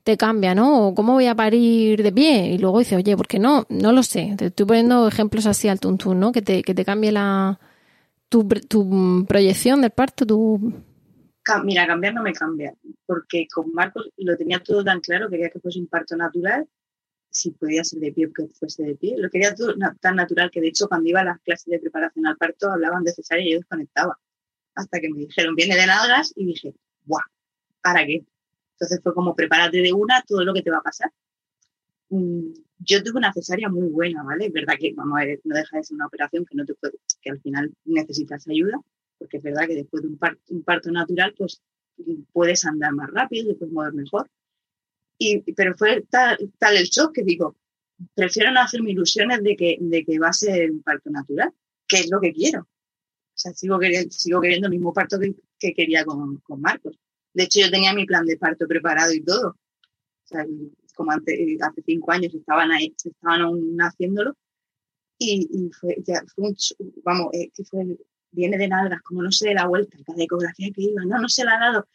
te 0.03 0.17
cambia, 0.17 0.55
¿no? 0.55 0.87
O 0.87 0.95
cómo 0.95 1.13
voy 1.13 1.27
a 1.27 1.35
parir 1.35 2.01
de 2.03 2.11
pie. 2.11 2.47
Y 2.53 2.57
luego 2.57 2.79
dices, 2.79 2.97
oye, 2.97 3.15
¿por 3.15 3.27
qué 3.27 3.39
no? 3.39 3.65
No 3.69 3.91
lo 3.91 4.03
sé. 4.03 4.35
Te 4.37 4.47
estoy 4.47 4.65
poniendo 4.65 5.07
ejemplos 5.07 5.45
así 5.45 5.67
al 5.67 5.79
tuntún, 5.79 6.19
¿no? 6.19 6.31
Que 6.31 6.41
te, 6.41 6.63
que 6.63 6.73
te 6.73 6.85
cambie 6.85 7.11
la, 7.11 7.59
tu, 8.31 8.47
tu 8.47 9.25
proyección 9.27 9.81
del 9.81 9.91
parto, 9.91 10.25
tu... 10.25 10.73
Mira, 11.63 11.85
cambiar 11.85 12.13
no 12.13 12.21
me 12.21 12.33
cambia, 12.33 12.73
porque 13.05 13.47
con 13.53 13.73
Marcos 13.73 14.09
lo 14.17 14.37
tenía 14.37 14.61
todo 14.63 14.83
tan 14.83 15.01
claro, 15.01 15.27
quería 15.27 15.49
que 15.49 15.59
fuese 15.59 15.79
un 15.79 15.87
parto 15.87 16.15
natural, 16.15 16.67
si 17.29 17.51
podía 17.51 17.83
ser 17.83 17.99
de 17.99 18.11
pie, 18.13 18.31
que 18.33 18.47
fuese 18.47 18.83
de 18.83 18.95
pie. 18.95 19.15
Lo 19.17 19.29
quería 19.29 19.53
todo 19.53 19.73
tan 19.99 20.15
natural 20.15 20.49
que, 20.51 20.61
de 20.61 20.67
hecho, 20.67 20.87
cuando 20.87 21.09
iba 21.09 21.21
a 21.21 21.25
las 21.25 21.41
clases 21.41 21.65
de 21.65 21.79
preparación 21.79 22.25
al 22.27 22.37
parto, 22.37 22.71
hablaban 22.71 23.03
de 23.03 23.11
cesárea 23.11 23.45
y 23.45 23.51
yo 23.51 23.57
desconectaba. 23.57 24.17
Hasta 24.75 24.99
que 24.99 25.09
me 25.09 25.19
dijeron, 25.19 25.55
viene 25.55 25.75
de 25.75 25.87
nalgas, 25.87 26.31
y 26.35 26.45
dije, 26.45 26.73
¡guau! 27.05 27.23
¿Para 27.81 28.05
qué? 28.05 28.23
Entonces 28.81 28.99
fue 29.03 29.13
como 29.13 29.35
prepárate 29.35 29.79
de 29.79 29.93
una 29.93 30.23
todo 30.27 30.43
lo 30.43 30.55
que 30.55 30.63
te 30.63 30.71
va 30.71 30.79
a 30.79 30.81
pasar. 30.81 31.11
Mm, 32.09 32.51
yo 32.79 33.03
tuve 33.03 33.19
una 33.19 33.31
cesárea 33.31 33.69
muy 33.69 33.87
buena, 33.89 34.23
¿vale? 34.23 34.47
Es 34.47 34.53
verdad 34.53 34.73
que, 34.79 34.91
vamos 34.95 35.21
a 35.21 35.25
ver, 35.25 35.39
no 35.43 35.55
deja 35.55 35.77
de 35.77 35.83
ser 35.83 35.95
una 35.95 36.07
operación 36.07 36.45
que 36.45 36.55
no 36.55 36.65
te 36.65 36.73
puede, 36.73 36.95
que 37.21 37.29
al 37.29 37.39
final 37.41 37.71
necesitas 37.85 38.47
ayuda, 38.47 38.81
porque 39.19 39.37
es 39.37 39.43
verdad 39.43 39.67
que 39.67 39.75
después 39.75 40.01
de 40.01 40.09
un 40.09 40.63
parto, 40.63 40.91
natural, 40.91 41.35
pues 41.37 41.61
puedes 42.33 42.65
andar 42.65 42.91
más 42.95 43.11
rápido, 43.11 43.51
y 43.51 43.53
puedes 43.53 43.71
mover 43.71 43.93
mejor. 43.93 44.27
Y, 45.19 45.41
pero 45.53 45.75
fue 45.77 46.03
tal, 46.09 46.39
el 46.75 46.85
shock 46.85 47.13
que 47.13 47.23
digo, 47.23 47.55
prefiero 48.15 48.51
no 48.51 48.61
hacerme 48.61 48.93
ilusiones 48.93 49.43
de 49.43 49.55
que, 49.55 49.77
de 49.79 50.03
que 50.03 50.17
va 50.17 50.29
a 50.29 50.33
ser 50.33 50.71
un 50.71 50.81
parto 50.81 51.11
natural, 51.11 51.53
que 51.87 51.97
es 51.97 52.09
lo 52.09 52.19
que 52.19 52.33
quiero. 52.33 52.61
O 52.61 53.35
sea, 53.35 53.53
sigo 53.53 53.77
queriendo, 53.77 54.09
sigo 54.09 54.41
queriendo 54.41 54.65
el 54.65 54.71
mismo 54.73 54.91
parto 54.91 55.19
que, 55.19 55.35
que 55.59 55.71
quería 55.75 56.03
con, 56.03 56.37
con 56.37 56.59
Marcos. 56.59 56.97
De 57.33 57.43
hecho, 57.43 57.59
yo 57.61 57.71
tenía 57.71 57.93
mi 57.93 58.05
plan 58.05 58.25
de 58.25 58.37
parto 58.37 58.67
preparado 58.67 59.13
y 59.13 59.23
todo. 59.23 59.49
O 59.49 60.27
sea, 60.27 60.45
como 60.95 61.11
hace 61.11 61.83
cinco 61.85 62.11
años 62.11 62.33
estaban 62.33 62.71
ahí, 62.71 62.93
estaban 63.03 63.41
aún 63.41 63.77
haciéndolo. 63.79 64.35
Y, 65.17 65.69
fue, 65.79 65.97
ya, 66.03 66.23
fue 66.35 66.51
vamos, 67.03 67.27
eh, 67.33 67.51
que 67.53 67.63
fue, 67.63 67.85
viene 68.31 68.57
de 68.57 68.67
nalgas, 68.67 69.01
como 69.03 69.21
no 69.21 69.31
sé 69.31 69.49
de 69.49 69.53
la 69.53 69.67
vuelta, 69.67 69.97
la 70.15 70.23
ecografía 70.23 70.71
que 70.73 70.81
iba, 70.81 71.03
no, 71.05 71.21
no 71.21 71.29
se 71.29 71.45
la 71.45 71.55
ha 71.55 71.59
dado. 71.59 71.87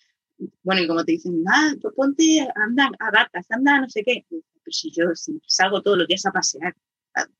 Bueno, 0.62 0.83
y 0.83 0.87
como 0.87 1.05
te 1.05 1.12
dicen, 1.12 1.42
ah, 1.49 1.72
pues 1.81 1.94
ponte, 1.94 2.46
anda 2.55 2.90
a 3.01 3.11
gatas, 3.11 3.46
anda, 3.51 3.81
no 3.81 3.88
sé 3.88 4.05
qué. 4.05 4.25
Pero 4.29 4.42
si 4.66 4.92
yo 4.92 5.05
salgo 5.46 5.83
todos 5.83 5.99
los 5.99 6.07
días 6.07 6.25
a 6.27 6.31
pasear, 6.31 6.77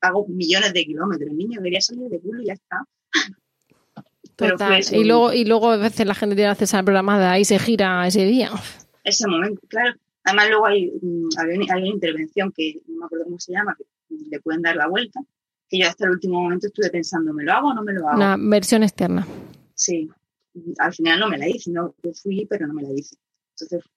hago 0.01 0.27
millones 0.27 0.73
de 0.73 0.83
kilómetros, 0.83 1.31
niño 1.33 1.61
quería 1.61 1.81
salir 1.81 2.09
de 2.09 2.19
culo 2.19 2.41
y 2.41 2.47
ya 2.47 2.53
está. 2.53 2.83
y 4.91 5.03
luego, 5.03 5.33
y 5.33 5.45
luego 5.45 5.71
a 5.71 5.77
veces 5.77 6.05
la 6.05 6.13
gente 6.13 6.35
tiene 6.35 6.51
acceso 6.51 6.77
a 6.77 6.81
la 6.81 6.85
programada 6.85 7.39
y 7.39 7.45
se 7.45 7.57
gira 7.59 8.05
ese 8.07 8.25
día. 8.25 8.51
Ese 9.03 9.27
momento, 9.27 9.61
claro. 9.67 9.95
Además 10.23 10.49
luego 10.49 10.65
hay, 10.67 10.91
mm, 11.01 11.29
hay, 11.37 11.57
una 11.57 11.87
intervención 11.87 12.51
que 12.55 12.81
no 12.87 12.99
me 12.99 13.05
acuerdo 13.05 13.25
cómo 13.25 13.39
se 13.39 13.53
llama, 13.53 13.75
que 13.77 13.85
le 14.29 14.39
pueden 14.41 14.61
dar 14.61 14.75
la 14.75 14.87
vuelta, 14.87 15.21
que 15.69 15.79
yo 15.79 15.87
hasta 15.87 16.05
el 16.05 16.11
último 16.11 16.41
momento 16.41 16.67
estuve 16.67 16.89
pensando, 16.89 17.33
¿me 17.33 17.43
lo 17.43 17.53
hago 17.53 17.69
o 17.69 17.73
no 17.73 17.83
me 17.83 17.93
lo 17.93 18.07
hago? 18.07 18.17
Una 18.17 18.37
versión 18.37 18.83
externa. 18.83 19.25
Sí. 19.73 20.09
Al 20.79 20.93
final 20.93 21.19
no 21.19 21.29
me 21.29 21.37
la 21.37 21.47
hice, 21.47 21.71
no, 21.71 21.95
yo 22.03 22.11
fui, 22.13 22.45
pero 22.49 22.67
no 22.67 22.73
me 22.73 22.83
la 22.83 22.89
hice. 22.91 23.15
Entonces, 23.51 23.89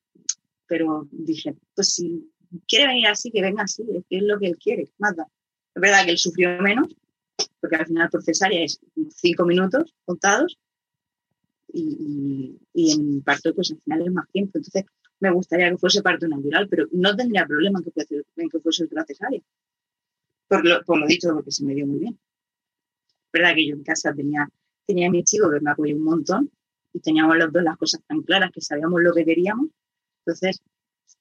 pero 0.66 1.09
dije, 1.11 1.55
pues 1.74 1.95
si 1.95 2.30
quiere 2.68 2.86
venir 2.86 3.09
así, 3.09 3.30
que 3.30 3.43
venga 3.43 3.64
así, 3.64 3.82
es 3.93 4.05
que 4.09 4.18
es 4.18 4.22
lo 4.22 4.38
que 4.38 4.47
él 4.47 4.57
quiere, 4.57 4.88
más 4.99 5.12
Es 5.12 5.80
verdad 5.80 6.05
que 6.05 6.12
él 6.12 6.18
sufrió 6.18 6.62
menos, 6.62 6.88
porque 7.61 7.76
al 7.76 7.86
final 7.86 8.11
por 8.11 8.22
cesárea 8.22 8.64
es 8.64 8.80
cinco 9.11 9.45
minutos 9.45 9.95
contados 10.05 10.59
y, 11.72 12.59
en 12.74 13.22
parto 13.22 13.55
pues 13.55 13.70
al 13.70 13.80
final 13.80 14.03
es 14.07 14.12
más 14.12 14.28
tiempo. 14.30 14.59
Entonces 14.59 14.84
me 15.20 15.30
gustaría 15.30 15.70
que 15.70 15.78
fuese 15.78 16.03
parto 16.03 16.26
natural, 16.26 16.68
pero 16.68 16.86
no 16.93 17.14
tendría 17.14 17.47
problema 17.47 17.78
en 17.78 17.84
que 17.84 17.91
fuese, 17.91 18.22
en 18.36 18.49
que 18.49 18.61
fuese 18.61 18.84
otra 18.84 19.05
cesárea. 19.05 19.41
Por 20.49 20.66
lo, 20.66 20.82
por 20.82 20.99
lo 20.99 21.07
dicho, 21.07 21.32
porque 21.32 21.53
se 21.53 21.64
me 21.64 21.74
dio 21.74 21.86
muy 21.86 22.01
bien. 22.01 22.18
verdad 23.32 23.55
que 23.55 23.68
yo 23.68 23.74
en 23.74 23.84
casa 23.84 24.12
tenía, 24.12 24.49
tenía 24.86 25.09
a 25.09 25.11
mi 25.11 25.22
chico 25.22 25.51
que 25.51 25.61
me 25.61 25.70
apoyó 25.70 25.95
un 25.95 26.03
montón 26.03 26.51
y 26.93 27.01
teníamos 27.01 27.36
los 27.36 27.53
dos 27.53 27.62
las 27.62 27.76
cosas 27.76 28.03
tan 28.07 28.22
claras 28.22 28.51
que 28.51 28.61
sabíamos 28.61 29.01
lo 29.01 29.12
que 29.12 29.24
queríamos. 29.24 29.68
Entonces, 30.24 30.61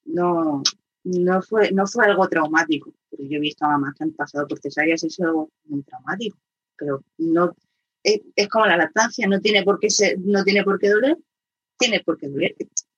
no, 0.06 0.64
no, 1.04 1.42
fue, 1.42 1.72
no 1.72 1.86
fue 1.86 2.06
algo 2.06 2.28
traumático. 2.28 2.94
Pero 3.10 3.24
yo 3.24 3.38
he 3.38 3.40
visto 3.40 3.66
a 3.66 3.70
mamás 3.70 3.96
que 3.96 4.04
han 4.04 4.12
pasado 4.12 4.48
por 4.48 4.60
cesáreas 4.60 5.04
y 5.04 5.08
eso 5.08 5.50
es 5.64 5.70
muy 5.70 5.84
traumático. 5.84 6.38
Pero 6.78 7.04
no, 7.18 7.56
es, 8.04 8.22
es, 8.36 8.48
como 8.48 8.66
la 8.66 8.78
lactancia, 8.78 9.28
no 9.28 9.40
tiene 9.40 9.64
por 9.64 9.80
qué 9.80 9.90
ser, 9.90 10.18
no 10.20 10.44
tiene 10.44 10.64
por 10.64 10.80
qué 10.80 10.90
doler, 10.90 11.18
tiene 11.78 12.02
por 12.02 12.18
qué 12.18 12.28
doler. 12.28 12.56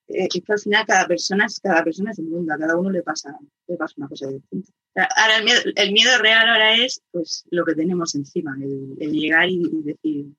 Es 0.07 0.29
que 0.29 0.43
al 0.47 0.59
final 0.59 0.85
cada 0.85 1.07
persona, 1.07 1.47
cada 1.63 1.83
persona 1.83 2.11
es 2.11 2.19
un 2.19 2.29
mundo, 2.29 2.53
a 2.53 2.57
cada 2.57 2.75
uno 2.75 2.89
le 2.89 3.01
pasa, 3.01 3.37
le 3.67 3.77
pasa 3.77 3.93
una 3.97 4.09
cosa 4.09 4.27
distinta. 4.27 4.71
Ahora 4.95 5.37
el 5.37 5.45
miedo, 5.45 5.61
el 5.73 5.91
miedo 5.93 6.17
real 6.19 6.49
ahora 6.49 6.75
es 6.75 7.01
pues 7.11 7.45
lo 7.49 7.63
que 7.63 7.75
tenemos 7.75 8.13
encima, 8.15 8.55
el, 8.61 8.97
el 8.99 9.11
llegar 9.13 9.47
y, 9.47 9.61
y, 9.61 9.81
decir 9.83 10.35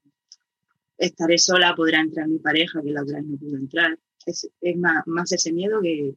estaré 0.98 1.38
sola, 1.38 1.74
podrá 1.74 2.00
entrar 2.00 2.28
mi 2.28 2.38
pareja, 2.38 2.80
que 2.80 2.90
la 2.90 3.02
otra 3.02 3.18
vez 3.18 3.26
no 3.26 3.36
pudo 3.36 3.56
entrar. 3.56 3.98
Es, 4.24 4.48
es 4.60 4.76
más, 4.76 5.04
más, 5.06 5.32
ese 5.32 5.52
miedo 5.52 5.80
que, 5.80 6.14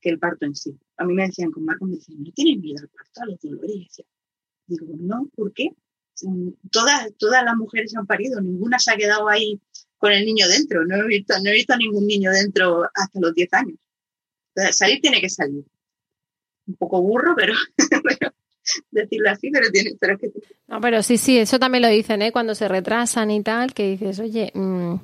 que, 0.00 0.10
el 0.10 0.18
parto 0.18 0.46
en 0.46 0.54
sí. 0.54 0.78
A 0.96 1.04
mí 1.04 1.14
me 1.14 1.26
decían 1.26 1.50
con 1.50 1.64
Marco, 1.64 1.86
me 1.86 1.96
decían, 1.96 2.22
¿no 2.22 2.32
tienes 2.32 2.60
miedo 2.60 2.80
al 2.82 2.88
parto, 2.88 3.22
a 3.22 3.26
los 3.26 3.40
dolores? 3.40 3.70
Y 3.70 3.84
decía, 3.84 4.04
digo, 4.66 4.86
no, 4.98 5.28
¿por 5.34 5.52
qué? 5.52 5.70
Todas, 6.70 7.12
todas 7.16 7.44
las 7.44 7.56
mujeres 7.56 7.94
han 7.96 8.06
parido, 8.06 8.40
ninguna 8.40 8.78
se 8.78 8.92
ha 8.92 8.96
quedado 8.96 9.28
ahí 9.28 9.60
con 9.96 10.12
el 10.12 10.24
niño 10.24 10.48
dentro. 10.48 10.84
No 10.84 10.96
he 10.96 11.06
visto, 11.06 11.34
no 11.42 11.50
he 11.50 11.54
visto 11.54 11.76
ningún 11.76 12.06
niño 12.06 12.30
dentro 12.30 12.84
hasta 12.94 13.20
los 13.20 13.34
10 13.34 13.52
años. 13.54 13.76
Salir 14.72 15.00
tiene 15.00 15.20
que 15.20 15.28
salir. 15.28 15.64
Un 16.66 16.76
poco 16.76 17.00
burro, 17.00 17.34
pero, 17.36 17.54
pero 18.02 18.32
decirlo 18.90 19.30
así, 19.30 19.50
pero 19.50 19.70
tiene, 19.70 19.92
pero 19.98 20.14
es 20.14 20.20
que 20.20 20.30
No, 20.66 20.80
pero 20.80 21.02
sí, 21.02 21.16
sí, 21.16 21.38
eso 21.38 21.58
también 21.58 21.82
lo 21.82 21.88
dicen, 21.88 22.22
¿eh? 22.22 22.32
Cuando 22.32 22.54
se 22.54 22.68
retrasan 22.68 23.30
y 23.30 23.42
tal, 23.42 23.72
que 23.72 23.90
dices, 23.90 24.18
oye, 24.18 24.50
mmm, 24.54 24.96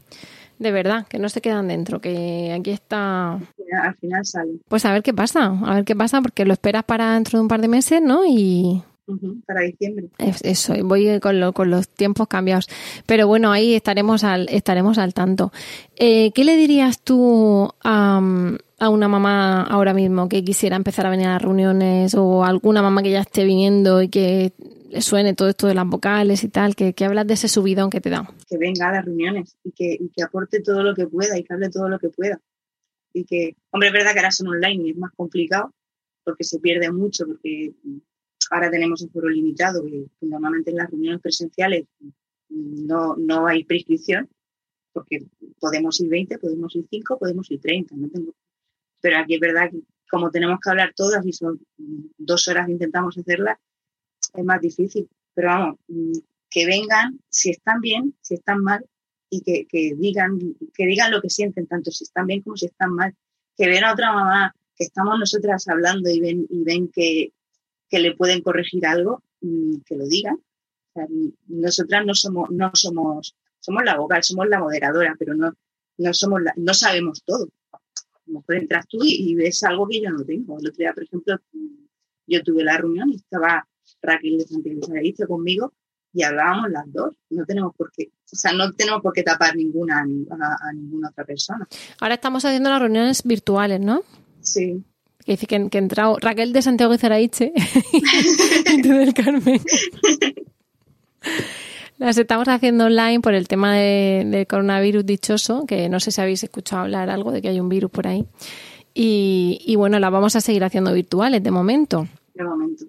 de 0.59 0.73
verdad, 0.73 1.07
que 1.07 1.19
no 1.19 1.29
se 1.29 1.41
quedan 1.41 1.69
dentro, 1.69 2.01
que 2.01 2.53
aquí 2.53 2.71
está. 2.71 3.33
Al 3.35 3.95
final 4.01 4.25
salen. 4.25 4.61
Pues 4.69 4.85
a 4.85 4.93
ver 4.93 5.03
qué 5.03 5.13
pasa, 5.13 5.47
a 5.65 5.75
ver 5.75 5.85
qué 5.85 5.97
pasa, 5.97 6.23
porque 6.23 6.45
lo 6.45 6.53
esperas 6.53 6.85
para 6.85 7.15
dentro 7.15 7.39
de 7.39 7.43
un 7.43 7.49
par 7.49 7.61
de 7.61 7.69
meses, 7.69 8.01
¿no? 8.03 8.25
Y. 8.27 8.83
Uh 9.07 9.17
-huh, 9.17 9.45
para 9.45 9.61
diciembre. 9.61 10.09
Eso, 10.19 10.75
voy 10.83 11.21
con, 11.21 11.39
lo, 11.39 11.53
con, 11.53 11.71
los 11.71 11.89
tiempos 11.89 12.27
cambiados. 12.27 12.69
Pero 13.05 13.27
bueno, 13.27 13.53
ahí 13.53 13.75
estaremos 13.75 14.25
al, 14.25 14.49
estaremos 14.49 14.97
al 14.97 15.13
tanto. 15.13 15.53
Eh, 15.97 16.31
¿Qué 16.35 16.45
le 16.45 16.57
dirías 16.57 17.01
tú 17.03 17.69
a, 17.83 18.23
a, 18.79 18.89
una 18.89 19.09
mamá 19.09 19.63
ahora 19.65 19.93
mismo 19.93 20.29
que 20.31 20.43
quisiera 20.43 20.77
empezar 20.77 21.07
a 21.07 21.11
venir 21.11 21.27
a 21.27 21.35
las 21.35 21.43
reuniones 21.43 22.15
o 22.15 22.45
alguna 22.45 22.81
mamá 22.81 23.03
que 23.03 23.11
ya 23.11 23.21
esté 23.21 23.45
viniendo 23.45 24.01
y 24.01 24.09
que 24.09 24.55
suene 25.01 25.35
todo 25.35 25.49
esto 25.49 25.67
de 25.67 25.75
las 25.75 25.87
vocales 25.87 26.45
y 26.45 26.49
tal, 26.49 26.75
que, 26.75 26.95
que 26.95 27.05
hablas 27.05 27.27
de 27.27 27.35
ese 27.35 27.49
subidón 27.49 27.91
que 27.91 28.01
te 28.01 28.11
da? 28.11 28.29
Que 28.49 28.59
venga 28.59 28.89
a 28.89 28.93
las 28.93 29.05
reuniones 29.05 29.57
y 29.65 29.73
que, 29.73 29.97
y 29.99 30.09
que 30.09 30.23
aporte 30.23 30.61
todo 30.61 30.83
lo 30.83 30.95
que 30.95 31.07
pueda 31.07 31.39
y 31.39 31.45
que 31.45 31.53
hable 31.53 31.71
todo 31.71 31.89
lo 31.89 31.99
que 31.99 32.09
pueda. 32.09 32.41
Y 33.13 33.25
que, 33.25 33.57
hombre, 33.71 33.89
es 33.89 33.93
verdad 33.93 34.13
que 34.13 34.19
ahora 34.19 34.31
son 34.31 34.49
online 34.49 34.89
y 34.89 34.91
es 34.91 34.97
más 34.97 35.13
complicado 35.17 35.73
porque 36.25 36.45
se 36.45 36.59
pierde 36.59 36.91
mucho, 36.91 37.27
porque 37.27 37.75
ahora 38.51 38.71
tenemos 38.71 39.03
un 39.03 39.11
foro 39.11 39.29
limitado, 39.29 39.85
que 39.85 40.07
normalmente 40.23 40.71
en 40.71 40.79
las 40.79 40.91
reuniones 40.91 41.21
presenciales 41.21 41.87
no, 42.49 43.17
no 43.17 43.47
hay 43.47 43.65
prescripción, 43.65 44.29
porque 44.93 45.27
podemos 45.61 46.01
ir 46.01 46.09
20, 46.09 46.39
podemos 46.39 46.75
ir 46.77 46.87
5, 46.89 47.19
podemos 47.19 47.51
ir 47.51 47.61
30, 47.61 47.95
no 47.97 48.09
tengo. 48.09 48.35
Pero 49.01 49.19
aquí 49.19 49.35
es 49.35 49.41
verdad 49.41 49.71
que 49.71 49.81
como 50.11 50.31
tenemos 50.31 50.59
que 50.61 50.71
hablar 50.71 50.93
todas 50.95 51.27
y 51.27 51.33
son 51.33 51.61
dos 51.77 52.49
horas 52.49 52.69
intentamos 52.69 53.19
hacerlas, 53.19 53.59
es 54.33 54.45
más 54.45 54.61
difícil. 54.61 55.09
Pero 55.35 55.49
vamos, 55.49 55.79
que 56.51 56.67
vengan 56.67 57.21
si 57.29 57.51
están 57.51 57.81
bien, 57.81 58.15
si 58.21 58.35
están 58.35 58.63
mal, 58.63 58.85
y 59.29 59.41
que, 59.41 59.67
que, 59.67 59.95
digan, 59.97 60.39
que 60.73 60.87
digan 60.87 61.11
lo 61.11 61.21
que 61.21 61.31
sienten, 61.31 61.67
tanto 61.67 61.91
si 61.91 62.05
están 62.05 62.27
bien 62.27 62.43
como 62.43 62.57
si 62.57 62.67
están 62.67 62.93
mal. 62.93 63.15
Que 63.57 63.67
ven 63.67 63.85
a 63.85 63.93
otra 63.93 64.13
mamá, 64.13 64.55
que 64.77 64.85
estamos 64.85 65.19
nosotras 65.19 65.67
hablando 65.69 66.09
y 66.11 66.21
ven, 66.21 66.47
y 66.49 66.63
ven 66.63 66.89
que, 66.89 67.33
que 67.89 67.99
le 67.99 68.15
pueden 68.15 68.43
corregir 68.43 68.87
algo, 68.87 69.23
que 69.41 69.97
lo 69.97 70.07
digan. 70.07 70.39
O 70.95 71.07
nosotras 71.49 72.07
no 72.07 72.15
somos, 72.15 72.51
no 72.51 72.71
somos, 72.75 73.37
somos 73.59 73.83
la 73.85 73.97
vocal, 73.97 74.23
somos 74.23 74.49
la 74.49 74.61
moderadora, 74.61 75.17
pero 75.19 75.35
no, 75.35 75.53
no 75.99 76.15
somos 76.15 76.43
la, 76.43 76.53
no 76.57 76.75
sabemos 76.75 77.23
todo. 77.25 77.49
A 77.73 77.79
lo 78.27 78.35
mejor 78.35 78.55
entras 78.57 78.87
tú 78.89 78.99
y, 79.03 79.35
ves 79.35 79.63
algo 79.65 79.89
que 79.89 80.01
yo 80.01 80.11
no 80.11 80.25
tengo. 80.25 80.59
El 80.59 80.69
otro 80.69 80.79
día, 80.79 80.93
por 80.93 81.03
ejemplo, 81.03 81.37
yo 82.27 82.43
tuve 82.43 82.65
la 82.65 82.79
reunión 82.79 83.11
y 83.11 83.17
estaba 83.17 83.67
Raquel 84.03 84.39
de 84.39 84.47
Santiago 84.47 84.87
Sagaricio 84.87 85.27
conmigo 85.27 85.73
y 86.13 86.23
hablábamos 86.23 86.71
las 86.71 86.93
dos. 86.93 87.15
No 87.31 87.45
tenemos 87.45 87.75
por 87.77 87.91
qué, 87.93 88.11
o 88.33 88.37
sea, 88.37 88.53
no 88.53 88.73
tenemos 88.73 89.03
por 89.03 89.13
qué 89.13 89.23
tapar 89.23 89.57
ninguna 89.57 89.99
a, 89.99 90.69
a 90.69 90.73
ninguna 90.73 91.09
otra 91.09 91.25
persona. 91.25 91.67
Ahora 92.01 92.15
estamos 92.15 92.45
haciendo 92.45 92.71
las 92.71 92.81
reuniones 92.81 93.23
virtuales, 93.25 93.81
¿no? 93.81 94.03
Sí. 94.41 94.83
Que 95.25 95.33
dice 95.33 95.47
que, 95.47 95.69
que 95.71 95.79
entrado 95.79 96.17
Raquel 96.21 96.53
de 96.53 96.63
Santiago 96.63 96.97
Zaraiche 96.99 97.53
y 98.73 98.83
tú 98.83 98.89
del 98.91 99.15
Carmen. 99.15 99.61
Las 101.99 102.19
estamos 102.19 102.49
haciendo 102.49 102.87
online 102.87 103.21
por 103.21 103.35
el 103.35 103.49
tema 103.49 103.75
del 103.77 104.31
de 104.31 104.47
coronavirus 104.47 105.07
dichoso, 105.07 105.65
que 105.65 105.89
no 105.89 106.01
sé 106.01 106.11
si 106.11 106.21
habéis 106.21 106.43
escuchado 106.43 106.83
hablar 106.83 107.09
algo 107.09 107.31
de 107.33 107.41
que 107.41 107.49
hay 107.49 107.61
un 107.61 107.69
virus 107.69 107.91
por 107.91 108.07
ahí. 108.07 108.27
Y, 108.93 109.61
y 109.65 109.77
bueno, 109.77 109.99
las 109.99 110.11
vamos 110.11 110.37
a 110.37 110.41
seguir 110.41 110.65
haciendo 110.65 110.93
virtuales 110.93 111.43
de 111.43 111.51
momento. 111.51 112.07
De 112.35 112.45
momento. 112.45 112.85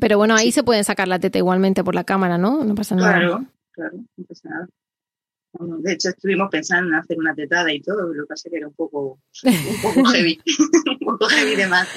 Pero 0.00 0.18
bueno, 0.18 0.34
ahí 0.34 0.46
sí. 0.46 0.52
se 0.52 0.62
pueden 0.62 0.84
sacar 0.84 1.08
la 1.08 1.18
teta 1.18 1.38
igualmente 1.38 1.84
por 1.84 1.94
la 1.94 2.04
cámara, 2.04 2.38
¿no? 2.38 2.64
No 2.64 2.74
pasa 2.74 2.94
nada. 2.94 3.12
Claro, 3.12 3.44
claro, 3.72 3.96
no 4.16 4.24
pasa 4.24 4.48
nada. 4.48 4.68
Bueno, 5.56 5.76
de 5.78 5.92
hecho, 5.92 6.08
estuvimos 6.08 6.48
pensando 6.50 6.88
en 6.88 6.94
hacer 6.96 7.16
una 7.16 7.32
tetada 7.32 7.72
y 7.72 7.80
todo, 7.80 8.12
lo 8.12 8.24
que 8.24 8.28
pasa 8.28 8.50
que 8.50 8.56
era 8.56 8.66
un 8.66 8.74
poco, 8.74 9.20
un 9.44 9.82
poco 9.82 10.04
heavy, 10.10 10.40
un 10.90 10.98
poco 10.98 11.26
heavy 11.26 11.54
de 11.54 11.68
más. 11.68 11.88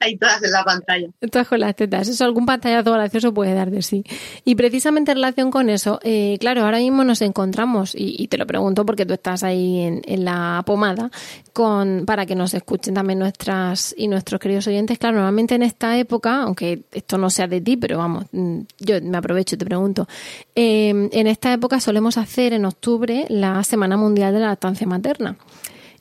Ahí 0.00 0.16
todas 0.16 0.42
en 0.42 0.50
la 0.50 0.64
pantalla. 0.64 1.08
Todas 1.30 1.46
con 1.46 1.60
las 1.60 1.76
tetas. 1.76 2.08
Eso 2.08 2.24
algún 2.24 2.46
pantallazo 2.46 2.92
gracioso 2.92 3.32
puede 3.32 3.54
dar 3.54 3.70
de 3.70 3.82
sí. 3.82 4.04
Y 4.44 4.56
precisamente 4.56 5.12
en 5.12 5.18
relación 5.18 5.52
con 5.52 5.70
eso, 5.70 6.00
eh, 6.02 6.36
claro, 6.40 6.64
ahora 6.64 6.78
mismo 6.78 7.04
nos 7.04 7.22
encontramos, 7.22 7.94
y, 7.94 8.16
y, 8.18 8.26
te 8.26 8.38
lo 8.38 8.46
pregunto 8.46 8.84
porque 8.84 9.06
tú 9.06 9.14
estás 9.14 9.44
ahí 9.44 9.80
en, 9.82 10.02
en, 10.04 10.24
la 10.24 10.64
pomada, 10.66 11.10
con 11.52 12.04
para 12.06 12.26
que 12.26 12.34
nos 12.34 12.54
escuchen 12.54 12.94
también 12.94 13.20
nuestras 13.20 13.94
y 13.96 14.08
nuestros 14.08 14.40
queridos 14.40 14.66
oyentes. 14.66 14.98
Claro, 14.98 15.16
normalmente 15.16 15.54
en 15.54 15.62
esta 15.62 15.96
época, 15.96 16.42
aunque 16.42 16.82
esto 16.90 17.18
no 17.18 17.30
sea 17.30 17.46
de 17.46 17.60
ti, 17.60 17.76
pero 17.76 17.98
vamos, 17.98 18.24
yo 18.32 19.00
me 19.00 19.16
aprovecho 19.16 19.54
y 19.54 19.58
te 19.58 19.64
pregunto, 19.64 20.08
eh, 20.56 21.08
en 21.12 21.26
esta 21.28 21.52
época 21.52 21.78
solemos 21.78 22.18
hacer 22.18 22.52
en 22.52 22.64
octubre 22.64 22.95
la 23.28 23.62
Semana 23.64 23.96
Mundial 23.96 24.32
de 24.32 24.40
la 24.40 24.48
Lactancia 24.48 24.86
Materna. 24.86 25.36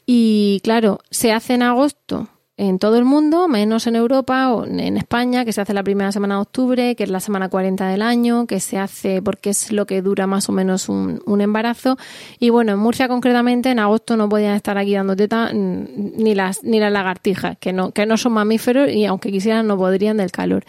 Y 0.05 0.61
claro, 0.63 0.99
se 1.09 1.31
hace 1.31 1.55
en 1.55 1.63
agosto 1.63 2.29
en 2.57 2.79
todo 2.79 2.97
el 2.97 3.03
mundo, 3.03 3.49
menos 3.49 3.85
en 3.85 3.97
Europa 3.97 4.53
o 4.53 4.65
en 4.65 4.95
España, 4.95 5.43
que 5.43 5.51
se 5.51 5.59
hace 5.59 5.73
la 5.73 5.83
primera 5.83 6.13
semana 6.13 6.35
de 6.35 6.41
octubre, 6.41 6.95
que 6.95 7.03
es 7.03 7.09
la 7.09 7.19
semana 7.19 7.49
40 7.49 7.85
del 7.87 8.01
año, 8.01 8.47
que 8.47 8.61
se 8.61 8.77
hace 8.77 9.21
porque 9.21 9.49
es 9.49 9.73
lo 9.73 9.85
que 9.85 10.01
dura 10.01 10.25
más 10.25 10.47
o 10.47 10.53
menos 10.53 10.87
un, 10.87 11.21
embarazo. 11.41 11.97
Y 12.39 12.51
bueno, 12.51 12.71
en 12.71 12.79
Murcia 12.79 13.09
concretamente, 13.09 13.71
en 13.71 13.79
agosto 13.79 14.15
no 14.15 14.29
podían 14.29 14.55
estar 14.55 14.77
aquí 14.77 14.93
dando 14.93 15.17
teta 15.17 15.51
ni 15.53 16.33
las, 16.33 16.63
ni 16.63 16.79
las 16.79 16.93
lagartijas, 16.93 17.57
que 17.57 17.73
no, 17.73 17.91
que 17.91 18.05
no 18.05 18.15
son 18.15 18.31
mamíferos 18.31 18.89
y 18.89 19.05
aunque 19.05 19.31
quisieran 19.31 19.67
no 19.67 19.77
podrían 19.77 20.15
del 20.15 20.31
calor. 20.31 20.63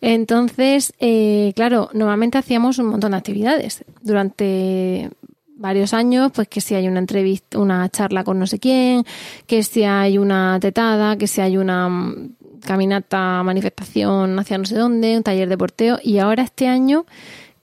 Entonces, 0.00 0.94
eh, 1.00 1.52
claro, 1.54 1.90
normalmente 1.92 2.38
hacíamos 2.38 2.78
un 2.78 2.86
montón 2.86 3.10
de 3.10 3.18
actividades 3.18 3.84
durante 4.00 5.10
varios 5.56 5.94
años, 5.94 6.30
pues 6.34 6.48
que 6.48 6.60
si 6.60 6.74
hay 6.74 6.86
una 6.86 7.00
entrevista, 7.00 7.58
una 7.58 7.88
charla 7.88 8.24
con 8.24 8.38
no 8.38 8.46
sé 8.46 8.58
quién, 8.58 9.04
que 9.46 9.62
si 9.62 9.82
hay 9.84 10.18
una 10.18 10.58
tetada, 10.60 11.16
que 11.16 11.26
si 11.26 11.40
hay 11.40 11.56
una 11.56 12.14
caminata, 12.60 13.42
manifestación 13.42 14.38
hacia 14.38 14.58
no 14.58 14.64
sé 14.64 14.76
dónde, 14.76 15.16
un 15.16 15.22
taller 15.22 15.48
de 15.48 15.58
porteo. 15.58 15.98
Y 16.02 16.18
ahora 16.18 16.42
este 16.42 16.68
año, 16.68 17.06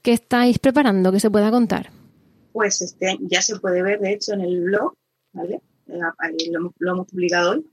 ¿qué 0.02 0.12
estáis 0.12 0.58
preparando 0.58 1.12
que 1.12 1.20
se 1.20 1.30
pueda 1.30 1.50
contar? 1.50 1.90
Pues 2.52 2.82
este, 2.82 3.18
ya 3.22 3.42
se 3.42 3.58
puede 3.58 3.82
ver, 3.82 4.00
de 4.00 4.12
hecho, 4.12 4.32
en 4.34 4.42
el 4.42 4.62
blog, 4.62 4.94
¿vale? 5.32 5.60
Lo 5.86 6.58
hemos, 6.58 6.72
lo 6.78 6.92
hemos 6.92 7.06
publicado 7.08 7.52
hoy. 7.52 7.66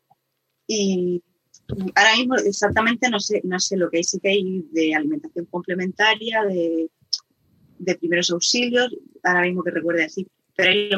Y 0.67 1.23
ahora 1.95 2.15
mismo 2.15 2.35
exactamente 2.35 3.09
no 3.09 3.19
sé, 3.19 3.41
no 3.43 3.59
sé 3.59 3.77
lo 3.77 3.89
que 3.89 3.97
hay, 3.97 4.03
sí 4.03 4.19
que 4.19 4.29
hay 4.29 4.65
de 4.71 4.95
alimentación 4.95 5.45
complementaria, 5.45 6.43
de 6.43 6.89
de 7.81 7.95
primeros 7.95 8.29
auxilios, 8.31 8.95
ahora 9.23 9.41
mismo 9.41 9.63
que 9.63 9.71
recuerde 9.71 10.05
así, 10.05 10.27
pero 10.55 10.69
hay 10.69 10.89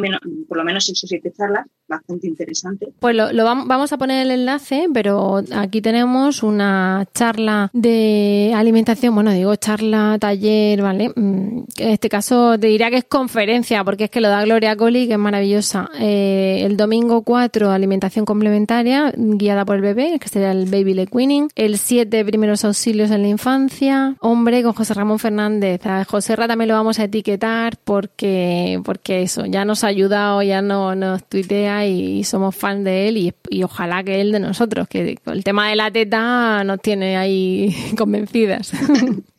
por 0.47 0.57
lo 0.57 0.63
menos 0.63 0.86
seis 0.86 1.03
o 1.03 1.07
siete 1.07 1.31
charlas 1.31 1.65
bastante 1.88 2.27
interesante. 2.27 2.88
Pues 2.99 3.15
lo, 3.15 3.31
lo 3.34 3.45
vam- 3.45 3.67
vamos 3.67 3.91
a 3.93 3.97
poner 3.97 4.25
el 4.25 4.31
enlace, 4.31 4.88
pero 4.93 5.41
aquí 5.53 5.81
tenemos 5.81 6.41
una 6.43 7.05
charla 7.13 7.69
de 7.73 8.53
alimentación, 8.55 9.13
bueno, 9.15 9.31
digo 9.31 9.55
charla, 9.57 10.17
taller, 10.19 10.81
¿vale? 10.81 11.09
Mm, 11.15 11.63
En 11.77 11.89
este 11.89 12.09
caso 12.09 12.57
te 12.57 12.67
diría 12.67 12.89
que 12.89 12.97
es 12.97 13.03
conferencia, 13.03 13.84
porque 13.84 14.05
es 14.05 14.09
que 14.09 14.21
lo 14.21 14.29
da 14.29 14.43
Gloria 14.43 14.75
Coli, 14.75 15.07
que 15.07 15.13
es 15.13 15.19
maravillosa. 15.19 15.89
Eh, 15.99 16.61
el 16.65 16.77
domingo 16.77 17.21
4, 17.23 17.69
alimentación 17.71 18.25
complementaria, 18.25 19.13
guiada 19.15 19.65
por 19.65 19.75
el 19.75 19.81
bebé, 19.81 20.17
que 20.19 20.29
sería 20.29 20.51
el 20.51 20.65
baby 20.65 20.93
leg 20.93 21.09
weaning. 21.13 21.49
El 21.55 21.77
7, 21.77 22.23
primeros 22.25 22.63
auxilios 22.65 23.11
en 23.11 23.21
la 23.23 23.27
infancia. 23.27 24.15
Hombre, 24.21 24.63
con 24.63 24.73
José 24.73 24.93
Ramón 24.93 25.19
Fernández. 25.19 25.81
José 26.07 26.36
Ra 26.36 26.47
también 26.47 26.69
lo 26.69 26.75
vamos 26.75 26.99
a 26.99 27.03
etiquetar 27.05 27.77
porque, 27.84 28.79
porque 28.86 29.21
eso, 29.23 29.45
ya 29.45 29.65
nos 29.65 29.84
ha 29.84 29.88
ayudado, 29.88 30.41
ya 30.43 30.61
no, 30.61 30.95
nos 30.95 31.23
tuitea 31.25 31.72
y, 31.86 32.24
somos 32.24 32.55
fan 32.55 32.84
de 32.84 33.07
él 33.07 33.17
y, 33.17 33.34
y 33.49 33.63
ojalá 33.63 34.03
que 34.03 34.21
él 34.21 34.32
de 34.32 34.39
nosotros, 34.39 34.88
que 34.88 35.17
el 35.26 35.43
tema 35.43 35.69
de 35.69 35.76
la 35.76 35.91
teta 35.91 36.63
nos 36.63 36.80
tiene 36.82 37.17
ahí 37.17 37.74
convencidas. 37.97 38.71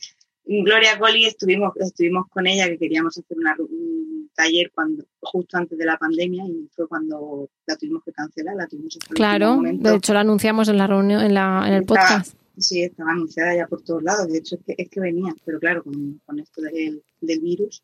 Gloria 0.46 0.98
Colli 0.98 1.24
estuvimos, 1.24 1.72
estuvimos 1.76 2.26
con 2.28 2.46
ella 2.46 2.68
que 2.68 2.76
queríamos 2.78 3.16
hacer 3.16 3.36
una- 3.38 3.56
un 3.58 4.30
taller 4.34 4.70
cuando 4.74 5.04
justo 5.20 5.56
antes 5.56 5.78
de 5.78 5.86
la 5.86 5.96
pandemia 5.96 6.44
y 6.46 6.68
fue 6.74 6.86
cuando 6.86 7.48
la 7.66 7.76
tuvimos 7.76 8.02
que 8.04 8.12
cancelar, 8.12 8.54
la 8.56 8.66
tuvimos 8.66 8.94
el 8.96 9.14
claro, 9.14 9.60
de 9.62 9.96
hecho 9.96 10.12
lo 10.12 10.18
anunciamos 10.18 10.68
en 10.68 10.76
la 10.76 10.86
reunión, 10.86 11.22
en, 11.22 11.32
la, 11.34 11.64
en 11.66 11.72
el 11.74 11.80
Estaba- 11.82 12.00
podcast. 12.18 12.36
sí, 12.58 12.82
estaba 12.82 13.12
anunciada 13.12 13.56
ya 13.56 13.66
por 13.66 13.82
todos 13.82 14.02
lados, 14.02 14.28
de 14.28 14.38
hecho 14.38 14.56
es 14.56 14.62
que, 14.66 14.74
es 14.76 14.90
que 14.90 15.00
venía, 15.00 15.32
pero 15.46 15.58
claro, 15.58 15.82
con, 15.82 16.20
con 16.26 16.38
esto 16.38 16.60
del, 16.60 17.02
del 17.22 17.40
virus 17.40 17.82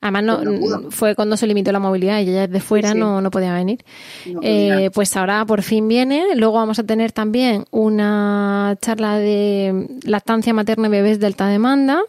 Además, 0.00 0.24
no, 0.24 0.44
no 0.44 0.60
pudo. 0.60 0.90
fue 0.90 1.14
cuando 1.14 1.36
se 1.36 1.46
limitó 1.46 1.72
la 1.72 1.78
movilidad 1.78 2.20
y 2.20 2.28
ella 2.28 2.46
desde 2.46 2.60
fuera 2.60 2.92
Sí. 2.92 2.98
no, 2.98 3.20
no 3.20 3.30
podía 3.30 3.54
venir. 3.54 3.84
no 4.26 4.40
Eh, 4.42 4.90
pues 4.94 5.16
ahora 5.16 5.44
por 5.46 5.62
fin 5.62 5.88
viene. 5.88 6.36
Luego 6.36 6.54
vamos 6.54 6.78
a 6.78 6.84
tener 6.84 7.12
también 7.12 7.64
una 7.70 8.76
charla 8.80 9.18
de 9.18 9.88
lactancia 10.04 10.52
materna 10.52 10.88
y 10.88 10.90
bebés 10.90 11.18
de 11.18 11.26
alta 11.26 11.48
demanda 11.48 12.02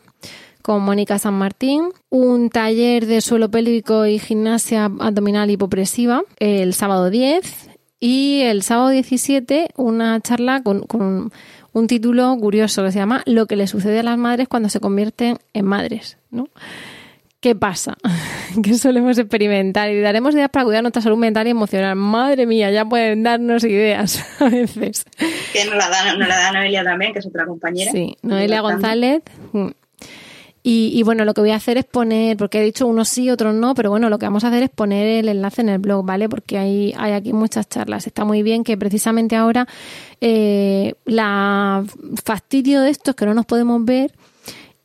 con 0.62 0.82
Mónica 0.82 1.18
San 1.18 1.36
Martín, 1.36 1.90
un 2.10 2.50
taller 2.50 3.06
de 3.06 3.22
suelo 3.22 3.50
pélvico 3.50 4.06
y 4.06 4.20
gimnasia 4.20 4.92
abdominal 5.00 5.50
hipopresiva 5.50 6.24
el 6.40 6.74
sábado 6.74 7.10
10 7.10 7.70
y 8.02 8.42
el 8.42 8.64
sábado 8.64 8.90
17 8.90 9.70
una 9.78 10.20
charla 10.20 10.62
con, 10.62 10.82
con 10.82 11.32
un 11.72 11.88
título 11.88 12.36
curioso 12.38 12.84
que 12.84 12.92
se 12.92 13.00
llama 13.00 13.24
Lo 13.26 13.46
que 13.46 13.56
le 13.56 13.66
sucede 13.68 14.00
a 14.00 14.04
las 14.04 14.18
madres 14.18 14.50
cuando 14.50 14.68
se 14.68 14.82
convierten 14.82 15.38
en 15.54 15.66
madres, 15.66 16.18
¿no? 16.32 16.50
¿Qué 17.40 17.56
pasa? 17.56 17.96
¿Qué 18.64 18.74
solemos 18.76 19.18
experimentar? 19.18 19.92
Y 19.92 20.02
daremos 20.02 20.34
ideas 20.34 20.50
para 20.50 20.66
cuidar 20.66 20.82
nuestra 20.82 21.02
salud 21.02 21.18
mental 21.18 21.46
y 21.48 21.52
emocional. 21.52 21.96
Madre 21.96 22.46
mía, 22.48 22.72
ya 22.72 22.84
pueden 22.86 23.24
darnos 23.24 23.64
ideas 23.64 24.24
a 24.42 24.50
veces. 24.50 25.06
que 25.54 25.66
nos 25.66 25.76
la 25.76 25.90
da, 25.90 26.16
nos 26.16 26.28
la 26.28 26.36
da 26.36 26.52
Noelia 26.52 26.84
también, 26.84 27.14
que 27.14 27.20
es 27.20 27.28
otra 27.28 27.46
compañera. 27.46 27.92
Sí, 27.92 28.18
Noelia. 28.24 28.62
González. 28.62 29.22
mm. 29.52 29.68
Y, 30.64 30.92
y 30.94 31.04
bueno, 31.04 31.24
lo 31.24 31.34
que 31.34 31.40
voy 31.40 31.52
a 31.52 31.56
hacer 31.56 31.78
es 31.78 31.86
poner, 31.86 32.36
porque 32.36 32.60
he 32.60 32.64
dicho 32.64 32.88
unos 32.88 33.08
sí, 33.08 33.30
otros 33.30 33.54
no, 33.56 33.74
pero 33.74 33.90
bueno, 33.90 34.10
lo 34.10 34.20
que 34.20 34.26
vamos 34.26 34.44
a 34.44 34.50
hacer 34.50 34.64
es 34.64 34.70
poner 34.70 35.08
el 35.08 35.30
enlace 35.30 35.62
en 35.62 35.70
el 35.70 35.80
blog, 35.80 36.06
¿vale? 36.06 36.28
Porque 36.28 36.58
hay, 36.58 36.94
hay 36.98 37.14
aquí 37.14 37.32
muchas 37.32 37.70
charlas. 37.70 38.06
Está 38.06 38.26
muy 38.26 38.44
bien 38.44 38.66
que 38.66 38.76
precisamente 38.76 39.38
ahora 39.38 39.66
eh, 40.20 40.96
la 41.06 41.86
fastidio 42.26 42.82
de 42.82 42.90
esto 42.90 43.12
es 43.12 43.16
que 43.16 43.26
no 43.26 43.34
nos 43.34 43.46
podemos 43.46 43.86
ver. 43.86 44.12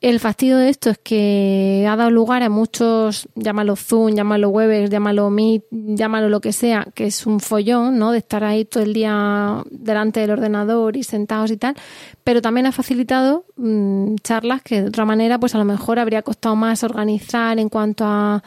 El 0.02 0.18
fastidio 0.18 0.58
de 0.58 0.68
esto 0.68 0.90
es 0.90 0.98
que 0.98 1.86
ha 1.88 1.94
dado 1.94 2.10
lugar 2.10 2.42
a 2.42 2.48
muchos, 2.48 3.28
llámalo 3.36 3.76
Zoom, 3.76 4.14
llámalo 4.16 4.48
Webex, 4.48 4.90
llámalo 4.90 5.30
Meet, 5.30 5.62
llámalo 5.70 6.28
lo 6.28 6.40
que 6.40 6.52
sea, 6.52 6.88
que 6.92 7.06
es 7.06 7.24
un 7.24 7.38
follón, 7.38 7.98
¿no? 8.00 8.10
De 8.10 8.18
estar 8.18 8.42
ahí 8.42 8.64
todo 8.64 8.82
el 8.82 8.94
día 8.94 9.62
delante 9.70 10.18
del 10.18 10.32
ordenador 10.32 10.96
y 10.96 11.04
sentados 11.04 11.52
y 11.52 11.56
tal. 11.56 11.76
Pero 12.24 12.42
también 12.42 12.66
ha 12.66 12.72
facilitado 12.72 13.44
mm, 13.56 14.16
charlas 14.24 14.60
que 14.62 14.82
de 14.82 14.88
otra 14.88 15.04
manera, 15.04 15.38
pues 15.38 15.54
a 15.54 15.58
lo 15.58 15.64
mejor 15.64 16.00
habría 16.00 16.22
costado 16.22 16.56
más 16.56 16.82
organizar 16.82 17.60
en 17.60 17.68
cuanto 17.68 18.04
a, 18.04 18.42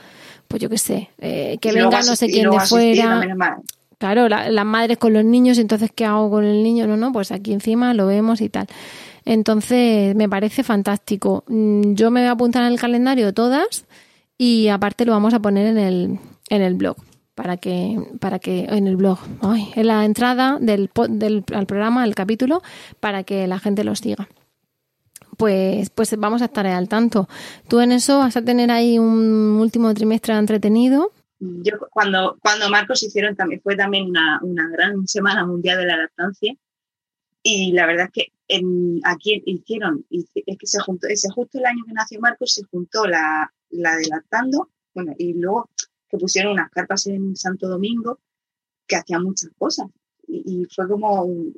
pues 0.50 0.62
yo 0.62 0.70
qué 0.70 0.78
sé, 0.78 1.10
eh, 1.20 1.58
que 1.62 1.70
Y 1.70 1.72
venga 1.86 2.00
no 2.12 2.16
sé 2.18 2.28
quién 2.28 2.50
de 2.50 2.58
fuera. 2.68 3.20
Claro, 3.98 4.28
la- 4.28 4.50
las 4.50 4.66
madres 4.66 4.98
con 4.98 5.14
los 5.14 5.24
niños, 5.24 5.58
entonces, 5.58 5.90
¿qué 5.96 6.04
hago 6.04 6.30
con 6.30 6.44
el 6.44 6.62
niño? 6.64 6.86
No, 6.86 6.98
no, 6.98 7.14
pues 7.14 7.32
aquí 7.32 7.54
encima 7.54 7.94
lo 7.94 8.08
vemos 8.08 8.42
y 8.42 8.50
tal. 8.50 8.68
Entonces, 9.26 10.16
me 10.16 10.30
parece 10.30 10.64
fantástico. 10.64 11.44
Mm, 11.48 11.94
Yo 11.94 12.12
me 12.12 12.22
voy 12.22 12.30
a 12.30 12.32
apuntar 12.32 12.64
en 12.64 12.72
el 12.72 12.80
calendario 12.80 13.34
todas 13.34 13.86
y 14.38 14.68
aparte 14.68 15.06
lo 15.06 15.12
vamos 15.12 15.34
a 15.34 15.40
poner 15.40 15.66
en 15.68 15.78
el, 15.78 16.20
en 16.50 16.62
el 16.62 16.76
blog. 16.76 16.96
Para 17.34 17.58
que, 17.58 18.00
para 18.22 18.40
que, 18.40 18.64
en 18.64 18.88
el 18.88 18.96
blog, 18.96 19.20
ay, 19.42 19.70
en 19.76 19.88
la 19.88 20.06
entrada 20.06 20.58
del, 20.62 20.90
del 21.10 21.44
al 21.54 21.66
programa, 21.66 22.04
al 22.04 22.16
capítulo, 22.16 22.62
para 23.02 23.24
que 23.24 23.46
la 23.46 23.60
gente 23.60 23.84
lo 23.84 23.94
siga. 23.96 24.30
Pues, 25.36 25.90
pues 25.90 26.18
vamos 26.18 26.42
a 26.42 26.46
estar 26.46 26.66
al 26.66 26.88
tanto. 26.88 27.28
Tú 27.68 27.82
en 27.82 27.92
eso 27.92 28.20
vas 28.20 28.38
a 28.38 28.42
tener 28.42 28.72
ahí 28.72 29.00
un 29.00 29.58
último 29.60 29.94
trimestre 29.94 30.34
entretenido. 30.34 31.12
Yo 31.40 31.74
cuando, 31.92 32.38
cuando 32.42 32.70
Marcos 32.70 33.04
hicieron 33.04 33.36
también, 33.36 33.60
fue 33.62 33.76
también 33.76 34.06
una, 34.08 34.40
una 34.42 34.70
gran 34.70 35.06
semana 35.06 35.46
mundial 35.46 35.78
de 35.78 35.88
la 35.88 35.98
lactancia 35.98 36.56
y 37.44 37.74
la 37.74 37.86
verdad 37.86 38.06
es 38.06 38.12
que 38.14 38.32
en, 38.48 39.00
aquí 39.04 39.42
hicieron, 39.46 40.06
es 40.10 40.30
que 40.34 40.68
se 40.68 40.80
juntó, 40.80 41.08
ese 41.08 41.30
justo 41.32 41.58
el 41.58 41.66
año 41.66 41.84
que 41.86 41.94
nació 41.94 42.20
Marcos 42.20 42.54
se 42.54 42.64
juntó 42.64 43.06
la, 43.06 43.52
la 43.70 43.96
de 43.96 44.08
lactando, 44.08 44.70
bueno, 44.94 45.14
y 45.18 45.34
luego 45.34 45.70
que 46.10 46.18
pusieron 46.18 46.54
unas 46.54 46.70
carpas 46.72 47.08
en 47.08 47.36
Santo 47.36 47.68
Domingo 47.68 48.20
que 48.88 48.96
hacían 48.96 49.24
muchas 49.24 49.52
cosas 49.58 49.88
y, 50.28 50.66
fue 50.74 50.88
como 50.88 51.24
un, 51.24 51.54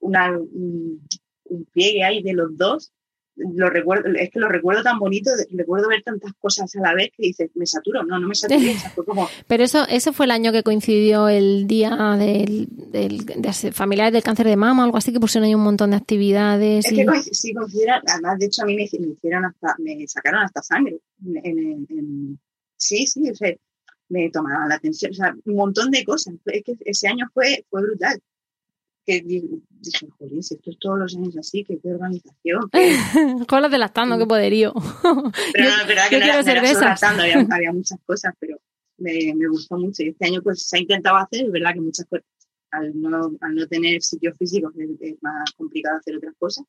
una, 0.00 0.36
un, 0.38 1.06
un 1.44 1.64
pliegue 1.66 2.04
ahí 2.04 2.22
de 2.22 2.32
los 2.32 2.56
dos 2.56 2.92
lo 3.36 3.68
recuerdo, 3.68 4.08
es 4.16 4.30
que 4.30 4.38
lo 4.38 4.48
recuerdo 4.48 4.82
tan 4.82 4.98
bonito, 4.98 5.30
recuerdo 5.50 5.88
ver 5.88 6.02
tantas 6.02 6.32
cosas 6.34 6.74
a 6.76 6.80
la 6.80 6.94
vez 6.94 7.08
que 7.16 7.24
dices, 7.26 7.50
me 7.54 7.66
saturo, 7.66 8.04
no, 8.04 8.18
no 8.20 8.28
me 8.28 8.34
saturo, 8.34 8.60
o 8.60 8.74
sea, 8.78 8.90
fue 8.90 9.04
como, 9.04 9.28
Pero 9.48 9.64
eso, 9.64 9.84
eso 9.88 10.12
fue 10.12 10.26
el 10.26 10.30
año 10.30 10.52
que 10.52 10.62
coincidió 10.62 11.28
el 11.28 11.66
día 11.66 11.96
del, 12.18 12.68
del- 12.70 13.24
de 13.26 13.72
familiares 13.72 14.12
del 14.12 14.22
cáncer 14.22 14.46
de 14.46 14.56
mama, 14.56 14.84
algo 14.84 14.96
así, 14.98 15.12
que 15.12 15.18
pusieron 15.20 15.46
ahí 15.48 15.54
un 15.54 15.62
montón 15.64 15.90
de 15.90 15.96
actividades. 15.96 16.86
es 16.86 16.92
y- 16.92 16.96
que 16.96 17.34
sí 17.34 17.52
consideran, 17.54 18.02
además 18.06 18.38
de 18.38 18.46
hecho 18.46 18.62
a 18.62 18.66
mí 18.66 18.76
me, 18.76 18.84
hici- 18.84 19.00
me 19.00 19.12
hicieron 19.14 19.44
hasta, 19.46 19.74
me 19.78 20.06
sacaron 20.06 20.42
hasta 20.44 20.62
sangre, 20.62 20.98
en, 21.24 21.36
en- 21.44 21.86
en- 21.90 22.40
sí, 22.76 23.06
sí, 23.06 23.28
o 23.30 23.34
sea, 23.34 23.52
me 24.10 24.30
tomaban 24.30 24.68
la 24.68 24.76
atención, 24.76 25.10
o 25.10 25.14
sea, 25.14 25.34
un 25.44 25.54
montón 25.56 25.90
de 25.90 26.04
cosas, 26.04 26.34
es 26.46 26.62
que 26.62 26.74
ese 26.84 27.08
año 27.08 27.26
fue, 27.34 27.64
fue 27.70 27.82
brutal, 27.82 28.20
que 29.06 29.20
di- 29.20 29.62
dije, 29.80 30.08
jolín, 30.18 30.42
si 30.42 30.54
esto 30.54 30.70
es 30.70 30.78
todos 30.78 30.98
los 30.98 31.14
años 31.16 31.36
así, 31.36 31.62
que 31.64 31.78
qué 31.78 31.92
organización, 31.92 32.68
qué- 32.72 33.46
Colas 33.46 33.70
de 33.70 33.78
lactando, 33.78 34.18
qué 34.18 34.26
poderío. 34.26 34.72
Pero 35.52 35.64
no, 35.68 35.80
es 35.82 35.86
verdad 35.86 36.04
yo 36.04 36.10
que 36.10 36.18
no 36.18 36.24
era, 36.24 36.42
no 37.16 37.22
había, 37.22 37.46
había 37.50 37.72
muchas 37.80 37.98
cosas, 38.06 38.34
pero 38.40 38.56
me, 38.98 39.34
me 39.34 39.48
gustó 39.48 39.76
mucho. 39.76 40.02
Y 40.02 40.08
este 40.08 40.26
año 40.26 40.40
pues 40.42 40.66
se 40.66 40.76
ha 40.76 40.80
intentado 40.80 41.16
hacer, 41.16 41.44
es 41.46 41.52
verdad 41.52 41.74
que 41.74 41.80
muchas 41.80 42.06
cosas, 42.06 42.24
al 42.70 43.00
no, 43.00 43.30
al 43.40 43.54
no 43.54 43.66
tener 43.66 44.02
sitios 44.02 44.36
físicos 44.38 44.72
es, 44.76 44.90
es 45.00 45.22
más 45.22 45.52
complicado 45.52 45.98
hacer 45.98 46.16
otras 46.16 46.34
cosas, 46.38 46.64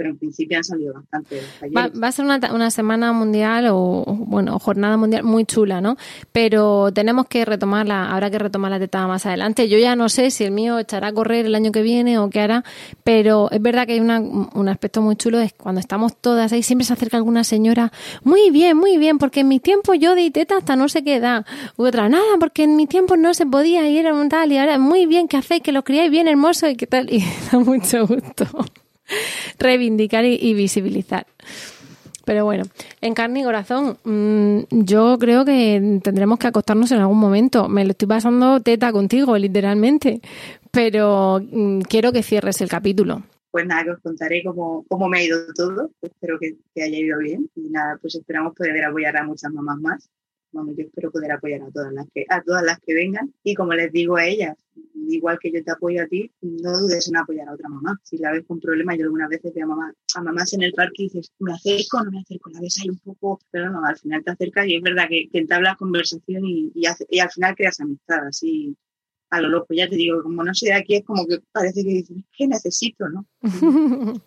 pero 0.00 0.12
en 0.12 0.16
principio 0.18 0.56
han 0.56 0.64
salido 0.64 0.94
bastante 0.94 1.42
Va, 1.76 1.88
va 1.88 2.08
a 2.08 2.12
ser 2.12 2.24
una, 2.24 2.40
una 2.54 2.70
semana 2.70 3.12
mundial 3.12 3.66
o, 3.70 4.02
bueno, 4.06 4.58
jornada 4.58 4.96
mundial 4.96 5.24
muy 5.24 5.44
chula, 5.44 5.82
¿no? 5.82 5.98
Pero 6.32 6.90
tenemos 6.90 7.26
que 7.26 7.44
retomarla, 7.44 8.10
habrá 8.10 8.30
que 8.30 8.38
retomar 8.38 8.70
la 8.70 8.78
teta 8.78 9.06
más 9.06 9.26
adelante. 9.26 9.68
Yo 9.68 9.76
ya 9.76 9.96
no 9.96 10.08
sé 10.08 10.30
si 10.30 10.44
el 10.44 10.52
mío 10.52 10.78
echará 10.78 11.08
a 11.08 11.12
correr 11.12 11.44
el 11.44 11.54
año 11.54 11.70
que 11.70 11.82
viene 11.82 12.18
o 12.18 12.30
qué 12.30 12.40
hará, 12.40 12.64
pero 13.04 13.50
es 13.50 13.60
verdad 13.60 13.86
que 13.86 13.92
hay 13.92 14.00
una- 14.00 14.20
un 14.20 14.68
aspecto 14.70 15.02
muy 15.02 15.16
chulo, 15.16 15.38
es 15.38 15.52
cuando 15.52 15.80
estamos 15.80 16.16
todas 16.16 16.50
ahí, 16.52 16.62
siempre 16.62 16.86
se 16.86 16.94
acerca 16.94 17.18
alguna 17.18 17.44
señora, 17.44 17.92
muy 18.24 18.50
bien, 18.50 18.78
muy 18.78 18.96
bien, 18.96 19.18
porque 19.18 19.40
en 19.40 19.48
mi 19.48 19.60
tiempo 19.60 19.92
yo 19.92 20.14
di 20.14 20.30
teta 20.30 20.56
hasta 20.56 20.76
no 20.76 20.88
sé 20.88 21.04
qué 21.04 21.16
edad. 21.16 21.44
U 21.76 21.84
otra, 21.84 22.08
nada, 22.08 22.38
porque 22.38 22.62
en 22.62 22.74
mi 22.76 22.86
tiempo 22.86 23.18
no 23.18 23.34
se 23.34 23.44
podía 23.44 23.86
y 23.86 23.98
era 23.98 24.14
un 24.14 24.30
tal, 24.30 24.50
y 24.50 24.56
ahora 24.56 24.78
muy 24.78 25.04
bien 25.04 25.28
que 25.28 25.36
hacéis, 25.36 25.60
que 25.62 25.72
lo 25.72 25.84
criáis 25.84 26.10
bien 26.10 26.26
hermoso 26.26 26.68
y 26.70 26.76
qué 26.76 26.86
tal, 26.86 27.10
y 27.12 27.22
da 27.52 27.58
mucho 27.58 28.06
gusto 28.06 28.46
reivindicar 29.58 30.24
y, 30.24 30.54
visibilizar. 30.54 31.26
Pero 32.24 32.44
bueno, 32.44 32.64
en 33.00 33.14
carne 33.14 33.40
y 33.40 33.44
corazón, 33.44 33.98
mm, 34.04 34.60
yo 34.70 35.18
creo 35.18 35.44
que 35.44 36.00
tendremos 36.02 36.38
que 36.38 36.46
acostarnos 36.46 36.92
en 36.92 37.00
algún 37.00 37.18
momento. 37.18 37.68
Me 37.68 37.84
lo 37.84 37.90
estoy 37.90 38.08
pasando 38.08 38.60
teta 38.60 38.92
contigo, 38.92 39.36
literalmente. 39.36 40.20
Pero 40.70 41.40
mm, 41.40 41.80
quiero 41.80 42.12
que 42.12 42.22
cierres 42.22 42.60
el 42.60 42.68
capítulo. 42.68 43.22
Pues 43.50 43.66
nada, 43.66 43.84
que 43.84 43.90
os 43.90 44.00
contaré 44.00 44.44
cómo, 44.44 44.84
cómo 44.88 45.08
me 45.08 45.18
ha 45.18 45.24
ido 45.24 45.38
todo, 45.54 45.90
espero 46.00 46.38
que, 46.38 46.56
que 46.72 46.82
haya 46.84 46.98
ido 46.98 47.18
bien 47.18 47.50
y 47.56 47.68
nada, 47.68 47.98
pues 48.00 48.14
esperamos 48.14 48.54
poder 48.54 48.84
apoyar 48.84 49.16
a 49.16 49.24
muchas 49.24 49.52
mamás 49.52 49.80
más. 49.80 50.10
Vamos, 50.52 50.76
yo 50.76 50.84
espero 50.84 51.10
poder 51.10 51.32
apoyar 51.32 51.62
a 51.62 51.70
todas 51.70 51.92
las 51.92 52.06
que 52.12 52.24
a 52.28 52.42
todas 52.42 52.62
las 52.62 52.78
que 52.80 52.94
vengan 52.94 53.32
y 53.42 53.54
como 53.54 53.72
les 53.74 53.92
digo 53.92 54.16
a 54.16 54.26
ellas, 54.26 54.56
igual 55.12 55.38
que 55.40 55.50
yo 55.52 55.62
te 55.64 55.70
apoyo 55.70 56.02
a 56.02 56.06
ti, 56.06 56.30
no 56.40 56.78
dudes 56.78 57.08
en 57.08 57.16
apoyar 57.16 57.48
a 57.48 57.54
otra 57.54 57.68
mamá. 57.68 57.98
Si 58.02 58.16
la 58.18 58.32
ves 58.32 58.44
con 58.46 58.60
problemas, 58.60 58.96
yo 58.98 59.04
algunas 59.04 59.28
veces 59.28 59.52
veo 59.54 59.64
a, 59.66 59.68
mamá, 59.68 59.92
a 60.14 60.22
mamás 60.22 60.52
en 60.52 60.62
el 60.62 60.72
parque 60.72 61.02
y 61.02 61.04
dices, 61.04 61.32
me 61.38 61.52
acerco, 61.52 62.02
no 62.04 62.10
me 62.10 62.20
acerco, 62.20 62.50
la 62.50 62.60
ves 62.60 62.78
ahí 62.82 62.88
un 62.90 62.98
poco, 62.98 63.40
pero 63.50 63.70
no, 63.70 63.84
al 63.84 63.96
final 63.98 64.22
te 64.24 64.30
acercas 64.30 64.66
y 64.66 64.76
es 64.76 64.82
verdad 64.82 65.04
que, 65.08 65.28
que 65.30 65.38
entablas 65.38 65.76
conversación 65.76 66.42
y, 66.44 66.86
hace- 66.86 67.06
y 67.10 67.18
al 67.20 67.30
final 67.30 67.54
creas 67.54 67.80
amistad, 67.80 68.26
así 68.28 68.76
a 69.32 69.40
lo 69.40 69.48
loco. 69.48 69.72
Ya 69.74 69.88
te 69.88 69.94
digo, 69.94 70.22
como 70.24 70.42
no 70.42 70.52
sé 70.54 70.66
de 70.66 70.74
aquí, 70.74 70.96
es 70.96 71.04
como 71.04 71.24
que 71.26 71.38
parece 71.52 71.82
que 71.84 71.88
dices, 71.90 72.16
¿qué 72.36 72.48
necesito, 72.48 73.08
no? 73.08 73.26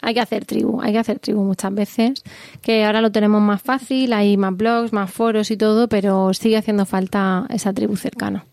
hay 0.00 0.14
que 0.14 0.20
hacer 0.20 0.44
tribu, 0.46 0.80
hay 0.80 0.92
que 0.92 0.98
hacer 0.98 1.18
tribu 1.18 1.42
muchas 1.44 1.74
veces, 1.74 2.22
que 2.62 2.84
ahora 2.84 3.00
lo 3.02 3.12
tenemos 3.12 3.42
más 3.42 3.60
fácil, 3.62 4.12
hay 4.14 4.36
más 4.38 4.56
blogs, 4.56 4.92
más 4.94 5.12
foros 5.12 5.50
y 5.50 5.56
todo, 5.58 5.88
pero 5.88 6.32
sigue 6.32 6.56
haciendo 6.56 6.86
falta 6.86 7.46
esa 7.50 7.72
tribu 7.74 7.96
cercana. 7.96 8.46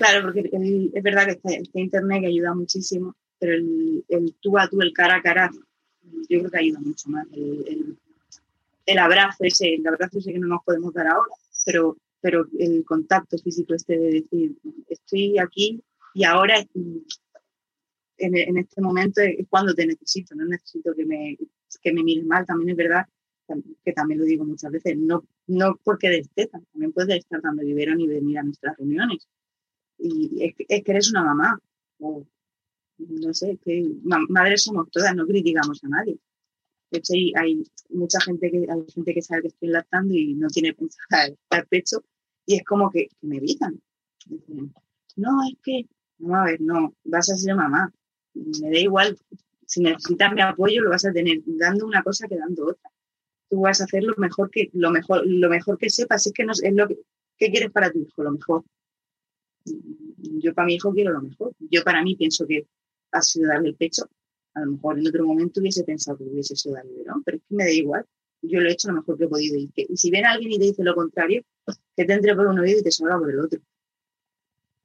Claro, 0.00 0.22
porque 0.22 0.48
es 0.94 1.02
verdad 1.02 1.26
que 1.26 1.32
está, 1.32 1.78
internet 1.78 2.22
que 2.22 2.28
ayuda 2.28 2.54
muchísimo, 2.54 3.14
pero 3.38 3.52
el, 3.52 4.34
tú 4.40 4.58
a 4.58 4.66
tú, 4.66 4.80
el 4.80 4.94
cara 4.94 5.16
a 5.16 5.22
cara, 5.22 5.50
yo 6.26 6.38
creo 6.38 6.50
que 6.50 6.58
ayuda 6.58 6.80
mucho 6.80 7.10
más. 7.10 7.26
El, 7.34 7.98
el, 8.86 8.98
abrazo 8.98 9.44
ese, 9.44 9.74
el 9.74 9.86
abrazo 9.86 10.18
ese 10.18 10.32
que 10.32 10.38
no 10.38 10.46
nos 10.46 10.64
podemos 10.64 10.94
dar 10.94 11.06
ahora, 11.06 11.34
pero 11.66 11.98
pero 12.22 12.46
el 12.58 12.82
contacto 12.84 13.36
físico 13.38 13.74
este 13.74 13.98
de 13.98 14.10
decir, 14.22 14.56
estoy 14.88 15.38
aquí 15.38 15.82
y 16.14 16.24
ahora 16.24 16.64
en, 16.72 18.56
este 18.56 18.80
momento 18.80 19.20
es 19.20 19.46
cuando 19.48 19.74
te 19.74 19.86
necesito, 19.86 20.34
no 20.34 20.46
necesito 20.46 20.94
que 20.94 21.04
me, 21.04 21.36
que 21.82 21.92
me 21.92 22.02
mires 22.02 22.24
mal, 22.24 22.46
también 22.46 22.70
es 22.70 22.76
verdad 22.76 23.06
que 23.84 23.92
también 23.92 24.20
lo 24.20 24.26
digo 24.26 24.44
muchas 24.44 24.70
veces, 24.70 24.96
no, 24.96 25.24
no 25.48 25.78
porque 25.82 26.08
destetan, 26.08 26.64
también 26.72 26.92
puedes 26.92 27.18
estar 27.18 27.42
dando 27.42 27.62
biberón 27.62 28.00
y 28.00 28.06
venir 28.06 28.38
a 28.38 28.42
nuestras 28.44 28.76
reuniones. 28.76 29.26
Y 30.02 30.44
es, 30.44 30.84
que 30.84 30.90
eres 30.92 31.10
una 31.10 31.24
mamá, 31.24 31.58
o 31.98 32.26
no 32.98 33.34
sé, 33.34 33.58
que 33.64 33.88
madres 34.02 34.64
somos 34.64 34.90
todas, 34.90 35.14
no 35.14 35.26
criticamos 35.26 35.82
a 35.84 35.88
nadie. 35.88 36.18
De 36.90 36.98
hecho, 36.98 37.12
hay, 37.36 37.62
mucha 37.90 38.20
gente 38.20 38.50
que, 38.50 38.66
hay 38.68 38.84
gente 38.92 39.14
que 39.14 39.22
sabe 39.22 39.42
que 39.42 39.48
estoy 39.48 39.68
lactando 39.68 40.14
y 40.14 40.34
no 40.34 40.48
tiene 40.48 40.74
pensada 40.74 41.26
el 41.50 41.66
pecho 41.66 42.02
y 42.46 42.56
es 42.56 42.64
como 42.64 42.90
que, 42.90 43.08
me 43.22 43.36
evitan. 43.36 43.80
No, 45.16 45.30
es 45.48 45.56
que, 45.62 45.86
no, 46.18 46.34
a 46.34 46.44
ver, 46.44 46.60
no, 46.60 46.94
vas 47.04 47.30
a 47.30 47.36
ser 47.36 47.54
mamá. 47.54 47.92
Me 48.34 48.70
da 48.70 48.78
igual, 48.78 49.18
si 49.66 49.82
necesitas 49.82 50.32
mi 50.32 50.40
apoyo 50.40 50.82
lo 50.82 50.90
vas 50.90 51.04
a 51.04 51.12
tener 51.12 51.38
dando 51.46 51.86
una 51.86 52.02
cosa 52.02 52.26
que 52.26 52.36
dando 52.36 52.66
otra. 52.66 52.90
Tú 53.48 53.60
vas 53.60 53.80
a 53.80 53.84
hacer 53.84 54.02
lo 54.02 54.14
mejor 54.16 54.50
que, 54.50 54.70
lo 54.72 54.90
mejor, 54.90 55.22
lo 55.26 55.48
mejor 55.48 55.78
que 55.78 55.90
sepas, 55.90 56.26
es 56.26 56.32
que 56.32 56.44
no, 56.44 56.52
es 56.52 56.74
lo 56.74 56.88
que, 56.88 56.98
¿qué 57.36 57.50
quieres 57.50 57.70
para 57.70 57.90
tu 57.90 58.00
hijo? 58.00 58.22
Lo 58.22 58.32
mejor. 58.32 58.64
Yo 59.64 60.54
para 60.54 60.66
mi 60.66 60.74
hijo 60.74 60.92
quiero 60.92 61.12
lo 61.12 61.22
mejor. 61.22 61.52
Yo 61.58 61.82
para 61.82 62.02
mí 62.02 62.16
pienso 62.16 62.46
que 62.46 62.66
ha 63.12 63.22
sido 63.22 63.48
darle 63.48 63.70
el 63.70 63.74
pecho 63.74 64.08
a 64.54 64.60
lo 64.60 64.72
mejor 64.72 64.98
en 64.98 65.06
otro 65.06 65.24
momento 65.24 65.60
hubiese 65.60 65.84
pensado 65.84 66.18
que 66.18 66.24
hubiese 66.24 66.56
sido 66.56 66.74
darle 66.74 67.04
pero 67.24 67.36
es 67.36 67.42
que 67.48 67.54
me 67.54 67.64
da 67.64 67.70
igual. 67.70 68.06
Yo 68.42 68.60
lo 68.60 68.68
he 68.68 68.72
hecho 68.72 68.88
lo 68.88 68.94
mejor 68.94 69.18
que 69.18 69.24
he 69.24 69.28
podido. 69.28 69.58
Y, 69.58 69.68
que, 69.68 69.86
si 69.94 70.10
ven 70.10 70.24
a 70.24 70.32
alguien 70.32 70.52
y 70.52 70.58
te 70.58 70.64
dice 70.64 70.82
lo 70.82 70.94
contrario, 70.94 71.44
que 71.96 72.04
te 72.04 72.12
entre 72.12 72.34
por 72.34 72.46
un 72.46 72.58
oído 72.58 72.78
y 72.78 72.82
te 72.82 72.90
salga 72.90 73.18
por 73.18 73.30
el 73.30 73.40
otro. 73.40 73.60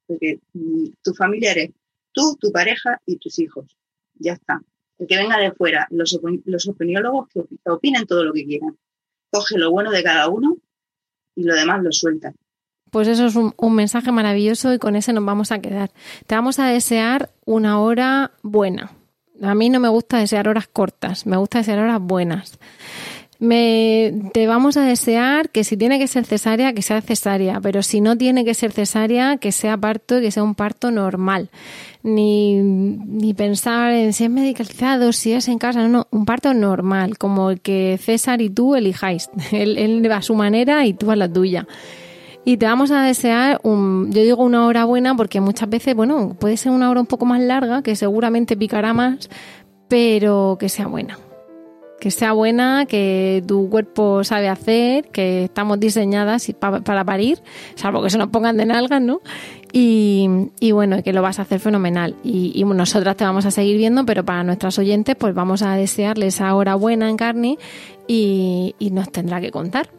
Porque 0.08 0.40
mm, 0.54 0.88
tu 1.02 1.14
familia 1.14 1.52
eres 1.52 1.72
tú, 2.12 2.36
tu 2.40 2.52
pareja 2.52 3.02
y 3.06 3.18
tus 3.18 3.40
hijos. 3.40 3.78
Ya 4.16 4.34
está. 4.34 4.62
El 4.98 5.08
que 5.08 5.18
venga 5.18 5.38
de 5.38 5.52
fuera, 5.52 5.88
los, 5.90 6.20
los 6.46 6.68
opiniólogos 6.68 7.30
que 7.30 7.44
opinen 7.66 8.06
todo 8.06 8.24
lo 8.24 8.34
que 8.34 8.46
quieran. 8.46 8.78
Coge 9.32 9.58
lo 9.58 9.72
bueno 9.72 9.92
de 9.92 10.04
cada 10.04 10.30
uno 10.30 10.58
y 11.36 11.44
lo 11.44 11.56
demás 11.56 11.82
lo 11.84 11.92
suelta. 11.92 12.34
Pues 12.96 13.10
eso 13.10 13.26
es 13.26 13.36
un, 13.36 13.76
mensaje 13.76 14.10
maravilloso 14.14 14.74
y 14.74 14.80
con 14.80 14.96
ese 14.96 15.12
nos 15.12 15.26
vamos 15.26 15.52
a 15.52 15.60
quedar. 15.60 15.92
Te 16.28 16.36
vamos 16.36 16.60
a 16.60 16.68
desear 16.68 17.30
una 17.44 17.82
hora 17.82 18.32
buena. 18.42 18.94
A 19.42 19.54
mí 19.54 19.70
no 19.70 19.82
me 19.82 19.90
gusta 19.90 20.18
desear 20.18 20.48
horas 20.48 20.70
cortas, 20.72 21.26
me 21.26 21.36
gusta 21.36 21.58
desear 21.58 21.80
horas 21.80 22.00
buenas. 22.00 22.58
Me, 23.38 24.14
te 24.32 24.48
vamos 24.48 24.78
a 24.78 24.86
desear 24.86 25.50
que 25.50 25.66
si 25.66 25.76
tiene 25.76 26.00
que 26.00 26.08
ser 26.08 26.24
cesárea, 26.24 26.72
que 26.72 26.82
sea 26.82 27.02
cesárea, 27.02 27.60
pero 27.60 27.84
si 27.84 28.00
no 28.00 28.18
tiene 28.18 28.46
que 28.46 28.54
ser 28.54 28.72
cesárea, 28.72 29.36
que 29.36 29.52
sea 29.52 29.76
parto 29.76 30.20
y 30.20 30.22
que 30.22 30.32
sea 30.32 30.44
un 30.44 30.56
parto 30.56 30.90
normal. 30.90 31.50
Ni, 32.02 32.62
ni 32.62 33.34
pensar 33.34 33.92
en 33.92 34.14
si 34.14 34.24
es 34.24 34.30
medicalizado, 34.30 35.12
si 35.12 35.34
es 35.34 35.50
en 35.50 35.58
casa, 35.58 35.82
no, 35.82 35.90
no, 35.90 36.08
un 36.12 36.24
parto 36.24 36.54
normal, 36.54 37.18
como 37.18 37.52
el 37.52 37.60
que 37.60 38.00
César 38.02 38.42
y 38.42 38.50
tú 38.50 38.74
elijáis. 38.74 39.30
Él, 39.52 39.78
él 39.78 40.10
a 40.14 40.22
su 40.22 40.34
manera 40.34 40.86
y 40.86 40.94
tú 40.94 41.12
a 41.12 41.18
la 41.18 41.28
tuya. 41.28 41.68
Y 42.48 42.58
te 42.58 42.68
vamos 42.68 42.92
a 42.92 43.02
desear, 43.02 43.60
un, 43.64 44.12
yo 44.12 44.22
digo 44.22 44.44
una 44.44 44.68
hora 44.68 44.86
buena 44.86 45.16
porque 45.16 45.42
muchas 45.42 45.68
veces, 45.68 45.96
bueno, 45.96 46.36
puede 46.40 46.58
ser 46.58 46.72
una 46.72 46.92
hora 46.92 47.02
un 47.02 47.08
poco 47.08 47.26
más 47.26 47.42
larga, 47.42 47.82
que 47.82 47.96
seguramente 47.96 48.56
picará 48.56 48.94
más, 48.94 49.30
pero 49.88 50.56
que 50.60 50.70
sea 50.70 50.86
buena. 50.86 51.18
Que 52.00 52.12
sea 52.12 52.34
buena, 52.34 52.86
que 52.86 53.44
tu 53.48 53.68
cuerpo 53.68 54.24
sabe 54.24 54.48
hacer, 54.48 55.08
que 55.08 55.46
estamos 55.46 55.80
diseñadas 55.80 56.54
para 56.60 57.04
parir, 57.04 57.42
salvo 57.74 58.04
que 58.04 58.12
se 58.12 58.20
nos 58.20 58.30
pongan 58.30 58.58
de 58.58 58.68
nalgas, 58.68 59.02
¿no? 59.02 59.22
Y, 59.74 60.30
y, 60.60 60.72
bueno, 60.72 61.02
que 61.02 61.14
lo 61.14 61.24
vas 61.24 61.40
a 61.40 61.42
hacer 61.42 61.60
fenomenal. 61.60 62.16
Y, 62.24 62.52
y, 62.54 62.64
nosotras 62.64 63.18
te 63.18 63.24
vamos 63.24 63.48
a 63.48 63.52
seguir 63.52 63.78
viendo, 63.78 64.06
pero 64.06 64.24
para 64.24 64.44
nuestras 64.44 64.78
oyentes, 64.78 65.16
pues 65.16 65.34
vamos 65.34 65.64
a 65.64 65.76
desearles 65.76 66.40
hora 66.42 66.76
buena 66.76 67.10
en 67.10 67.18
carne 67.18 67.58
y, 68.08 68.76
y 68.78 68.92
nos 68.92 69.12
tendrá 69.12 69.42
que 69.42 69.50
contar. 69.50 69.90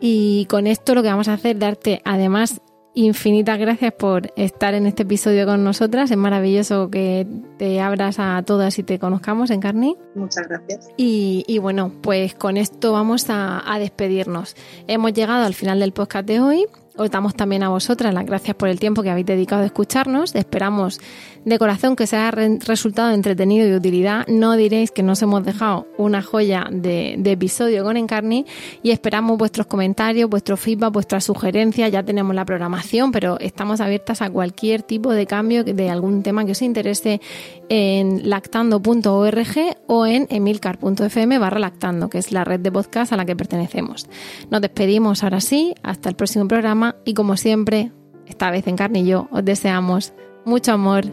Y 0.00 0.46
con 0.46 0.66
esto 0.66 0.94
lo 0.94 1.02
que 1.02 1.08
vamos 1.08 1.28
a 1.28 1.34
hacer 1.34 1.56
es 1.56 1.60
darte 1.60 2.02
además 2.04 2.60
infinitas 2.94 3.58
gracias 3.58 3.92
por 3.92 4.32
estar 4.34 4.74
en 4.74 4.86
este 4.86 5.04
episodio 5.04 5.46
con 5.46 5.62
nosotras. 5.62 6.10
Es 6.10 6.16
maravilloso 6.16 6.90
que 6.90 7.26
te 7.56 7.80
abras 7.80 8.18
a 8.18 8.42
todas 8.42 8.78
y 8.78 8.82
te 8.82 8.98
conozcamos 8.98 9.50
en 9.50 9.60
carne. 9.60 9.94
Muchas 10.16 10.48
gracias. 10.48 10.90
Y, 10.96 11.58
bueno, 11.60 11.92
pues 12.02 12.34
con 12.34 12.56
esto 12.56 12.92
vamos 12.92 13.30
a, 13.30 13.72
a 13.72 13.78
despedirnos. 13.78 14.56
Hemos 14.88 15.12
llegado 15.12 15.46
al 15.46 15.54
final 15.54 15.78
del 15.78 15.92
podcast 15.92 16.26
de 16.26 16.40
hoy. 16.40 16.66
Os 16.98 17.12
damos 17.12 17.36
también 17.36 17.62
a 17.62 17.68
vosotras 17.68 18.12
las 18.12 18.26
gracias 18.26 18.56
por 18.56 18.68
el 18.68 18.80
tiempo 18.80 19.04
que 19.04 19.10
habéis 19.10 19.26
dedicado 19.26 19.62
a 19.62 19.66
escucharnos. 19.66 20.34
Esperamos 20.34 21.00
de 21.44 21.56
corazón 21.56 21.94
que 21.94 22.08
sea 22.08 22.32
resultado 22.32 23.12
entretenido 23.12 23.68
y 23.68 23.70
de 23.70 23.76
utilidad. 23.76 24.26
No 24.26 24.56
diréis 24.56 24.90
que 24.90 25.04
nos 25.04 25.22
hemos 25.22 25.44
dejado 25.44 25.86
una 25.96 26.22
joya 26.22 26.66
de, 26.72 27.14
episodio 27.24 27.84
con 27.84 27.96
Encarni 27.96 28.46
y 28.82 28.90
esperamos 28.90 29.38
vuestros 29.38 29.68
comentarios, 29.68 30.28
vuestros 30.28 30.58
feedback, 30.58 30.92
vuestras 30.92 31.22
sugerencias. 31.22 31.92
Ya 31.92 32.02
tenemos 32.02 32.34
la 32.34 32.44
programación, 32.44 33.12
pero 33.12 33.38
estamos 33.38 33.80
abiertas 33.80 34.20
a 34.20 34.28
cualquier 34.28 34.82
tipo 34.82 35.12
de 35.12 35.26
cambio 35.26 35.62
de 35.62 35.90
algún 35.90 36.24
tema 36.24 36.44
que 36.44 36.52
os 36.52 36.62
interese 36.62 37.20
en 37.68 38.28
lactando.org 38.28 39.76
o 39.86 40.06
en 40.06 40.26
emilcar.fm 40.30 41.38
barra 41.38 41.58
lactando, 41.58 42.08
que 42.08 42.18
es 42.18 42.32
la 42.32 42.44
red 42.44 42.60
de 42.60 42.72
podcast 42.72 43.12
a 43.12 43.16
la 43.16 43.24
que 43.24 43.36
pertenecemos. 43.36 44.06
Nos 44.50 44.60
despedimos 44.60 45.22
ahora 45.22 45.40
sí, 45.40 45.74
hasta 45.82 46.08
el 46.08 46.16
próximo 46.16 46.48
programa 46.48 46.96
y 47.04 47.14
como 47.14 47.36
siempre, 47.36 47.92
esta 48.26 48.50
vez 48.50 48.66
en 48.66 48.76
carne 48.76 49.00
y 49.00 49.06
yo, 49.06 49.28
os 49.30 49.44
deseamos 49.44 50.12
mucho 50.44 50.72
amor 50.72 51.04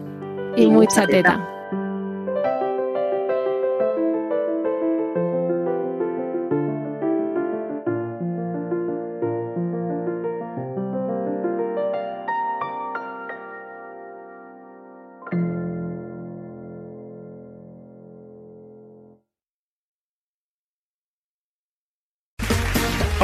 y, 0.56 0.66
mucha 0.66 1.06
teta. 1.06 1.55